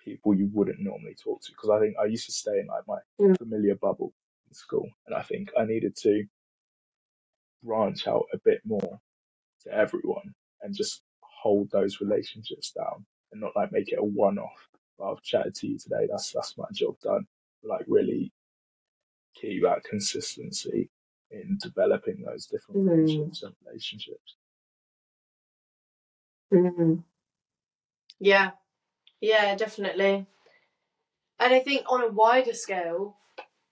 people 0.05 0.35
you 0.35 0.51
wouldn't 0.53 0.81
normally 0.81 1.17
talk 1.23 1.41
to 1.43 1.53
because 1.53 1.71
I 1.71 1.81
think 1.81 1.97
I 2.01 2.07
used 2.07 2.27
to 2.27 2.33
stay 2.33 2.61
in 2.61 2.69
like 2.69 2.85
my 2.89 2.99
Mm. 3.21 3.37
familiar 3.39 3.77
bubble 3.77 4.15
in 4.49 4.55
school, 4.55 4.89
and 5.07 5.17
I 5.17 5.23
think 5.23 5.51
I 5.59 5.65
needed 5.67 5.97
to 6.03 6.25
branch 7.65 8.07
out 8.09 8.27
a 8.35 8.39
bit 8.45 8.61
more 8.67 9.01
to 9.65 9.73
everyone 9.73 10.35
and 10.63 10.75
just 10.77 11.03
hold 11.41 11.71
those 11.71 12.01
relationships 12.01 12.73
down 12.73 13.05
and 13.33 13.41
not 13.41 13.55
like 13.57 13.73
make 13.73 13.93
it 13.93 13.99
a 13.99 14.05
one-off. 14.05 14.69
I've 15.05 15.23
chatted 15.23 15.55
to 15.57 15.69
you 15.69 15.79
today. 15.79 16.09
That's 16.11 16.33
that's 16.33 16.59
my 16.59 16.67
job 16.73 16.97
done. 17.01 17.27
Like 17.63 17.85
really 17.87 18.33
keep 19.35 19.63
that 19.63 19.85
consistency 19.85 20.91
in 21.31 21.59
developing 21.63 22.23
those 22.27 22.47
different 22.47 22.81
Mm. 22.83 22.87
friendships 22.87 23.43
and 23.43 23.55
relationships. 23.67 24.37
Mm. 26.53 27.05
Yeah, 28.21 28.51
yeah, 29.21 29.55
definitely. 29.55 30.27
And 31.41 31.55
I 31.55 31.61
think 31.61 31.85
on 31.89 32.03
a 32.03 32.09
wider 32.09 32.55
scale, 32.55 33.17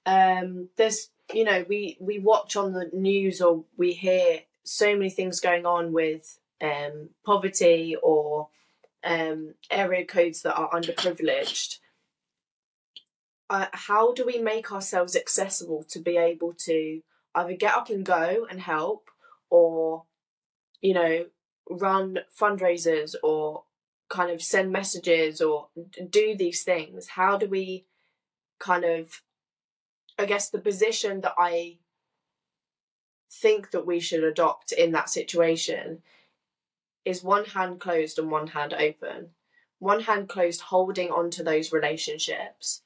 um, 0.05 0.69
there's 0.77 1.11
you 1.33 1.45
know 1.45 1.65
we 1.69 1.97
we 2.01 2.19
watch 2.21 2.55
on 2.57 2.73
the 2.73 2.89
news 2.93 3.41
or 3.41 3.65
we 3.77 3.93
hear 3.93 4.41
so 4.63 4.95
many 4.95 5.11
things 5.11 5.41
going 5.41 5.67
on 5.67 5.93
with 5.93 6.39
um, 6.61 7.11
poverty 7.25 7.97
or 8.03 8.49
um, 9.05 9.55
area 9.71 10.05
codes 10.05 10.43
that 10.43 10.57
are 10.57 10.71
underprivileged. 10.71 11.79
Uh, 13.49 13.67
how 13.73 14.13
do 14.13 14.27
we 14.27 14.39
make 14.39 14.73
ourselves 14.73 15.15
accessible 15.15 15.85
to 15.85 16.01
be 16.01 16.17
able 16.17 16.53
to 16.53 17.01
either 17.35 17.55
get 17.55 17.75
up 17.75 17.91
and 17.91 18.05
go 18.05 18.47
and 18.51 18.61
help, 18.61 19.09
or 19.51 20.05
you 20.81 20.93
know 20.93 21.27
run 21.71 22.19
fundraisers 22.39 23.15
or 23.23 23.65
kind 24.09 24.31
of 24.31 24.43
send 24.43 24.73
messages 24.73 25.41
or 25.41 25.69
do 26.11 26.37
these 26.37 26.65
things? 26.65 27.09
How 27.09 27.37
do 27.37 27.49
we 27.49 27.87
kind 28.59 28.85
of 28.85 29.23
I 30.19 30.25
guess 30.25 30.49
the 30.49 30.59
position 30.59 31.21
that 31.21 31.35
I 31.39 31.79
think 33.31 33.71
that 33.71 33.87
we 33.87 34.01
should 34.01 34.25
adopt 34.25 34.73
in 34.73 34.93
that 34.93 35.11
situation 35.11 36.03
is 37.07 37.23
one 37.23 37.45
hand 37.45 37.81
closed 37.81 38.19
and 38.19 38.31
one 38.31 38.49
hand 38.49 38.75
open. 38.75 39.29
One 39.79 40.01
hand 40.01 40.29
closed, 40.29 40.61
holding 40.61 41.11
onto 41.11 41.45
those 41.45 41.73
relationships 41.73 42.83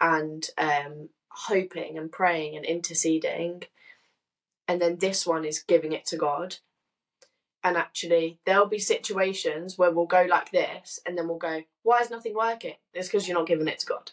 and 0.00 0.48
um, 0.56 1.10
hoping 1.28 1.98
and 1.98 2.10
praying 2.10 2.56
and 2.56 2.64
interceding. 2.64 3.64
And 4.66 4.80
then 4.80 4.96
this 4.96 5.26
one 5.26 5.44
is 5.44 5.62
giving 5.62 5.92
it 5.92 6.06
to 6.06 6.16
God. 6.16 6.56
And 7.62 7.76
actually, 7.76 8.38
there'll 8.46 8.66
be 8.66 8.78
situations 8.78 9.76
where 9.76 9.90
we'll 9.90 10.06
go 10.06 10.26
like 10.30 10.52
this, 10.52 11.00
and 11.04 11.18
then 11.18 11.26
we'll 11.28 11.38
go, 11.38 11.64
Why 11.82 12.00
is 12.00 12.10
nothing 12.10 12.34
working? 12.34 12.74
It's 12.94 13.08
because 13.08 13.28
you're 13.28 13.36
not 13.36 13.48
giving 13.48 13.68
it 13.68 13.80
to 13.80 13.86
God. 13.86 14.12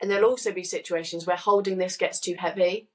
And 0.00 0.10
there'll 0.10 0.28
also 0.28 0.52
be 0.52 0.64
situations 0.64 1.26
where 1.26 1.36
holding 1.36 1.78
this 1.78 1.96
gets 1.96 2.20
too 2.20 2.34
heavy 2.36 2.88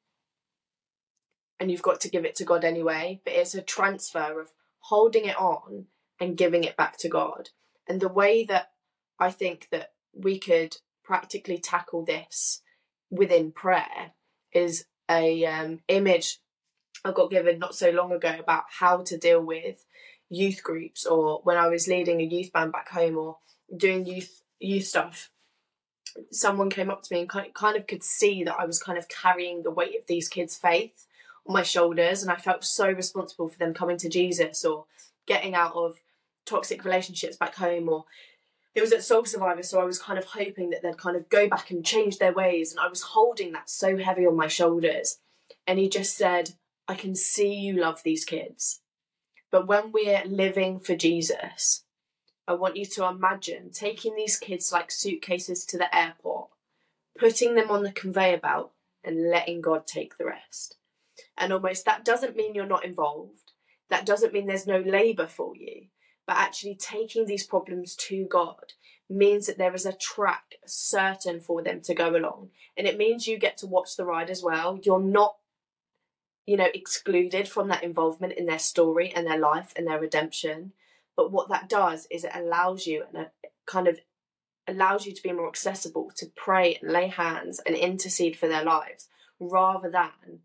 and 1.59 1.71
you've 1.71 1.81
got 1.81 1.99
to 2.01 2.09
give 2.09 2.25
it 2.25 2.35
to 2.35 2.45
God 2.45 2.63
anyway, 2.63 3.19
but 3.23 3.33
it's 3.33 3.55
a 3.55 3.61
transfer 3.61 4.39
of 4.39 4.51
holding 4.79 5.25
it 5.25 5.37
on 5.37 5.85
and 6.19 6.37
giving 6.37 6.63
it 6.63 6.77
back 6.77 6.97
to 6.97 7.09
God. 7.09 7.49
And 7.87 7.99
the 7.99 8.09
way 8.09 8.43
that 8.45 8.71
I 9.19 9.31
think 9.31 9.67
that 9.71 9.93
we 10.13 10.39
could 10.39 10.77
practically 11.03 11.57
tackle 11.57 12.05
this 12.05 12.61
within 13.09 13.51
prayer 13.51 14.13
is 14.53 14.85
a 15.09 15.45
um, 15.45 15.79
image 15.87 16.39
I 17.03 17.11
got 17.11 17.31
given 17.31 17.59
not 17.59 17.75
so 17.75 17.89
long 17.89 18.11
ago 18.11 18.35
about 18.39 18.65
how 18.69 19.03
to 19.03 19.17
deal 19.17 19.41
with 19.41 19.85
youth 20.29 20.61
groups 20.63 21.05
or 21.05 21.41
when 21.43 21.57
I 21.57 21.67
was 21.67 21.87
leading 21.87 22.21
a 22.21 22.25
youth 22.25 22.51
band 22.51 22.71
back 22.71 22.89
home 22.89 23.17
or 23.17 23.37
doing 23.75 24.05
youth 24.05 24.41
youth 24.59 24.85
stuff 24.85 25.31
someone 26.31 26.69
came 26.69 26.89
up 26.89 27.03
to 27.03 27.13
me 27.13 27.21
and 27.21 27.53
kind 27.53 27.77
of 27.77 27.87
could 27.87 28.03
see 28.03 28.43
that 28.43 28.59
I 28.59 28.65
was 28.65 28.81
kind 28.81 28.97
of 28.97 29.07
carrying 29.07 29.63
the 29.63 29.71
weight 29.71 29.97
of 29.97 30.07
these 30.07 30.27
kids' 30.27 30.57
faith 30.57 31.05
on 31.47 31.53
my 31.53 31.63
shoulders, 31.63 32.21
and 32.21 32.31
I 32.31 32.35
felt 32.35 32.63
so 32.63 32.89
responsible 32.91 33.49
for 33.49 33.57
them 33.57 33.73
coming 33.73 33.97
to 33.97 34.09
Jesus 34.09 34.63
or 34.65 34.85
getting 35.25 35.55
out 35.55 35.73
of 35.75 35.99
toxic 36.45 36.83
relationships 36.83 37.37
back 37.37 37.55
home 37.55 37.89
or 37.89 38.05
it 38.75 38.81
was 38.81 38.93
at 38.93 39.03
Soul 39.03 39.25
Survivor, 39.25 39.63
so 39.63 39.81
I 39.81 39.85
was 39.85 39.99
kind 39.99 40.19
of 40.19 40.25
hoping 40.25 40.69
that 40.69 40.81
they'd 40.83 40.97
kind 40.97 41.17
of 41.17 41.27
go 41.29 41.49
back 41.49 41.71
and 41.71 41.85
change 41.85 42.17
their 42.17 42.31
ways, 42.31 42.71
and 42.71 42.79
I 42.79 42.87
was 42.87 43.01
holding 43.01 43.51
that 43.53 43.69
so 43.69 43.97
heavy 43.97 44.25
on 44.25 44.35
my 44.35 44.47
shoulders. 44.47 45.19
And 45.65 45.79
he 45.79 45.89
just 45.89 46.15
said, 46.15 46.51
I 46.87 46.95
can 46.95 47.15
see 47.15 47.53
you 47.53 47.73
love 47.73 48.03
these 48.03 48.25
kids. 48.25 48.81
But 49.51 49.67
when 49.67 49.91
we're 49.91 50.23
living 50.25 50.79
for 50.79 50.95
Jesus, 50.95 51.83
I 52.47 52.53
want 52.53 52.77
you 52.77 52.85
to 52.85 53.05
imagine 53.05 53.71
taking 53.71 54.15
these 54.15 54.37
kids 54.37 54.71
like 54.71 54.91
suitcases 54.91 55.65
to 55.65 55.77
the 55.77 55.93
airport, 55.95 56.49
putting 57.17 57.55
them 57.55 57.71
on 57.71 57.83
the 57.83 57.91
conveyor 57.91 58.37
belt, 58.37 58.71
and 59.03 59.29
letting 59.29 59.61
God 59.61 59.87
take 59.87 60.17
the 60.17 60.25
rest. 60.25 60.77
And 61.39 61.53
almost 61.53 61.85
that 61.85 62.05
doesn't 62.05 62.35
mean 62.35 62.53
you're 62.53 62.65
not 62.65 62.85
involved. 62.85 63.53
That 63.89 64.05
doesn't 64.05 64.33
mean 64.33 64.45
there's 64.45 64.67
no 64.67 64.79
labour 64.79 65.25
for 65.25 65.55
you. 65.55 65.87
But 66.27 66.37
actually 66.37 66.75
taking 66.75 67.25
these 67.25 67.47
problems 67.47 67.95
to 67.95 68.25
God 68.25 68.73
means 69.09 69.47
that 69.47 69.57
there 69.57 69.73
is 69.73 69.85
a 69.85 69.93
track 69.93 70.55
certain 70.67 71.39
for 71.39 71.63
them 71.63 71.81
to 71.81 71.95
go 71.95 72.15
along. 72.15 72.49
And 72.77 72.85
it 72.85 72.97
means 72.97 73.25
you 73.25 73.39
get 73.39 73.57
to 73.57 73.67
watch 73.67 73.95
the 73.95 74.05
ride 74.05 74.29
as 74.29 74.43
well. 74.43 74.79
You're 74.83 75.01
not, 75.01 75.37
you 76.45 76.57
know, 76.57 76.67
excluded 76.73 77.47
from 77.47 77.69
that 77.69 77.83
involvement 77.83 78.33
in 78.33 78.45
their 78.45 78.59
story 78.59 79.11
and 79.15 79.25
their 79.25 79.39
life 79.39 79.73
and 79.75 79.87
their 79.87 79.99
redemption. 79.99 80.73
But 81.15 81.31
what 81.31 81.49
that 81.49 81.67
does 81.69 82.05
is 82.11 82.23
it 82.23 82.35
allows 82.35 82.85
you 82.85 83.05
and 83.11 83.23
it 83.23 83.31
kind 83.65 83.87
of 83.87 83.99
allows 84.67 85.05
you 85.07 85.13
to 85.13 85.23
be 85.23 85.31
more 85.31 85.47
accessible 85.47 86.11
to 86.17 86.27
pray 86.35 86.77
and 86.79 86.91
lay 86.91 87.07
hands 87.07 87.59
and 87.65 87.75
intercede 87.75 88.37
for 88.37 88.47
their 88.47 88.63
lives 88.63 89.07
rather 89.39 89.89
than 89.89 90.41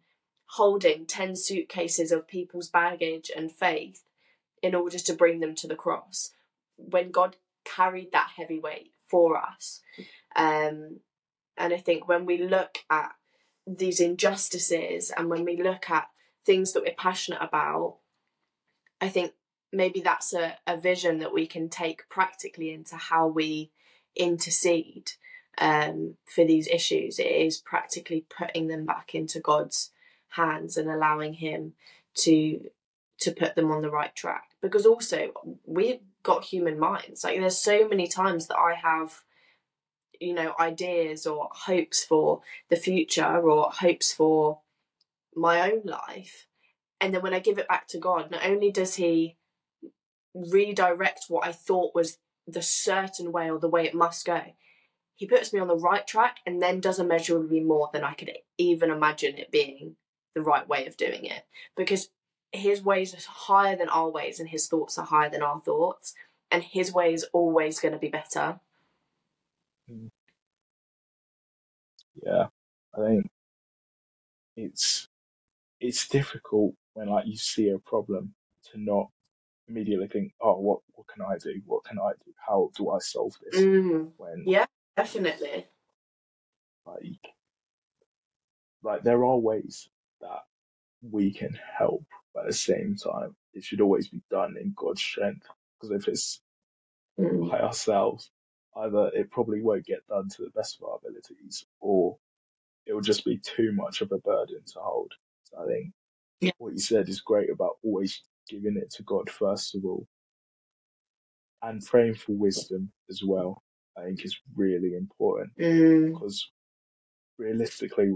holding 0.46 1.06
10 1.06 1.36
suitcases 1.36 2.12
of 2.12 2.28
people's 2.28 2.68
baggage 2.68 3.30
and 3.34 3.50
faith 3.50 4.04
in 4.62 4.74
order 4.74 4.98
to 4.98 5.12
bring 5.12 5.40
them 5.40 5.54
to 5.54 5.66
the 5.66 5.76
cross 5.76 6.30
when 6.76 7.10
God 7.10 7.36
carried 7.64 8.12
that 8.12 8.30
heavy 8.36 8.58
weight 8.58 8.92
for 9.08 9.36
us. 9.36 9.80
Um, 10.36 11.00
and 11.56 11.72
I 11.72 11.78
think 11.78 12.08
when 12.08 12.26
we 12.26 12.38
look 12.38 12.78
at 12.90 13.12
these 13.66 14.00
injustices 14.00 15.12
and 15.16 15.28
when 15.28 15.44
we 15.44 15.62
look 15.62 15.90
at 15.90 16.08
things 16.44 16.72
that 16.72 16.82
we're 16.82 16.94
passionate 16.96 17.42
about, 17.42 17.96
I 19.00 19.08
think 19.08 19.32
maybe 19.72 20.00
that's 20.00 20.32
a, 20.32 20.56
a 20.66 20.76
vision 20.76 21.18
that 21.18 21.32
we 21.32 21.46
can 21.46 21.68
take 21.68 22.08
practically 22.08 22.72
into 22.72 22.96
how 22.96 23.26
we 23.26 23.70
intercede 24.16 25.12
um, 25.58 26.16
for 26.26 26.44
these 26.44 26.68
issues. 26.68 27.18
It 27.18 27.30
is 27.30 27.58
practically 27.58 28.24
putting 28.36 28.68
them 28.68 28.84
back 28.84 29.14
into 29.14 29.40
God's 29.40 29.90
hands 30.36 30.76
and 30.76 30.90
allowing 30.90 31.34
Him 31.34 31.74
to 32.18 32.70
to 33.20 33.30
put 33.32 33.54
them 33.54 33.70
on 33.70 33.82
the 33.82 33.90
right 33.90 34.14
track. 34.14 34.50
Because 34.60 34.86
also 34.86 35.32
we've 35.64 36.00
got 36.22 36.44
human 36.44 36.78
minds. 36.78 37.24
Like 37.24 37.38
there's 37.38 37.58
so 37.58 37.88
many 37.88 38.06
times 38.06 38.46
that 38.48 38.58
I 38.58 38.74
have 38.74 39.22
you 40.20 40.34
know 40.34 40.54
ideas 40.60 41.26
or 41.26 41.48
hopes 41.52 42.04
for 42.04 42.40
the 42.70 42.76
future 42.76 43.40
or 43.40 43.70
hopes 43.70 44.12
for 44.12 44.60
my 45.34 45.68
own 45.68 45.82
life 45.84 46.46
and 47.00 47.12
then 47.12 47.20
when 47.20 47.34
i 47.34 47.40
give 47.40 47.58
it 47.58 47.66
back 47.66 47.88
to 47.88 47.98
god 47.98 48.30
not 48.30 48.46
only 48.46 48.70
does 48.70 48.94
he 48.94 49.36
redirect 50.34 51.26
what 51.28 51.46
I 51.46 51.52
thought 51.52 51.94
was 51.94 52.18
the 52.46 52.62
certain 52.62 53.32
way 53.32 53.50
or 53.50 53.58
the 53.58 53.68
way 53.68 53.84
it 53.84 53.94
must 53.94 54.26
go. 54.26 54.42
He 55.14 55.26
puts 55.26 55.52
me 55.52 55.60
on 55.60 55.68
the 55.68 55.76
right 55.76 56.06
track 56.06 56.38
and 56.44 56.60
then 56.60 56.80
does 56.80 56.98
immeasurably 56.98 57.60
more 57.60 57.88
than 57.92 58.02
I 58.02 58.14
could 58.14 58.32
even 58.58 58.90
imagine 58.90 59.38
it 59.38 59.52
being 59.52 59.96
the 60.34 60.42
right 60.42 60.68
way 60.68 60.86
of 60.86 60.96
doing 60.96 61.24
it. 61.24 61.44
Because 61.76 62.08
his 62.52 62.82
ways 62.82 63.14
are 63.14 63.18
higher 63.26 63.76
than 63.76 63.88
our 63.88 64.08
ways 64.08 64.38
and 64.38 64.48
his 64.48 64.68
thoughts 64.68 64.98
are 64.98 65.06
higher 65.06 65.30
than 65.30 65.42
our 65.42 65.60
thoughts. 65.60 66.14
And 66.50 66.62
his 66.62 66.92
way 66.92 67.12
is 67.12 67.26
always 67.32 67.80
going 67.80 67.92
to 67.92 67.98
be 67.98 68.08
better. 68.08 68.60
Hmm. 69.88 70.06
Yeah, 72.24 72.46
I 72.96 73.06
think 73.06 73.30
it's 74.56 75.08
it's 75.80 76.08
difficult 76.08 76.74
when 76.94 77.08
like 77.08 77.26
you 77.26 77.36
see 77.36 77.68
a 77.70 77.78
problem 77.78 78.34
to 78.70 78.80
not 78.80 79.08
immediately 79.68 80.08
think, 80.08 80.32
oh, 80.40 80.58
what 80.58 80.80
what 80.92 81.06
can 81.08 81.22
I 81.22 81.38
do? 81.38 81.60
What 81.66 81.84
can 81.84 81.98
I 81.98 82.12
do? 82.24 82.32
How 82.36 82.70
do 82.76 82.90
I 82.90 82.98
solve 83.00 83.34
this? 83.42 83.60
Mm. 83.60 84.12
When 84.16 84.44
yeah, 84.46 84.66
definitely. 84.96 85.66
Like, 86.86 87.02
like 88.82 89.02
there 89.02 89.24
are 89.24 89.38
ways 89.38 89.88
that 90.24 90.42
we 91.02 91.32
can 91.32 91.56
help, 91.78 92.04
but 92.34 92.40
at 92.40 92.46
the 92.48 92.54
same 92.54 92.96
time, 92.96 93.36
it 93.52 93.62
should 93.64 93.80
always 93.80 94.08
be 94.08 94.22
done 94.30 94.56
in 94.60 94.74
God's 94.76 95.02
strength. 95.02 95.46
Because 95.80 96.02
if 96.02 96.08
it's 96.08 96.40
mm. 97.18 97.50
by 97.50 97.60
ourselves, 97.60 98.30
either 98.76 99.10
it 99.14 99.30
probably 99.30 99.62
won't 99.62 99.86
get 99.86 100.06
done 100.08 100.28
to 100.28 100.42
the 100.42 100.50
best 100.50 100.78
of 100.80 100.88
our 100.88 100.96
abilities, 100.96 101.64
or 101.80 102.16
it 102.86 102.92
will 102.92 103.00
just 103.00 103.24
be 103.24 103.38
too 103.38 103.72
much 103.72 104.00
of 104.00 104.12
a 104.12 104.18
burden 104.18 104.60
to 104.72 104.80
hold. 104.80 105.12
So 105.44 105.62
I 105.62 105.66
think 105.66 105.92
yeah. 106.40 106.52
what 106.58 106.72
you 106.72 106.80
said 106.80 107.08
is 107.08 107.20
great 107.20 107.50
about 107.50 107.76
always 107.82 108.22
giving 108.48 108.76
it 108.76 108.90
to 108.94 109.02
God 109.02 109.30
first 109.30 109.74
of 109.74 109.84
all, 109.84 110.06
and 111.62 111.84
praying 111.84 112.14
for 112.14 112.32
wisdom 112.32 112.92
as 113.10 113.22
well. 113.24 113.62
I 113.96 114.04
think 114.04 114.24
is 114.24 114.36
really 114.56 114.94
important 114.94 115.52
mm. 115.56 116.12
because 116.12 116.50
realistically, 117.38 118.12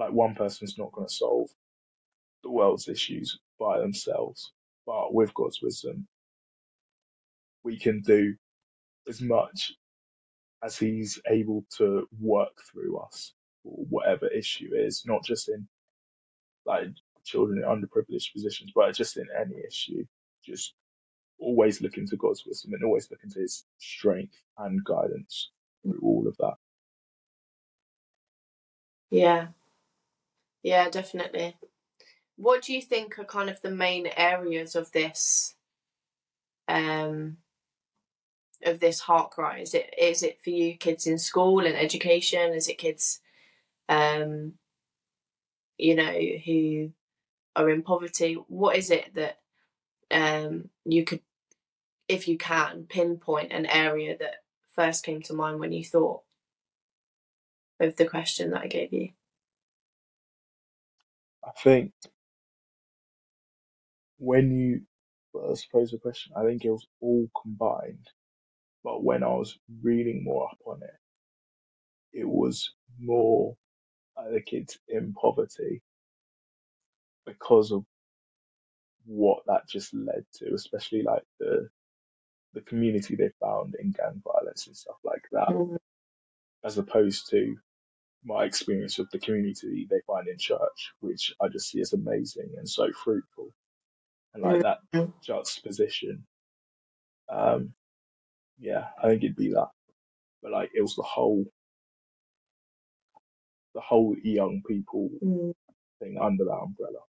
like 0.00 0.12
one 0.12 0.36
person's 0.36 0.78
not 0.78 0.92
going 0.92 1.08
to 1.08 1.14
solve 1.14 1.50
the 2.44 2.50
world's 2.50 2.88
issues 2.88 3.38
by 3.60 3.78
themselves, 3.80 4.52
but 4.86 5.14
with 5.14 5.34
God's 5.34 5.60
wisdom, 5.62 6.06
we 7.64 7.78
can 7.78 8.02
do 8.02 8.34
as 9.08 9.20
much 9.22 9.72
as 10.64 10.78
He's 10.78 11.20
able 11.28 11.64
to 11.78 12.08
work 12.20 12.56
through 12.72 12.98
us, 12.98 13.34
or 13.64 13.84
whatever 13.90 14.28
issue 14.28 14.70
is, 14.74 15.04
not 15.06 15.24
just 15.24 15.48
in 15.48 15.68
like 16.66 16.88
children 17.24 17.58
in 17.62 17.64
underprivileged 17.64 18.32
positions, 18.34 18.72
but 18.74 18.94
just 18.94 19.18
in 19.18 19.26
any 19.38 19.56
issue, 19.66 20.04
just 20.44 20.74
always 21.40 21.82
look 21.82 21.98
into 21.98 22.16
God's 22.16 22.44
wisdom 22.46 22.74
and 22.74 22.84
always 22.84 23.10
look 23.10 23.20
into 23.24 23.40
His 23.40 23.64
strength 23.78 24.36
and 24.58 24.84
guidance 24.84 25.50
through 25.82 26.00
all 26.02 26.26
of 26.28 26.36
that. 26.38 26.54
Yeah, 29.10 29.48
yeah, 30.62 30.88
definitely. 30.88 31.56
What 32.36 32.62
do 32.62 32.72
you 32.72 32.80
think 32.80 33.18
are 33.18 33.24
kind 33.24 33.50
of 33.50 33.60
the 33.60 33.70
main 33.70 34.08
areas 34.16 34.74
of 34.74 34.92
this, 34.92 35.54
um, 36.68 37.38
of 38.64 38.80
this 38.80 39.00
heart 39.00 39.30
cry? 39.30 39.58
Is 39.58 39.74
it 39.74 39.94
is 39.98 40.22
it 40.22 40.38
for 40.42 40.50
you 40.50 40.76
kids 40.76 41.06
in 41.06 41.18
school 41.18 41.66
and 41.66 41.76
education? 41.76 42.54
Is 42.54 42.68
it 42.68 42.78
kids, 42.78 43.20
um, 43.88 44.54
you 45.76 45.94
know, 45.94 46.12
who 46.44 46.92
are 47.56 47.70
in 47.70 47.82
poverty, 47.82 48.34
what 48.48 48.76
is 48.76 48.90
it 48.90 49.14
that 49.14 49.38
um, 50.10 50.68
you 50.84 51.04
could, 51.04 51.20
if 52.08 52.28
you 52.28 52.38
can, 52.38 52.86
pinpoint 52.88 53.52
an 53.52 53.66
area 53.66 54.16
that 54.18 54.36
first 54.74 55.04
came 55.04 55.22
to 55.22 55.34
mind 55.34 55.58
when 55.58 55.72
you 55.72 55.84
thought 55.84 56.22
of 57.78 57.96
the 57.96 58.06
question 58.06 58.50
that 58.50 58.62
I 58.62 58.66
gave 58.66 58.92
you? 58.92 59.10
I 61.50 61.60
think 61.62 61.92
when 64.18 64.52
you 64.58 64.82
I 65.36 65.54
suppose 65.54 65.90
the 65.92 65.98
question, 65.98 66.32
I 66.36 66.44
think 66.44 66.64
it 66.64 66.70
was 66.70 66.86
all 67.00 67.28
combined. 67.42 68.08
But 68.84 69.04
when 69.04 69.24
I 69.24 69.28
was 69.28 69.58
reading 69.82 70.24
more 70.24 70.48
up 70.50 70.58
on 70.66 70.82
it, 70.82 71.10
it 72.20 72.28
was 72.28 72.72
more 73.00 73.56
uh, 74.16 74.30
the 74.30 74.42
kids 74.42 74.78
in 74.88 75.14
poverty 75.14 75.82
because 77.26 77.72
of 77.72 77.84
what 79.06 79.40
that 79.46 79.68
just 79.68 79.94
led 79.94 80.24
to, 80.36 80.54
especially 80.54 81.02
like 81.02 81.24
the 81.40 81.68
the 82.54 82.62
community 82.62 83.16
they 83.16 83.30
found 83.40 83.74
in 83.80 83.92
gang 83.92 84.22
violence 84.24 84.66
and 84.68 84.76
stuff 84.76 84.96
like 85.04 85.24
that, 85.32 85.54
Mm. 85.54 85.78
as 86.64 86.78
opposed 86.78 87.30
to 87.30 87.56
my 88.24 88.44
experience 88.44 88.98
of 89.00 89.08
the 89.12 89.18
community 89.20 89.86
they 89.90 90.00
find 90.06 90.28
in 90.28 90.38
church, 90.38 90.92
which 91.00 91.34
I 91.42 91.48
just 91.48 91.70
see 91.70 91.80
as 91.80 91.92
amazing 91.94 92.50
and 92.58 92.68
so 92.68 92.90
fruitful. 92.92 93.50
And 94.34 94.44
like 94.44 94.60
that 94.62 94.78
juxtaposition, 95.24 96.24
um, 97.32 97.74
yeah, 98.60 98.86
I 99.02 99.08
think 99.08 99.24
it'd 99.24 99.36
be 99.36 99.50
that. 99.52 99.68
But 100.42 100.52
like 100.52 100.70
it 100.74 100.82
was 100.82 100.96
the 100.96 101.02
whole, 101.04 101.46
the 103.74 103.80
whole 103.82 104.16
young 104.22 104.62
people 104.68 105.10
Mm. 105.22 105.54
thing 106.00 106.18
under 106.22 106.44
that 106.44 106.52
umbrella. 106.52 107.00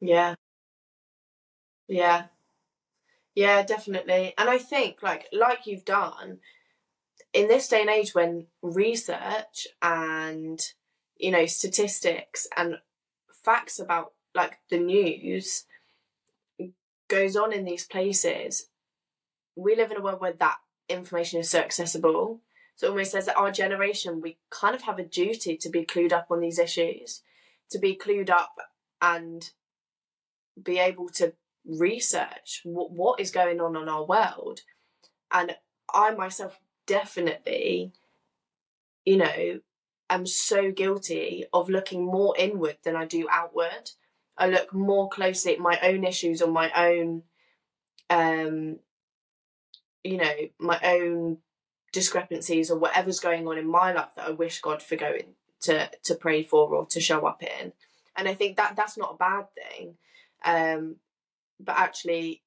Yeah. 0.00 0.34
Yeah. 1.88 2.26
Yeah, 3.36 3.64
definitely. 3.64 4.34
And 4.38 4.50
I 4.50 4.58
think 4.58 5.02
like 5.02 5.28
like 5.32 5.66
you've 5.66 5.86
done 5.86 6.40
in 7.34 7.48
this 7.48 7.68
day 7.68 7.82
and 7.82 7.90
age 7.90 8.14
when 8.14 8.46
research 8.62 9.66
and 9.82 10.60
you 11.18 11.30
know 11.30 11.44
statistics 11.44 12.46
and 12.56 12.76
facts 13.44 13.78
about 13.78 14.12
like 14.34 14.58
the 14.70 14.78
news 14.78 15.64
goes 17.08 17.36
on 17.36 17.52
in 17.52 17.64
these 17.64 17.86
places, 17.86 18.68
we 19.54 19.76
live 19.76 19.90
in 19.90 19.98
a 19.98 20.00
world 20.00 20.20
where 20.20 20.32
that 20.32 20.56
information 20.88 21.40
is 21.40 21.50
so 21.50 21.60
accessible. 21.60 22.40
So 22.76 22.86
it 22.86 22.90
almost 22.90 23.12
says 23.12 23.26
that 23.26 23.36
our 23.36 23.52
generation, 23.52 24.20
we 24.20 24.38
kind 24.50 24.74
of 24.74 24.82
have 24.82 24.98
a 24.98 25.04
duty 25.04 25.56
to 25.58 25.68
be 25.68 25.84
clued 25.84 26.12
up 26.12 26.26
on 26.30 26.40
these 26.40 26.58
issues, 26.58 27.22
to 27.70 27.78
be 27.78 27.94
clued 27.94 28.30
up 28.30 28.56
and 29.00 29.50
be 30.60 30.78
able 30.78 31.08
to 31.10 31.34
research 31.64 32.62
what, 32.64 32.90
what 32.90 33.20
is 33.20 33.30
going 33.30 33.60
on 33.60 33.76
in 33.76 33.88
our 33.88 34.04
world. 34.04 34.60
And 35.30 35.56
I 35.92 36.10
myself 36.12 36.58
definitely, 36.86 37.92
you 39.04 39.16
know, 39.16 39.60
am 40.10 40.26
so 40.26 40.70
guilty 40.70 41.44
of 41.52 41.68
looking 41.68 42.04
more 42.04 42.34
inward 42.38 42.78
than 42.84 42.96
I 42.96 43.04
do 43.04 43.26
outward. 43.30 43.90
I 44.36 44.48
look 44.48 44.74
more 44.74 45.08
closely 45.08 45.54
at 45.54 45.60
my 45.60 45.78
own 45.82 46.04
issues 46.04 46.42
or 46.42 46.50
my 46.50 46.70
own, 46.76 47.22
um, 48.10 48.78
you 50.02 50.16
know, 50.16 50.34
my 50.58 50.78
own 50.82 51.38
discrepancies 51.92 52.70
or 52.70 52.78
whatever's 52.78 53.20
going 53.20 53.46
on 53.46 53.58
in 53.58 53.70
my 53.70 53.92
life 53.92 54.08
that 54.16 54.26
I 54.26 54.30
wish 54.32 54.60
God 54.60 54.82
for 54.82 54.96
going 54.96 55.34
to 55.62 55.90
to 56.02 56.14
pray 56.14 56.42
for 56.42 56.74
or 56.74 56.86
to 56.86 57.00
show 57.00 57.26
up 57.26 57.42
in. 57.42 57.72
And 58.16 58.28
I 58.28 58.34
think 58.34 58.56
that 58.56 58.76
that's 58.76 58.98
not 58.98 59.14
a 59.14 59.16
bad 59.16 59.46
thing. 59.54 59.94
Um, 60.44 60.96
but 61.60 61.78
actually 61.78 62.42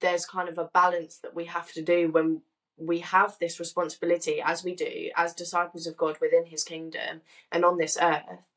there's 0.00 0.24
kind 0.24 0.48
of 0.48 0.58
a 0.58 0.70
balance 0.72 1.18
that 1.18 1.34
we 1.34 1.44
have 1.46 1.72
to 1.72 1.82
do 1.82 2.10
when 2.10 2.42
we 2.76 3.00
have 3.00 3.36
this 3.38 3.60
responsibility 3.60 4.40
as 4.44 4.64
we 4.64 4.74
do 4.74 5.10
as 5.16 5.34
disciples 5.34 5.86
of 5.86 5.96
God 5.96 6.18
within 6.20 6.46
his 6.46 6.64
kingdom 6.64 7.20
and 7.52 7.64
on 7.64 7.78
this 7.78 7.96
earth 8.00 8.48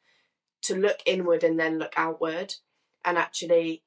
to 0.63 0.75
look 0.75 0.97
inward 1.05 1.43
and 1.43 1.59
then 1.59 1.77
look 1.77 1.93
outward. 1.95 2.55
And 3.05 3.17
actually 3.17 3.83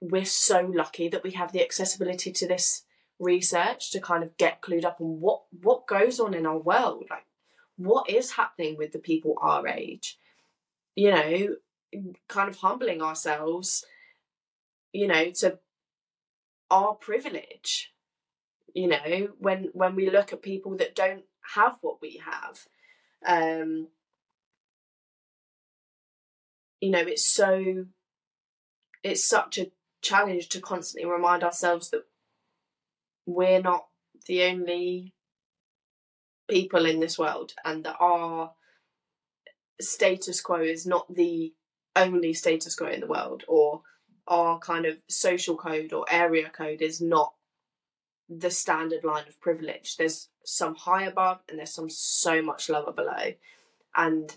we're 0.00 0.24
so 0.24 0.70
lucky 0.72 1.08
that 1.08 1.24
we 1.24 1.32
have 1.32 1.52
the 1.52 1.62
accessibility 1.62 2.30
to 2.30 2.46
this 2.46 2.82
research 3.18 3.90
to 3.90 4.00
kind 4.00 4.22
of 4.22 4.36
get 4.36 4.60
clued 4.62 4.84
up 4.84 5.00
on 5.00 5.20
what 5.20 5.42
what 5.62 5.86
goes 5.86 6.20
on 6.20 6.34
in 6.34 6.46
our 6.46 6.58
world. 6.58 7.06
Like 7.10 7.26
what 7.76 8.08
is 8.08 8.32
happening 8.32 8.76
with 8.76 8.92
the 8.92 8.98
people 8.98 9.36
our 9.40 9.66
age? 9.66 10.18
You 10.94 11.10
know 11.10 11.56
kind 12.28 12.48
of 12.48 12.56
humbling 12.56 13.00
ourselves 13.00 13.84
you 14.92 15.06
know 15.06 15.30
to 15.30 15.58
our 16.70 16.94
privilege 16.94 17.92
you 18.76 18.86
know 18.86 19.28
when 19.38 19.70
when 19.72 19.96
we 19.96 20.10
look 20.10 20.32
at 20.32 20.42
people 20.42 20.76
that 20.76 20.94
don't 20.94 21.24
have 21.54 21.78
what 21.80 21.96
we 22.02 22.20
have 22.24 22.60
um 23.26 23.88
you 26.80 26.90
know 26.90 27.00
it's 27.00 27.26
so 27.26 27.86
it's 29.02 29.26
such 29.26 29.56
a 29.56 29.70
challenge 30.02 30.50
to 30.50 30.60
constantly 30.60 31.10
remind 31.10 31.42
ourselves 31.42 31.88
that 31.88 32.04
we're 33.24 33.62
not 33.62 33.86
the 34.26 34.42
only 34.44 35.14
people 36.48 36.84
in 36.84 37.00
this 37.00 37.18
world 37.18 37.54
and 37.64 37.82
that 37.84 37.96
our 37.98 38.52
status 39.80 40.42
quo 40.42 40.60
is 40.60 40.86
not 40.86 41.12
the 41.12 41.52
only 41.96 42.34
status 42.34 42.76
quo 42.76 42.88
in 42.88 43.00
the 43.00 43.06
world 43.06 43.42
or 43.48 43.80
our 44.28 44.58
kind 44.58 44.84
of 44.84 45.00
social 45.08 45.56
code 45.56 45.94
or 45.94 46.04
area 46.10 46.50
code 46.50 46.82
is 46.82 47.00
not 47.00 47.32
the 48.28 48.50
standard 48.50 49.04
line 49.04 49.26
of 49.28 49.40
privilege. 49.40 49.96
There's 49.96 50.28
some 50.44 50.74
high 50.74 51.04
above 51.04 51.40
and 51.48 51.58
there's 51.58 51.72
some 51.72 51.90
so 51.90 52.42
much 52.42 52.68
lower 52.68 52.92
below. 52.92 53.34
And 53.96 54.36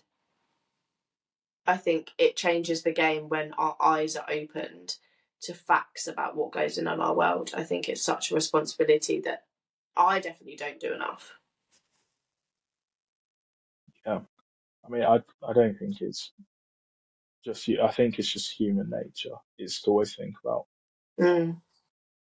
I 1.65 1.77
think 1.77 2.11
it 2.17 2.35
changes 2.35 2.83
the 2.83 2.91
game 2.91 3.29
when 3.29 3.53
our 3.53 3.75
eyes 3.81 4.15
are 4.15 4.25
opened 4.29 4.95
to 5.41 5.53
facts 5.53 6.07
about 6.07 6.35
what 6.35 6.51
goes 6.51 6.77
on 6.77 6.87
in 6.87 6.99
our 6.99 7.15
world. 7.15 7.51
I 7.55 7.63
think 7.63 7.87
it's 7.87 8.01
such 8.01 8.31
a 8.31 8.35
responsibility 8.35 9.21
that 9.21 9.45
I 9.95 10.19
definitely 10.19 10.55
don't 10.55 10.79
do 10.79 10.93
enough. 10.93 11.33
Yeah. 14.05 14.21
I 14.85 14.89
mean, 14.89 15.03
I 15.03 15.19
I 15.47 15.53
don't 15.53 15.77
think 15.77 16.01
it's 16.01 16.31
just 17.45 17.67
you. 17.67 17.81
I 17.81 17.91
think 17.91 18.17
it's 18.17 18.31
just 18.31 18.51
human 18.51 18.89
nature 18.89 19.35
is 19.57 19.81
to 19.81 19.91
always 19.91 20.15
think 20.15 20.35
about 20.43 20.65
Mm. 21.19 21.61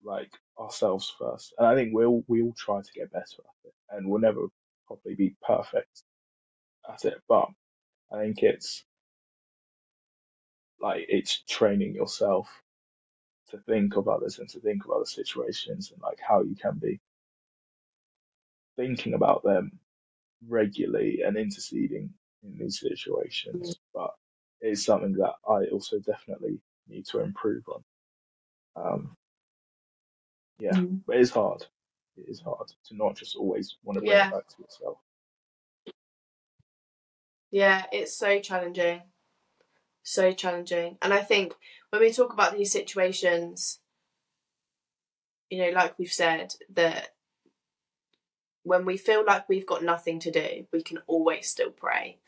Like 0.03 0.31
ourselves 0.59 1.13
first, 1.19 1.53
and 1.57 1.67
I 1.67 1.75
think 1.75 1.91
we'll 1.93 2.23
we 2.27 2.43
all 2.43 2.53
try 2.57 2.81
to 2.81 2.93
get 2.93 3.11
better 3.11 3.23
at 3.23 3.67
it, 3.69 3.73
and 3.91 4.07
we'll 4.09 4.21
never 4.21 4.47
probably 4.87 5.15
be 5.15 5.35
perfect 5.45 6.03
at 6.91 7.05
it. 7.05 7.21
But 7.29 7.47
I 8.11 8.19
think 8.19 8.43
it's 8.43 8.83
like 10.81 11.05
it's 11.09 11.43
training 11.49 11.95
yourself 11.95 12.49
to 13.49 13.57
think 13.59 13.95
of 13.97 14.07
others 14.07 14.39
and 14.39 14.49
to 14.49 14.59
think 14.59 14.85
of 14.85 14.91
other 14.91 15.05
situations 15.05 15.91
and 15.91 16.01
like 16.01 16.19
how 16.27 16.41
you 16.43 16.55
can 16.55 16.79
be 16.79 16.99
thinking 18.77 19.13
about 19.13 19.43
them 19.43 19.79
regularly 20.47 21.21
and 21.25 21.37
interceding 21.37 22.11
in 22.43 22.57
these 22.57 22.79
situations. 22.79 23.77
But 23.93 24.11
it's 24.61 24.85
something 24.85 25.13
that 25.13 25.33
I 25.47 25.65
also 25.71 25.99
definitely 25.99 26.59
need 26.87 27.05
to 27.07 27.19
improve 27.19 27.63
on. 27.69 27.83
Um, 28.75 29.17
yeah, 30.61 30.73
Mm. 30.73 31.01
but 31.07 31.17
it's 31.17 31.31
hard. 31.31 31.65
It 32.17 32.29
is 32.29 32.39
hard 32.41 32.67
to 32.85 32.95
not 32.95 33.15
just 33.15 33.35
always 33.35 33.77
want 33.83 33.95
to 33.95 34.01
bring 34.01 34.11
Yeah. 34.11 34.27
it 34.27 34.31
back 34.31 34.47
to 34.49 34.61
yourself. 34.61 34.99
Yeah, 37.49 37.85
it's 37.91 38.13
so 38.15 38.39
challenging. 38.39 39.01
So 40.03 40.31
challenging. 40.33 40.97
And 41.01 41.13
I 41.13 41.21
think 41.21 41.55
when 41.89 42.01
we 42.01 42.11
talk 42.11 42.31
about 42.33 42.55
these 42.55 42.71
situations, 42.71 43.79
you 45.49 45.57
know, 45.59 45.69
like 45.71 45.97
we've 45.97 46.11
said, 46.11 46.55
that 46.69 47.15
when 48.63 48.85
we 48.85 48.97
feel 48.97 49.25
like 49.25 49.49
we've 49.49 49.65
got 49.65 49.83
nothing 49.83 50.19
to 50.19 50.31
do, 50.31 50.67
we 50.71 50.81
can 50.83 50.99
always 51.07 51.49
still 51.49 51.71
pray. 51.71 52.19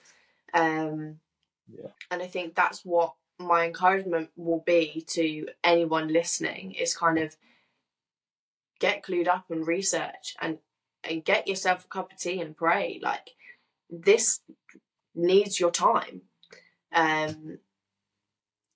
Um, 0.54 1.20
Yeah. 1.68 1.92
and 2.12 2.22
I 2.22 2.28
think 2.28 2.56
that's 2.56 2.84
what 2.84 3.16
my 3.40 3.66
encouragement 3.66 4.32
will 4.36 4.60
be 4.60 5.02
to 5.10 5.48
anyone 5.64 6.08
listening 6.10 6.74
is 6.74 6.96
kind 6.98 7.18
of 7.18 7.38
get 8.84 9.02
clued 9.02 9.30
up 9.30 9.46
and 9.50 9.66
research 9.66 10.36
and 10.42 10.58
and 11.06 11.24
get 11.24 11.48
yourself 11.48 11.86
a 11.86 11.88
cup 11.88 12.12
of 12.12 12.18
tea 12.18 12.42
and 12.42 12.56
pray. 12.56 13.00
Like 13.02 13.32
this 13.90 14.42
needs 15.16 15.58
your 15.58 15.72
time. 15.72 16.24
Um, 16.94 17.60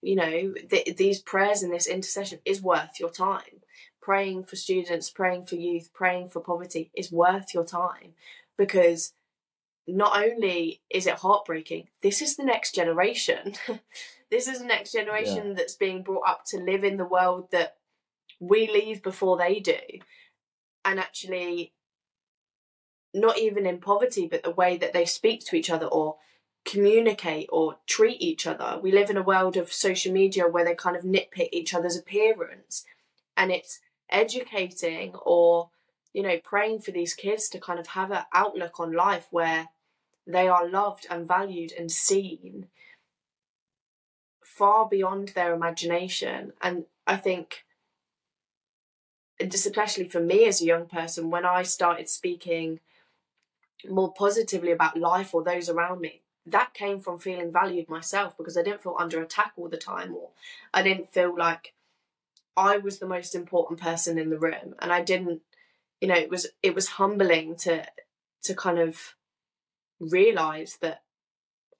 you 0.01 0.15
know, 0.15 0.53
th- 0.69 0.95
these 0.95 1.21
prayers 1.21 1.61
and 1.61 1.73
this 1.73 1.87
intercession 1.87 2.39
is 2.45 2.61
worth 2.61 3.01
your 3.01 3.09
time. 3.09 3.61
Praying 4.01 4.45
for 4.45 4.55
students, 4.55 5.09
praying 5.09 5.45
for 5.45 5.55
youth, 5.55 5.89
praying 5.93 6.29
for 6.29 6.39
poverty 6.39 6.89
is 6.95 7.11
worth 7.11 7.53
your 7.53 7.65
time 7.65 8.13
because 8.57 9.11
not 9.87 10.17
only 10.23 10.81
is 10.89 11.05
it 11.05 11.15
heartbreaking, 11.15 11.89
this 12.01 12.21
is 12.21 12.37
the 12.37 12.45
next 12.45 12.75
generation. 12.75 13.55
this 14.31 14.47
is 14.47 14.59
the 14.59 14.65
next 14.65 14.93
generation 14.93 15.53
that's 15.55 15.75
being 15.75 16.01
brought 16.01 16.27
up 16.27 16.45
to 16.45 16.59
live 16.59 16.85
in 16.85 16.95
the 16.95 17.05
world 17.05 17.49
that 17.51 17.75
we 18.39 18.67
leave 18.67 19.01
before 19.03 19.37
they 19.37 19.59
do. 19.59 19.79
And 20.85 20.99
actually, 20.99 21.73
not 23.13 23.37
even 23.37 23.65
in 23.65 23.79
poverty, 23.79 24.27
but 24.27 24.43
the 24.43 24.51
way 24.51 24.77
that 24.77 24.93
they 24.93 25.05
speak 25.05 25.45
to 25.45 25.55
each 25.55 25.69
other 25.69 25.85
or 25.85 26.17
communicate 26.65 27.47
or 27.51 27.77
treat 27.87 28.21
each 28.21 28.45
other. 28.45 28.79
We 28.81 28.91
live 28.91 29.09
in 29.09 29.17
a 29.17 29.23
world 29.23 29.57
of 29.57 29.71
social 29.71 30.11
media 30.11 30.47
where 30.47 30.65
they 30.65 30.75
kind 30.75 30.95
of 30.95 31.03
nitpick 31.03 31.49
each 31.51 31.73
other's 31.73 31.97
appearance. 31.97 32.85
and 33.37 33.51
it's 33.51 33.79
educating 34.09 35.13
or 35.25 35.69
you 36.11 36.23
know 36.23 36.39
praying 36.43 36.79
for 36.79 36.91
these 36.91 37.13
kids 37.13 37.47
to 37.49 37.59
kind 37.59 37.79
of 37.79 37.87
have 37.87 38.11
an 38.11 38.23
outlook 38.33 38.79
on 38.79 38.91
life 38.93 39.27
where 39.31 39.69
they 40.25 40.47
are 40.47 40.67
loved 40.67 41.05
and 41.09 41.27
valued 41.27 41.71
and 41.77 41.91
seen 41.91 42.67
far 44.43 44.87
beyond 44.89 45.29
their 45.29 45.53
imagination 45.53 46.51
and 46.61 46.85
i 47.05 47.15
think 47.15 47.65
just 49.41 49.65
especially 49.65 50.07
for 50.07 50.19
me 50.19 50.45
as 50.45 50.61
a 50.61 50.65
young 50.65 50.85
person 50.85 51.29
when 51.29 51.45
i 51.45 51.63
started 51.63 52.09
speaking 52.09 52.79
more 53.89 54.11
positively 54.11 54.71
about 54.71 54.97
life 54.97 55.33
or 55.33 55.43
those 55.43 55.69
around 55.69 56.01
me 56.01 56.21
that 56.45 56.73
came 56.73 56.99
from 56.99 57.19
feeling 57.19 57.51
valued 57.51 57.89
myself 57.89 58.35
because 58.37 58.57
i 58.57 58.63
didn't 58.63 58.81
feel 58.81 58.95
under 58.99 59.21
attack 59.21 59.53
all 59.55 59.69
the 59.69 59.77
time 59.77 60.15
or 60.15 60.29
i 60.73 60.81
didn't 60.81 61.09
feel 61.09 61.35
like 61.35 61.73
I 62.59 62.77
was 62.77 62.97
the 62.97 63.05
most 63.05 63.35
important 63.35 63.79
person 63.79 64.17
in 64.17 64.31
the 64.31 64.39
room. 64.39 64.73
And 64.79 64.91
I 64.91 65.03
didn't 65.03 65.43
you 66.01 66.07
know 66.07 66.15
it 66.15 66.29
was 66.29 66.47
it 66.61 66.75
was 66.75 66.87
humbling 66.89 67.55
to 67.55 67.85
to 68.43 68.53
kind 68.53 68.79
of 68.79 69.15
realize 69.99 70.77
that 70.81 71.01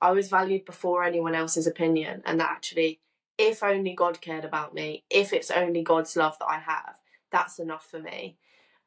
I 0.02 0.12
was 0.12 0.30
valued 0.30 0.66
before 0.66 1.04
anyone 1.04 1.36
else's 1.36 1.68
opinion 1.68 2.24
and 2.26 2.40
that 2.40 2.50
actually 2.50 3.00
if 3.38 3.64
only 3.64 3.94
God 3.94 4.22
cared 4.22 4.46
about 4.46 4.74
me 4.74 5.04
if 5.10 5.34
it's 5.34 5.52
only 5.52 5.84
God's 5.84 6.16
love 6.16 6.38
that 6.40 6.50
I 6.50 6.60
have 6.60 6.96
that's 7.32 7.60
enough 7.60 7.88
for 7.90 8.00
me 8.00 8.38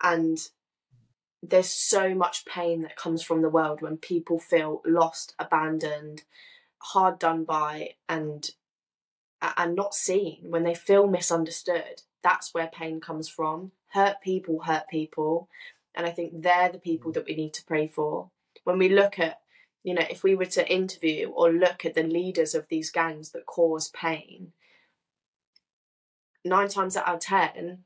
and 0.02 0.38
there's 1.42 1.70
so 1.70 2.14
much 2.14 2.44
pain 2.44 2.82
that 2.82 2.96
comes 2.96 3.22
from 3.22 3.40
the 3.40 3.48
world 3.48 3.80
when 3.80 3.96
people 3.96 4.38
feel 4.38 4.82
lost 4.84 5.34
abandoned 5.38 6.22
hard 6.82 7.18
done 7.18 7.44
by 7.44 7.90
and 8.08 8.50
and 9.56 9.74
not 9.74 9.94
seen, 9.94 10.38
when 10.42 10.64
they 10.64 10.74
feel 10.74 11.06
misunderstood, 11.06 12.02
that's 12.22 12.52
where 12.52 12.68
pain 12.68 13.00
comes 13.00 13.28
from. 13.28 13.72
Hurt 13.88 14.20
people 14.20 14.60
hurt 14.60 14.88
people. 14.90 15.48
And 15.94 16.06
I 16.06 16.10
think 16.10 16.42
they're 16.42 16.70
the 16.70 16.78
people 16.78 17.10
that 17.12 17.24
we 17.26 17.34
need 17.34 17.54
to 17.54 17.64
pray 17.64 17.88
for. 17.88 18.30
When 18.64 18.78
we 18.78 18.88
look 18.88 19.18
at, 19.18 19.40
you 19.82 19.94
know, 19.94 20.04
if 20.10 20.22
we 20.22 20.34
were 20.34 20.46
to 20.46 20.70
interview 20.70 21.30
or 21.30 21.50
look 21.50 21.84
at 21.84 21.94
the 21.94 22.02
leaders 22.02 22.54
of 22.54 22.68
these 22.68 22.90
gangs 22.90 23.30
that 23.30 23.46
cause 23.46 23.88
pain, 23.88 24.52
nine 26.44 26.68
times 26.68 26.96
out 26.96 27.08
of 27.08 27.20
ten, 27.20 27.84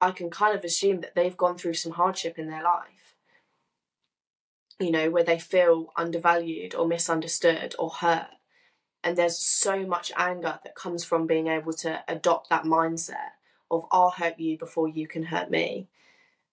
I 0.00 0.12
can 0.12 0.30
kind 0.30 0.56
of 0.56 0.64
assume 0.64 1.00
that 1.02 1.14
they've 1.14 1.36
gone 1.36 1.58
through 1.58 1.74
some 1.74 1.92
hardship 1.92 2.38
in 2.38 2.48
their 2.48 2.62
life. 2.62 3.14
You 4.78 4.90
know, 4.90 5.10
where 5.10 5.24
they 5.24 5.38
feel 5.38 5.92
undervalued 5.96 6.74
or 6.74 6.86
misunderstood 6.86 7.74
or 7.78 7.90
hurt 7.90 8.28
and 9.02 9.16
there's 9.16 9.38
so 9.38 9.86
much 9.86 10.12
anger 10.16 10.58
that 10.62 10.74
comes 10.74 11.04
from 11.04 11.26
being 11.26 11.46
able 11.46 11.72
to 11.72 12.02
adopt 12.06 12.50
that 12.50 12.64
mindset 12.64 13.32
of 13.70 13.86
I'll 13.90 14.10
hurt 14.10 14.38
you 14.38 14.58
before 14.58 14.88
you 14.88 15.06
can 15.06 15.22
hurt 15.24 15.50
me. 15.50 15.88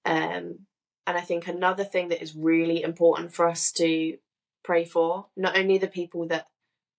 Um, 0.06 0.60
and 1.06 1.18
I 1.18 1.22
think 1.22 1.48
another 1.48 1.84
thing 1.84 2.10
that 2.10 2.22
is 2.22 2.36
really 2.36 2.84
important 2.84 3.34
for 3.34 3.48
us 3.48 3.72
to 3.74 4.18
pray 4.64 4.86
for, 4.86 5.28
not 5.36 5.58
only 5.58 5.78
the 5.78 5.88
people 5.88 6.28
that 6.28 6.48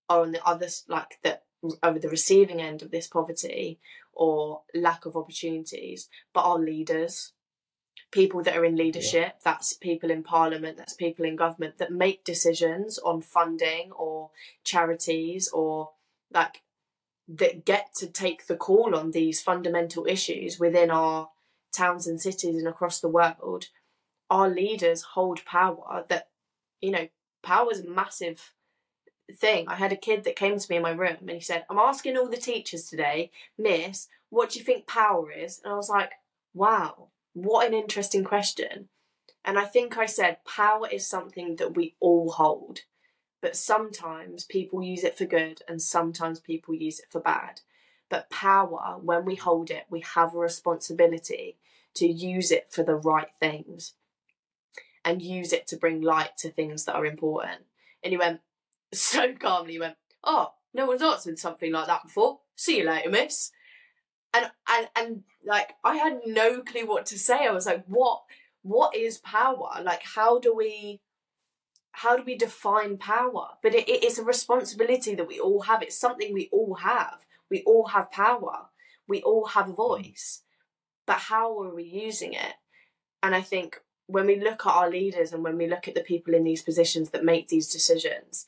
are 0.09 0.22
on 0.22 0.32
the 0.32 0.44
other 0.46 0.68
like 0.88 1.18
that 1.22 1.44
over 1.82 1.98
the 1.98 2.09
receiving 2.09 2.61
end 2.61 2.82
of 2.82 2.90
this 2.90 3.06
poverty 3.06 3.78
or 4.12 4.62
lack 4.74 5.06
of 5.06 5.16
opportunities, 5.16 6.09
but 6.32 6.42
our 6.42 6.59
leaders, 6.59 7.32
people 8.11 8.42
that 8.42 8.56
are 8.56 8.64
in 8.64 8.76
leadership, 8.76 9.32
yeah. 9.34 9.40
that's 9.44 9.72
people 9.72 10.11
in 10.11 10.22
parliament, 10.22 10.76
that's 10.76 10.94
people 10.94 11.24
in 11.24 11.36
government 11.36 11.78
that 11.78 11.92
make 11.92 12.24
decisions 12.24 12.98
on 12.98 13.22
funding 13.22 13.90
or 13.92 14.30
charities 14.64 15.48
or 15.52 15.90
like 16.32 16.62
that 17.28 17.64
get 17.64 17.94
to 17.94 18.06
take 18.06 18.46
the 18.46 18.56
call 18.56 18.94
on 18.94 19.11
these 19.11 19.40
fundamental 19.40 20.06
issues 20.06 20.59
within 20.59 20.90
our 20.90 21.28
towns 21.72 22.06
and 22.06 22.20
cities 22.20 22.56
and 22.56 22.68
across 22.68 23.00
the 23.00 23.09
world. 23.09 23.66
Our 24.30 24.48
leaders 24.48 25.02
hold 25.14 25.44
power 25.44 26.04
that, 26.09 26.28
you 26.80 26.90
know, 26.90 27.09
power 27.42 27.70
is 27.70 27.84
massive 27.86 28.54
thing. 29.33 29.66
I 29.68 29.74
had 29.74 29.93
a 29.93 29.97
kid 29.97 30.24
that 30.24 30.37
came 30.37 30.59
to 30.59 30.66
me 30.70 30.76
in 30.76 30.83
my 30.83 30.91
room 30.91 31.16
and 31.20 31.31
he 31.31 31.41
said, 31.41 31.64
I'm 31.68 31.79
asking 31.79 32.16
all 32.16 32.29
the 32.29 32.37
teachers 32.37 32.85
today, 32.85 33.31
Miss, 33.57 34.09
what 34.31 34.51
do 34.51 34.59
you 34.59 34.64
think 34.64 34.87
power 34.87 35.31
is? 35.31 35.61
And 35.62 35.72
I 35.72 35.76
was 35.76 35.89
like, 35.89 36.12
wow, 36.55 37.09
what 37.35 37.66
an 37.66 37.74
interesting 37.74 38.24
question. 38.24 38.89
And 39.45 39.59
I 39.59 39.64
think 39.64 39.97
I 39.97 40.07
said 40.07 40.45
power 40.45 40.89
is 40.91 41.07
something 41.07 41.57
that 41.57 41.74
we 41.76 41.95
all 42.01 42.31
hold, 42.31 42.81
but 43.41 43.57
sometimes 43.57 44.45
people 44.45 44.83
use 44.83 45.05
it 45.05 45.16
for 45.16 45.24
good 45.24 45.62
and 45.68 45.81
sometimes 45.81 46.41
people 46.41 46.74
use 46.74 46.99
it 46.99 47.07
for 47.11 47.20
bad. 47.20 47.61
But 48.11 48.31
power, 48.31 48.99
when 49.01 49.24
we 49.24 49.35
hold 49.37 49.70
it, 49.70 49.85
we 49.91 50.01
have 50.14 50.35
a 50.35 50.39
responsibility 50.39 51.59
to 51.95 52.07
use 52.07 52.51
it 52.51 52.68
for 52.70 52.83
the 52.83 52.95
right 52.95 53.29
things 53.41 53.95
and 55.05 55.22
use 55.22 55.53
it 55.53 55.66
to 55.68 55.76
bring 55.76 56.03
light 56.03 56.37
to 56.39 56.51
things 56.51 56.85
that 56.85 56.95
are 56.95 57.07
important. 57.07 57.62
And 58.03 58.12
he 58.12 58.16
went 58.16 58.41
so 58.93 59.34
calmly, 59.34 59.78
went, 59.78 59.97
Oh, 60.24 60.53
no 60.74 60.86
one's 60.86 61.03
answered 61.03 61.39
something 61.39 61.72
like 61.72 61.86
that 61.86 62.05
before. 62.05 62.41
See 62.57 62.78
you 62.78 62.84
later, 62.84 63.11
miss 63.11 63.53
and 64.34 64.51
and 64.68 64.89
and 64.97 65.22
like 65.45 65.74
I 65.84 65.97
had 65.97 66.20
no 66.26 66.61
clue 66.61 66.86
what 66.86 67.07
to 67.07 67.18
say. 67.18 67.47
I 67.47 67.53
was 67.53 67.66
like, 67.66 67.84
what 67.86 68.22
what 68.62 68.95
is 68.95 69.18
power? 69.18 69.80
Like 69.82 70.03
how 70.03 70.39
do 70.39 70.55
we 70.55 71.01
how 71.93 72.16
do 72.16 72.22
we 72.24 72.36
define 72.36 72.99
power? 72.99 73.49
But 73.62 73.74
it, 73.74 73.89
it 73.89 74.05
is 74.05 74.18
a 74.18 74.24
responsibility 74.24 75.14
that 75.14 75.26
we 75.26 75.41
all 75.41 75.62
have. 75.62 75.82
It's 75.82 75.99
something 75.99 76.32
we 76.32 76.49
all 76.53 76.74
have. 76.74 77.26
We 77.51 77.62
all 77.66 77.89
have 77.89 78.11
power. 78.11 78.66
We 79.09 79.22
all 79.22 79.47
have 79.47 79.66
a 79.66 79.70
hmm. 79.70 79.76
voice. 79.76 80.43
But 81.07 81.16
how 81.16 81.61
are 81.62 81.74
we 81.74 81.84
using 81.84 82.34
it? 82.34 82.55
And 83.22 83.34
I 83.34 83.41
think 83.41 83.80
when 84.07 84.26
we 84.26 84.39
look 84.39 84.66
at 84.66 84.72
our 84.72 84.91
leaders 84.91 85.32
and 85.32 85.43
when 85.43 85.57
we 85.57 85.66
look 85.66 85.89
at 85.89 85.95
the 85.95 86.03
people 86.03 86.34
in 86.34 86.45
these 86.45 86.62
positions 86.62 87.11
that 87.11 87.24
make 87.24 87.49
these 87.49 87.68
decisions, 87.68 88.47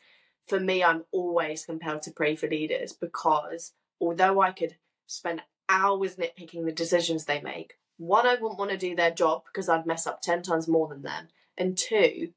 for 0.50 0.60
me, 0.60 0.84
I'm 0.84 1.04
always 1.12 1.64
compelled 1.64 2.02
to 2.02 2.10
pray 2.10 2.36
for 2.36 2.48
leaders 2.48 2.92
because 2.92 3.72
although 4.00 4.40
I 4.40 4.50
could 4.50 4.76
spend 5.06 5.42
hours 5.68 6.16
nitpicking 6.16 6.64
the 6.64 6.72
decisions 6.72 7.24
they 7.24 7.40
make. 7.40 7.74
One, 7.96 8.26
I 8.26 8.34
wouldn't 8.34 8.58
want 8.58 8.72
to 8.72 8.76
do 8.76 8.96
their 8.96 9.10
job 9.12 9.44
because 9.46 9.68
I'd 9.68 9.86
mess 9.86 10.06
up 10.06 10.20
10 10.20 10.42
times 10.42 10.66
more 10.66 10.88
than 10.88 11.02
them. 11.02 11.28
And 11.56 11.78
two, 11.78 12.32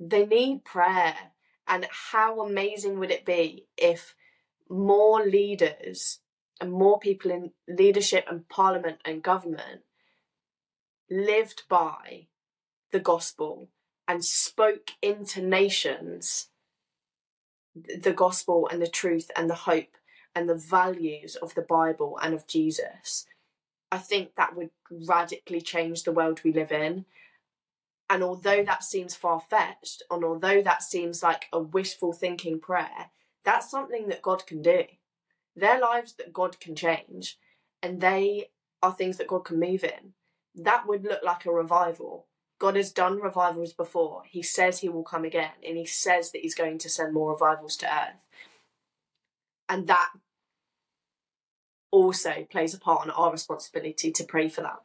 they 0.00 0.24
need 0.24 0.64
prayer. 0.64 1.14
And 1.68 1.86
how 2.10 2.40
amazing 2.40 2.98
would 2.98 3.10
it 3.10 3.26
be 3.26 3.66
if 3.76 4.14
more 4.68 5.24
leaders 5.24 6.20
and 6.60 6.72
more 6.72 6.98
people 6.98 7.30
in 7.30 7.50
leadership 7.68 8.24
and 8.30 8.48
parliament 8.48 8.98
and 9.04 9.22
government 9.22 9.82
lived 11.10 11.64
by 11.68 12.28
the 12.92 13.00
gospel 13.00 13.68
and 14.08 14.24
spoke 14.24 14.92
into 15.02 15.42
nations 15.42 16.48
the 18.02 18.12
gospel 18.12 18.68
and 18.70 18.80
the 18.80 18.86
truth 18.86 19.30
and 19.36 19.50
the 19.50 19.54
hope 19.54 19.96
and 20.34 20.48
the 20.48 20.54
values 20.54 21.36
of 21.36 21.54
the 21.54 21.62
Bible 21.62 22.18
and 22.22 22.34
of 22.34 22.46
Jesus, 22.46 23.26
I 23.90 23.98
think 23.98 24.34
that 24.36 24.56
would 24.56 24.70
radically 24.90 25.60
change 25.60 26.02
the 26.02 26.12
world 26.12 26.40
we 26.42 26.52
live 26.52 26.72
in. 26.72 27.04
And 28.08 28.22
although 28.22 28.64
that 28.64 28.84
seems 28.84 29.14
far 29.14 29.40
fetched, 29.40 30.02
and 30.10 30.24
although 30.24 30.62
that 30.62 30.82
seems 30.82 31.22
like 31.22 31.46
a 31.52 31.60
wishful 31.60 32.12
thinking 32.12 32.60
prayer, 32.60 33.10
that's 33.44 33.70
something 33.70 34.08
that 34.08 34.22
God 34.22 34.46
can 34.46 34.62
do. 34.62 34.84
They're 35.54 35.80
lives 35.80 36.14
that 36.14 36.32
God 36.32 36.60
can 36.60 36.76
change, 36.76 37.38
and 37.82 38.00
they 38.00 38.50
are 38.82 38.92
things 38.92 39.16
that 39.16 39.28
God 39.28 39.44
can 39.44 39.58
move 39.58 39.82
in. 39.82 40.12
That 40.54 40.86
would 40.86 41.04
look 41.04 41.22
like 41.24 41.46
a 41.46 41.52
revival. 41.52 42.26
God 42.58 42.76
has 42.76 42.90
done 42.92 43.20
revivals 43.20 43.72
before. 43.72 44.22
He 44.26 44.42
says 44.42 44.78
he 44.78 44.88
will 44.88 45.02
come 45.04 45.24
again, 45.24 45.52
and 45.66 45.76
he 45.76 45.84
says 45.84 46.32
that 46.32 46.40
he's 46.40 46.54
going 46.54 46.78
to 46.78 46.88
send 46.88 47.12
more 47.12 47.32
revivals 47.32 47.76
to 47.78 47.86
earth. 47.86 48.16
And 49.68 49.86
that 49.88 50.10
also 51.90 52.46
plays 52.50 52.74
a 52.74 52.78
part 52.78 53.04
in 53.04 53.10
our 53.10 53.32
responsibility 53.32 54.10
to 54.12 54.24
pray 54.24 54.48
for 54.48 54.62
that. 54.62 54.80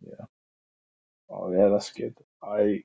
Yeah. 0.00 0.26
Oh 1.30 1.52
yeah, 1.52 1.68
that's 1.68 1.92
good. 1.92 2.14
I 2.42 2.84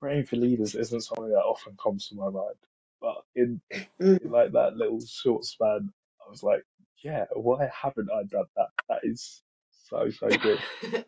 praying 0.00 0.26
for 0.26 0.36
leaders 0.36 0.74
isn't 0.74 1.02
something 1.02 1.30
that 1.30 1.36
often 1.36 1.76
comes 1.82 2.08
to 2.08 2.14
my 2.16 2.30
mind, 2.30 2.56
but 3.00 3.16
in, 3.34 3.60
mm. 4.00 4.24
in 4.24 4.30
like 4.30 4.52
that 4.52 4.76
little 4.76 5.00
short 5.00 5.44
span, 5.44 5.92
I 6.26 6.30
was 6.30 6.42
like, 6.42 6.64
yeah, 7.04 7.26
why 7.34 7.68
haven't 7.72 8.10
I 8.10 8.24
done 8.24 8.46
that? 8.56 8.68
That 8.88 9.00
is 9.02 9.42
so 9.90 10.10
so 10.10 10.28
good. 10.28 11.04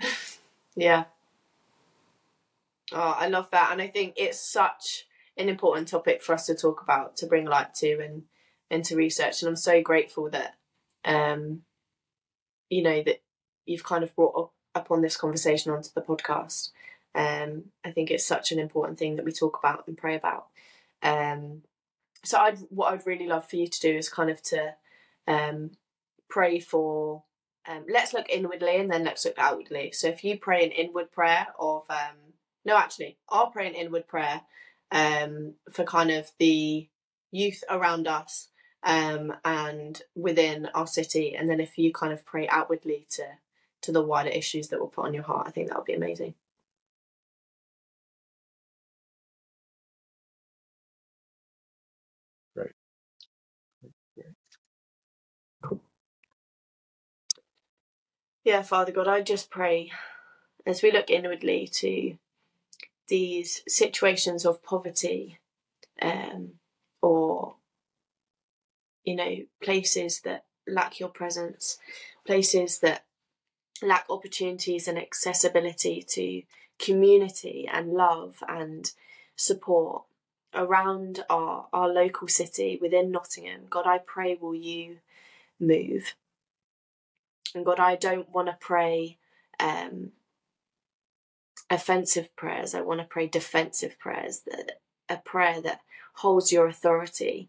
yeah. 0.76 1.04
Oh, 2.92 3.16
I 3.18 3.28
love 3.28 3.50
that, 3.50 3.72
and 3.72 3.82
I 3.82 3.88
think 3.88 4.14
it's 4.16 4.40
such 4.40 5.06
an 5.36 5.48
important 5.48 5.88
topic 5.88 6.22
for 6.22 6.32
us 6.34 6.46
to 6.46 6.54
talk 6.54 6.80
about, 6.82 7.16
to 7.16 7.26
bring 7.26 7.44
light 7.44 7.74
to, 7.74 7.98
and 8.00 8.22
and 8.70 8.84
to 8.84 8.96
research. 8.96 9.42
And 9.42 9.48
I'm 9.48 9.56
so 9.56 9.82
grateful 9.82 10.30
that, 10.30 10.54
um, 11.04 11.62
you 12.70 12.82
know, 12.82 13.02
that 13.02 13.22
you've 13.64 13.84
kind 13.84 14.04
of 14.04 14.14
brought 14.14 14.36
up 14.36 14.52
upon 14.74 15.02
this 15.02 15.16
conversation 15.16 15.72
onto 15.72 15.88
the 15.94 16.02
podcast. 16.02 16.70
Um, 17.14 17.64
I 17.84 17.90
think 17.90 18.10
it's 18.10 18.26
such 18.26 18.52
an 18.52 18.58
important 18.58 18.98
thing 18.98 19.16
that 19.16 19.24
we 19.24 19.32
talk 19.32 19.58
about 19.58 19.86
and 19.86 19.96
pray 19.96 20.16
about. 20.16 20.46
Um, 21.02 21.62
so 22.24 22.38
I'd 22.38 22.58
what 22.70 22.92
I'd 22.92 23.06
really 23.06 23.26
love 23.26 23.48
for 23.48 23.56
you 23.56 23.66
to 23.66 23.80
do 23.80 23.96
is 23.96 24.08
kind 24.08 24.30
of 24.30 24.42
to 24.44 24.74
um, 25.26 25.72
pray 26.28 26.60
for. 26.60 27.22
Um, 27.68 27.84
let's 27.88 28.14
look 28.14 28.28
inwardly 28.28 28.76
and 28.76 28.90
then 28.90 29.04
let's 29.04 29.24
look 29.24 29.38
outwardly. 29.38 29.92
So 29.92 30.08
if 30.08 30.22
you 30.22 30.38
pray 30.38 30.64
an 30.64 30.70
inward 30.70 31.10
prayer 31.10 31.48
of 31.58 31.84
um, 31.90 32.16
no, 32.64 32.76
actually, 32.76 33.16
I'll 33.28 33.50
pray 33.50 33.68
an 33.68 33.74
inward 33.74 34.08
prayer 34.08 34.42
um, 34.90 35.54
for 35.72 35.84
kind 35.84 36.10
of 36.10 36.30
the 36.38 36.88
youth 37.30 37.62
around 37.70 38.08
us 38.08 38.48
um, 38.82 39.32
and 39.44 40.00
within 40.14 40.66
our 40.74 40.86
city, 40.86 41.34
and 41.34 41.48
then 41.48 41.60
if 41.60 41.78
you 41.78 41.92
kind 41.92 42.12
of 42.12 42.24
pray 42.24 42.48
outwardly 42.48 43.06
to 43.10 43.24
to 43.82 43.92
the 43.92 44.02
wider 44.02 44.30
issues 44.30 44.68
that 44.68 44.80
will 44.80 44.88
put 44.88 45.04
on 45.04 45.14
your 45.14 45.22
heart, 45.22 45.46
I 45.46 45.50
think 45.50 45.68
that 45.68 45.76
would 45.76 45.86
be 45.86 45.92
amazing. 45.92 46.34
Yeah, 58.46 58.62
Father 58.62 58.92
God, 58.92 59.08
I 59.08 59.22
just 59.22 59.50
pray 59.50 59.90
as 60.64 60.80
we 60.80 60.92
look 60.92 61.10
inwardly 61.10 61.66
to 61.66 62.16
these 63.08 63.64
situations 63.66 64.46
of 64.46 64.62
poverty 64.62 65.40
um, 66.00 66.52
or, 67.02 67.56
you 69.02 69.16
know, 69.16 69.38
places 69.60 70.20
that 70.20 70.44
lack 70.64 71.00
your 71.00 71.08
presence, 71.08 71.78
places 72.24 72.78
that 72.78 73.04
lack 73.82 74.06
opportunities 74.08 74.86
and 74.86 74.96
accessibility 74.96 76.00
to 76.10 76.42
community 76.78 77.68
and 77.68 77.94
love 77.94 78.44
and 78.48 78.92
support 79.34 80.04
around 80.54 81.24
our, 81.28 81.66
our 81.72 81.88
local 81.88 82.28
city 82.28 82.78
within 82.80 83.10
Nottingham. 83.10 83.62
God, 83.68 83.88
I 83.88 83.98
pray, 83.98 84.38
will 84.40 84.54
you 84.54 84.98
move? 85.58 86.14
And 87.56 87.64
God, 87.64 87.80
I 87.80 87.96
don't 87.96 88.28
want 88.28 88.48
to 88.48 88.56
pray 88.60 89.16
um, 89.58 90.10
offensive 91.70 92.36
prayers. 92.36 92.74
I 92.74 92.82
want 92.82 93.00
to 93.00 93.06
pray 93.06 93.28
defensive 93.28 93.98
prayers, 93.98 94.40
that 94.40 94.82
a 95.08 95.16
prayer 95.16 95.62
that 95.62 95.80
holds 96.16 96.52
your 96.52 96.66
authority. 96.66 97.48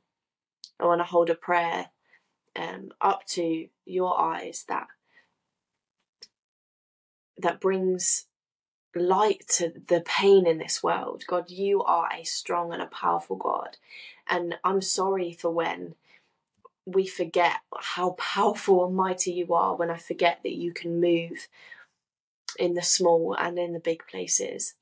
I 0.80 0.86
want 0.86 1.02
to 1.02 1.06
hold 1.06 1.30
a 1.30 1.36
prayer 1.36 1.90
um, 2.56 2.92
up 3.02 3.26
to 3.32 3.68
your 3.86 4.18
eyes 4.18 4.64
that 4.70 4.88
that 7.38 7.60
brings 7.60 8.28
light 8.96 9.44
to 9.58 9.74
the 9.90 10.00
pain 10.06 10.48
in 10.48 10.58
this 10.58 10.82
world. 10.82 11.26
God, 11.28 11.52
you 11.52 11.84
are 11.84 12.08
a 12.18 12.24
strong 12.24 12.72
and 12.72 12.82
a 12.82 12.88
powerful 12.88 13.36
God. 13.36 13.76
And 14.30 14.56
I'm 14.64 14.82
sorry 14.82 15.34
for 15.34 15.52
when 15.52 15.96
we 16.88 17.06
forget 17.06 17.58
how 17.78 18.12
powerful 18.12 18.86
and 18.86 18.96
mighty 18.96 19.34
you 19.34 19.54
are, 19.54 19.76
when 19.76 19.92
I 19.92 19.98
forget 19.98 20.40
that 20.44 20.56
you 20.56 20.72
can 20.72 21.02
move 21.02 21.50
in 22.58 22.76
the 22.76 22.82
small 22.82 23.36
and 23.38 23.60
in 23.60 23.74
the 23.74 23.80
big 23.80 24.08
places. 24.10 24.76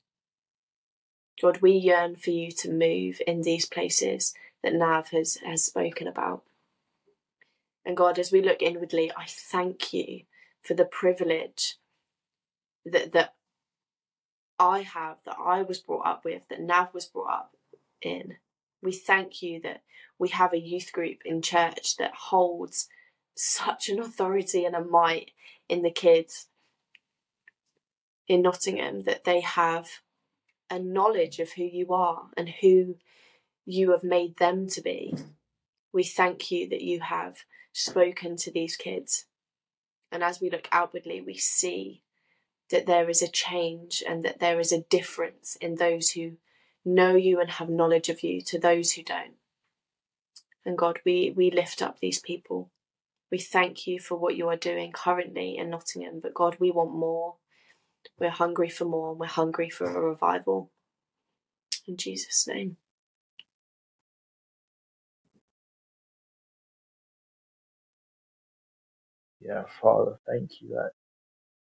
God, 1.42 1.60
we 1.60 1.72
yearn 1.72 2.14
for 2.14 2.30
you 2.30 2.52
to 2.52 2.70
move 2.70 3.20
in 3.26 3.42
these 3.42 3.66
places 3.66 4.34
that 4.62 4.72
Nav 4.72 5.08
has, 5.08 5.38
has 5.44 5.64
spoken 5.64 6.06
about. 6.06 6.44
And 7.84 7.96
God, 7.96 8.20
as 8.20 8.30
we 8.30 8.40
look 8.40 8.62
inwardly, 8.62 9.10
I 9.16 9.26
thank 9.28 9.92
you 9.92 10.22
for 10.62 10.74
the 10.74 10.84
privilege 10.84 11.76
that, 12.84 13.12
that 13.12 13.34
I 14.60 14.80
have, 14.82 15.18
that 15.26 15.36
I 15.44 15.62
was 15.62 15.80
brought 15.80 16.06
up 16.06 16.24
with, 16.24 16.48
that 16.48 16.60
Nav 16.60 16.94
was 16.94 17.06
brought 17.06 17.32
up 17.32 17.56
in. 18.00 18.36
We 18.86 18.92
thank 18.92 19.42
you 19.42 19.60
that 19.62 19.82
we 20.16 20.28
have 20.28 20.52
a 20.52 20.60
youth 20.60 20.92
group 20.92 21.18
in 21.24 21.42
church 21.42 21.96
that 21.96 22.14
holds 22.14 22.86
such 23.34 23.88
an 23.88 23.98
authority 23.98 24.64
and 24.64 24.76
a 24.76 24.84
might 24.84 25.32
in 25.68 25.82
the 25.82 25.90
kids 25.90 26.46
in 28.28 28.42
Nottingham 28.42 29.02
that 29.02 29.24
they 29.24 29.40
have 29.40 29.88
a 30.70 30.78
knowledge 30.78 31.40
of 31.40 31.54
who 31.54 31.64
you 31.64 31.92
are 31.92 32.28
and 32.36 32.48
who 32.60 32.94
you 33.64 33.90
have 33.90 34.04
made 34.04 34.36
them 34.36 34.68
to 34.68 34.80
be. 34.80 35.12
We 35.92 36.04
thank 36.04 36.52
you 36.52 36.68
that 36.68 36.82
you 36.82 37.00
have 37.00 37.38
spoken 37.72 38.36
to 38.36 38.52
these 38.52 38.76
kids. 38.76 39.24
And 40.12 40.22
as 40.22 40.40
we 40.40 40.48
look 40.48 40.68
outwardly, 40.70 41.20
we 41.20 41.34
see 41.34 42.04
that 42.70 42.86
there 42.86 43.10
is 43.10 43.20
a 43.20 43.26
change 43.28 44.04
and 44.08 44.24
that 44.24 44.38
there 44.38 44.60
is 44.60 44.70
a 44.70 44.82
difference 44.82 45.56
in 45.56 45.74
those 45.74 46.10
who 46.10 46.36
know 46.86 47.16
you 47.16 47.40
and 47.40 47.50
have 47.52 47.70
knowledge 47.70 48.10
of 48.10 48.24
you 48.24 48.42
to 48.42 48.60
those 48.60 48.92
who 48.92 49.04
don't. 49.04 49.34
And 50.66 50.78
God, 50.78 51.00
we, 51.04 51.32
we 51.36 51.50
lift 51.50 51.82
up 51.82 52.00
these 52.00 52.20
people. 52.20 52.70
We 53.30 53.38
thank 53.38 53.86
you 53.86 54.00
for 54.00 54.16
what 54.16 54.36
you 54.36 54.48
are 54.48 54.56
doing 54.56 54.92
currently 54.92 55.56
in 55.58 55.70
Nottingham, 55.70 56.20
but 56.22 56.34
God, 56.34 56.56
we 56.60 56.70
want 56.70 56.94
more. 56.94 57.36
We're 58.18 58.30
hungry 58.30 58.70
for 58.70 58.84
more. 58.86 59.14
We're 59.14 59.26
hungry 59.26 59.70
for 59.70 59.86
a 59.86 60.00
revival. 60.00 60.70
In 61.88 61.96
Jesus' 61.96 62.46
name. 62.48 62.76
Yeah, 69.40 69.64
Father, 69.82 70.18
thank 70.26 70.62
you 70.62 70.70
that 70.70 70.92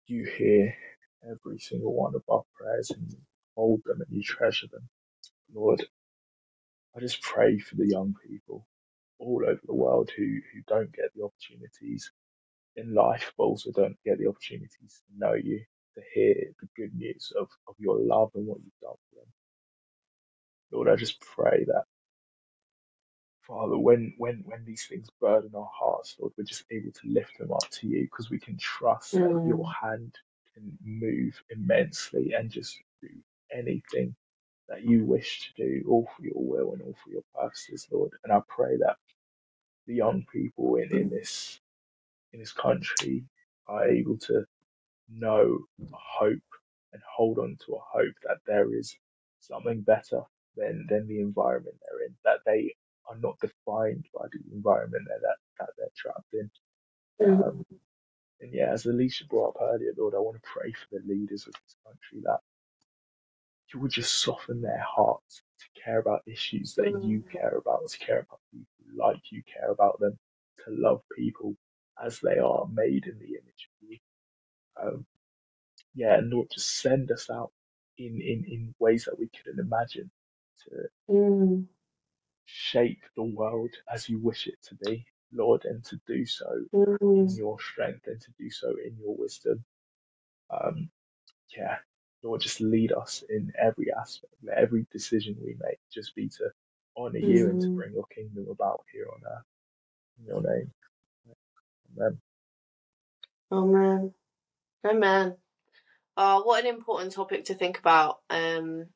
you 0.06 0.24
hear 0.26 0.74
every 1.24 1.58
single 1.58 1.94
one 1.94 2.14
of 2.14 2.22
our 2.28 2.44
prayers 2.58 2.90
and 2.90 3.16
hold 3.56 3.82
them 3.86 4.00
and 4.00 4.08
you 4.16 4.22
treasure 4.22 4.68
them. 4.72 4.88
Lord, 5.54 5.84
I 6.96 7.00
just 7.00 7.22
pray 7.22 7.58
for 7.58 7.76
the 7.76 7.86
young 7.86 8.14
people 8.26 8.66
all 9.18 9.42
over 9.46 9.60
the 9.64 9.74
world 9.74 10.10
who, 10.16 10.24
who 10.24 10.62
don't 10.66 10.92
get 10.92 11.10
the 11.14 11.24
opportunities 11.24 12.10
in 12.76 12.94
life, 12.94 13.32
but 13.36 13.44
also 13.44 13.70
don't 13.72 13.96
get 14.04 14.18
the 14.18 14.28
opportunities 14.28 15.02
to 15.06 15.18
know 15.18 15.34
you, 15.34 15.60
to 15.94 16.02
hear 16.14 16.34
the 16.60 16.68
good 16.76 16.94
news 16.94 17.32
of, 17.38 17.48
of 17.68 17.74
your 17.78 17.98
love 17.98 18.30
and 18.34 18.46
what 18.46 18.58
you've 18.58 18.80
done 18.80 18.96
for 19.10 19.20
them. 19.20 19.32
Lord, 20.72 20.88
I 20.88 20.96
just 20.96 21.20
pray 21.20 21.64
that, 21.66 21.84
Father, 23.42 23.78
when, 23.78 24.14
when, 24.18 24.42
when 24.44 24.64
these 24.64 24.86
things 24.86 25.08
burden 25.20 25.52
our 25.54 25.70
hearts, 25.72 26.16
Lord, 26.20 26.32
we're 26.36 26.44
just 26.44 26.64
able 26.70 26.92
to 26.92 27.08
lift 27.08 27.38
them 27.38 27.52
up 27.52 27.68
to 27.70 27.86
you 27.86 28.02
because 28.02 28.30
we 28.30 28.38
can 28.38 28.58
trust 28.58 29.14
mm. 29.14 29.20
that 29.20 29.48
your 29.48 29.64
hand 29.72 30.14
can 30.54 30.78
move 30.84 31.42
immensely 31.50 32.34
and 32.36 32.50
just 32.50 32.78
do 33.00 33.08
anything 33.52 34.14
that 34.68 34.82
you 34.84 35.04
wish 35.04 35.52
to 35.56 35.64
do, 35.64 35.84
all 35.88 36.08
for 36.16 36.24
your 36.24 36.34
will 36.36 36.74
and 36.74 36.82
all 36.82 36.96
for 37.04 37.10
your 37.10 37.22
purposes, 37.34 37.86
Lord. 37.92 38.12
And 38.24 38.32
I 38.32 38.40
pray 38.48 38.76
that 38.78 38.96
the 39.86 39.94
young 39.94 40.26
people 40.32 40.76
in, 40.76 40.96
in 40.96 41.10
this 41.10 41.60
in 42.32 42.40
this 42.40 42.52
country 42.52 43.24
are 43.68 43.88
able 43.88 44.18
to 44.18 44.44
know 45.10 45.60
hope 45.92 46.38
and 46.92 47.02
hold 47.16 47.38
on 47.38 47.58
to 47.66 47.74
a 47.74 47.80
hope 47.80 48.14
that 48.24 48.38
there 48.46 48.74
is 48.74 48.96
something 49.40 49.82
better 49.82 50.22
than, 50.56 50.86
than 50.88 51.08
the 51.08 51.20
environment 51.20 51.76
they're 51.82 52.06
in, 52.06 52.14
that 52.24 52.40
they 52.46 52.74
are 53.08 53.16
not 53.18 53.38
defined 53.40 54.06
by 54.14 54.26
the 54.32 54.40
environment 54.54 55.04
that, 55.08 55.20
that, 55.22 55.36
that 55.60 55.70
they're 55.78 55.88
trapped 55.96 56.34
in. 56.34 56.50
Mm-hmm. 57.22 57.42
Um, 57.42 57.66
and 58.40 58.52
yeah, 58.54 58.72
as 58.72 58.86
Alicia 58.86 59.26
brought 59.26 59.56
up 59.56 59.62
earlier, 59.62 59.92
Lord, 59.98 60.14
I 60.14 60.20
want 60.20 60.36
to 60.42 60.48
pray 60.50 60.72
for 60.72 60.86
the 60.98 61.06
leaders 61.14 61.46
of 61.46 61.54
this 61.54 61.76
country 61.86 62.20
that 62.24 62.40
you 63.72 63.80
would 63.80 63.90
just 63.90 64.22
soften 64.22 64.62
their 64.62 64.84
hearts 64.86 65.42
to 65.60 65.82
care 65.82 65.98
about 65.98 66.22
issues 66.26 66.74
that 66.74 66.86
mm-hmm. 66.86 67.08
you 67.08 67.22
care 67.30 67.56
about, 67.56 67.88
to 67.88 67.98
care 67.98 68.20
about 68.20 68.40
people 68.52 68.66
like 68.96 69.20
you 69.30 69.42
care 69.42 69.70
about 69.70 70.00
them, 70.00 70.18
to 70.64 70.70
love 70.70 71.02
people 71.16 71.54
as 72.02 72.20
they 72.20 72.38
are 72.38 72.66
made 72.72 73.06
in 73.06 73.18
the 73.18 73.26
image 73.26 73.68
of 73.68 73.88
you. 73.88 73.98
Um, 74.80 75.06
yeah, 75.94 76.14
and 76.14 76.30
Lord, 76.30 76.48
just 76.52 76.80
send 76.80 77.10
us 77.10 77.28
out 77.30 77.50
in, 77.98 78.20
in, 78.20 78.44
in 78.48 78.74
ways 78.78 79.04
that 79.04 79.18
we 79.18 79.28
couldn't 79.28 79.60
imagine 79.60 80.10
to 80.64 81.12
mm. 81.12 81.66
shape 82.46 83.02
the 83.16 83.22
world 83.22 83.70
as 83.92 84.08
you 84.08 84.18
wish 84.18 84.46
it 84.46 84.58
to 84.68 84.74
be, 84.76 85.04
Lord, 85.32 85.64
and 85.64 85.84
to 85.86 86.00
do 86.06 86.24
so 86.24 86.46
mm. 86.74 87.00
in 87.00 87.28
your 87.36 87.60
strength 87.60 88.06
and 88.06 88.20
to 88.20 88.30
do 88.38 88.50
so 88.50 88.68
in 88.70 88.96
your 88.98 89.16
wisdom. 89.16 89.64
Um, 90.50 90.90
yeah, 91.56 91.78
Lord, 92.22 92.40
just 92.40 92.60
lead 92.60 92.92
us 92.92 93.22
in 93.28 93.52
every 93.58 93.92
aspect. 93.92 94.32
Let 94.42 94.58
every 94.58 94.86
decision 94.90 95.36
we 95.40 95.56
make 95.60 95.78
just 95.92 96.14
be 96.14 96.28
to 96.30 96.50
honor 96.96 97.18
you 97.18 97.48
and 97.48 97.60
to 97.60 97.68
mm. 97.68 97.76
bring 97.76 97.92
your 97.92 98.06
kingdom 98.06 98.48
about 98.50 98.84
here 98.92 99.06
on 99.12 99.20
earth. 99.24 99.44
In 100.18 100.26
your 100.26 100.42
name. 100.42 100.70
Amen. 101.96 102.18
Amen. 103.52 104.12
Amen. 104.84 105.36
Oh, 106.16 106.42
what 106.42 106.64
an 106.64 106.68
important 106.68 107.12
topic 107.12 107.44
to 107.46 107.54
think 107.54 107.78
about 107.78 108.18
um, 108.28 108.86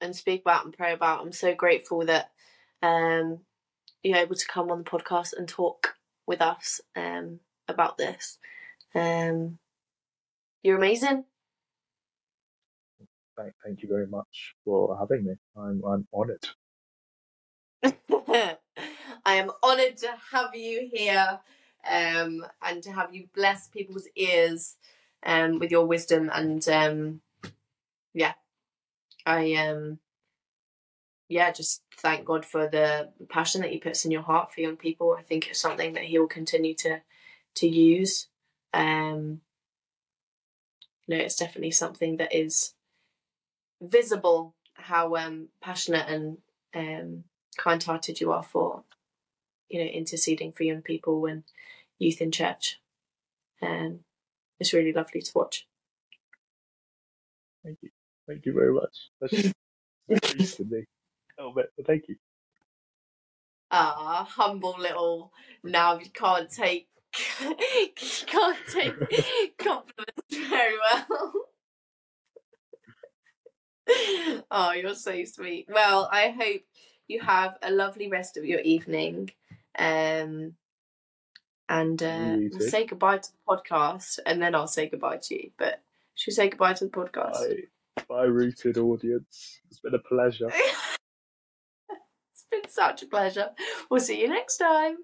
and 0.00 0.16
speak 0.16 0.40
about 0.40 0.64
and 0.64 0.76
pray 0.76 0.94
about. 0.94 1.20
I'm 1.20 1.32
so 1.32 1.54
grateful 1.54 2.06
that 2.06 2.30
um, 2.82 3.40
you're 4.02 4.16
able 4.16 4.34
to 4.34 4.46
come 4.46 4.70
on 4.70 4.78
the 4.78 4.90
podcast 4.90 5.34
and 5.36 5.46
talk 5.46 5.96
with 6.26 6.40
us 6.40 6.80
um, 6.96 7.40
about 7.68 7.98
this. 7.98 8.38
Um, 8.94 9.58
you're 10.62 10.78
amazing. 10.78 11.24
Thank, 13.36 13.52
thank 13.64 13.82
you 13.82 13.88
very 13.88 14.06
much 14.06 14.54
for 14.64 14.96
having 14.98 15.24
me. 15.24 15.34
I'm, 15.56 15.82
I'm 15.84 16.06
honoured. 16.12 16.46
I 19.24 19.34
am 19.34 19.50
honoured 19.62 19.96
to 19.98 20.08
have 20.32 20.54
you 20.54 20.88
here 20.92 21.40
um, 21.90 22.44
and 22.62 22.82
to 22.82 22.92
have 22.92 23.14
you 23.14 23.28
bless 23.34 23.68
people's 23.68 24.06
ears 24.16 24.76
um, 25.24 25.58
with 25.58 25.70
your 25.70 25.86
wisdom. 25.86 26.30
And 26.32 26.66
um, 26.68 27.20
yeah, 28.14 28.34
I 29.24 29.54
um, 29.54 29.98
yeah, 31.28 31.50
just 31.52 31.82
thank 31.96 32.24
God 32.24 32.44
for 32.44 32.68
the 32.68 33.10
passion 33.30 33.62
that 33.62 33.70
He 33.70 33.78
puts 33.78 34.04
in 34.04 34.10
your 34.10 34.22
heart 34.22 34.52
for 34.52 34.60
young 34.60 34.76
people. 34.76 35.16
I 35.18 35.22
think 35.22 35.48
it's 35.48 35.60
something 35.60 35.94
that 35.94 36.04
He 36.04 36.18
will 36.18 36.26
continue 36.28 36.74
to 36.76 37.00
to 37.56 37.66
use. 37.66 38.28
Um, 38.74 39.40
know, 41.12 41.16
it's 41.16 41.36
definitely 41.36 41.70
something 41.70 42.16
that 42.16 42.34
is 42.34 42.74
visible 43.82 44.54
how 44.74 45.16
um, 45.16 45.48
passionate 45.60 46.08
and 46.08 46.38
um, 46.74 47.24
kind-hearted 47.58 48.20
you 48.20 48.32
are 48.32 48.42
for 48.42 48.84
you 49.68 49.78
know 49.80 49.90
interceding 49.90 50.52
for 50.52 50.62
young 50.62 50.82
people 50.82 51.26
and 51.26 51.42
youth 51.98 52.20
in 52.20 52.30
church 52.30 52.80
and 53.60 54.00
it's 54.58 54.72
really 54.72 54.92
lovely 54.92 55.20
to 55.20 55.32
watch 55.34 55.66
Thank 57.64 57.78
you. 57.82 57.90
Thank 58.26 58.44
you 58.44 58.52
very 58.54 58.72
much. 58.72 59.10
That's 59.20 59.52
just 60.36 60.56
to 60.56 60.64
me. 60.64 60.84
Oh, 61.38 61.52
but 61.54 61.66
thank 61.86 62.08
you. 62.08 62.16
ah 63.72 64.26
humble 64.28 64.76
little 64.78 65.32
now 65.64 65.98
you 65.98 66.10
can't 66.10 66.50
take 66.50 66.88
you 67.38 67.46
can't 68.26 68.58
take 68.70 68.94
compliments 69.58 70.36
very 70.50 70.76
well 70.78 71.32
oh 74.50 74.72
you're 74.72 74.94
so 74.94 75.24
sweet. 75.24 75.68
Well 75.68 76.08
i 76.12 76.30
hope 76.30 76.62
you 77.08 77.20
have 77.20 77.56
a 77.62 77.70
lovely 77.70 78.08
rest 78.08 78.36
of 78.36 78.44
your 78.44 78.60
evening 78.60 79.30
um 79.78 80.54
and 81.68 82.02
uh, 82.02 82.36
we'll 82.50 82.68
say 82.68 82.86
goodbye 82.86 83.18
to 83.18 83.30
the 83.30 83.38
podcast 83.48 84.18
and 84.26 84.42
then 84.42 84.54
i'll 84.54 84.66
say 84.66 84.88
goodbye 84.88 85.18
to 85.22 85.34
you. 85.34 85.50
But 85.58 85.80
should 86.14 86.32
we 86.32 86.34
say 86.34 86.48
goodbye 86.48 86.74
to 86.74 86.84
the 86.84 86.90
podcast? 86.90 87.32
Bye, 87.32 88.04
bye, 88.08 88.24
rooted 88.24 88.76
audience. 88.78 89.60
It's 89.70 89.80
been 89.80 89.94
a 89.94 89.98
pleasure. 89.98 90.48
it's 91.90 92.44
been 92.50 92.68
such 92.68 93.02
a 93.02 93.06
pleasure. 93.06 93.50
We'll 93.90 94.00
see 94.00 94.20
you 94.20 94.28
next 94.28 94.58
time 94.58 94.98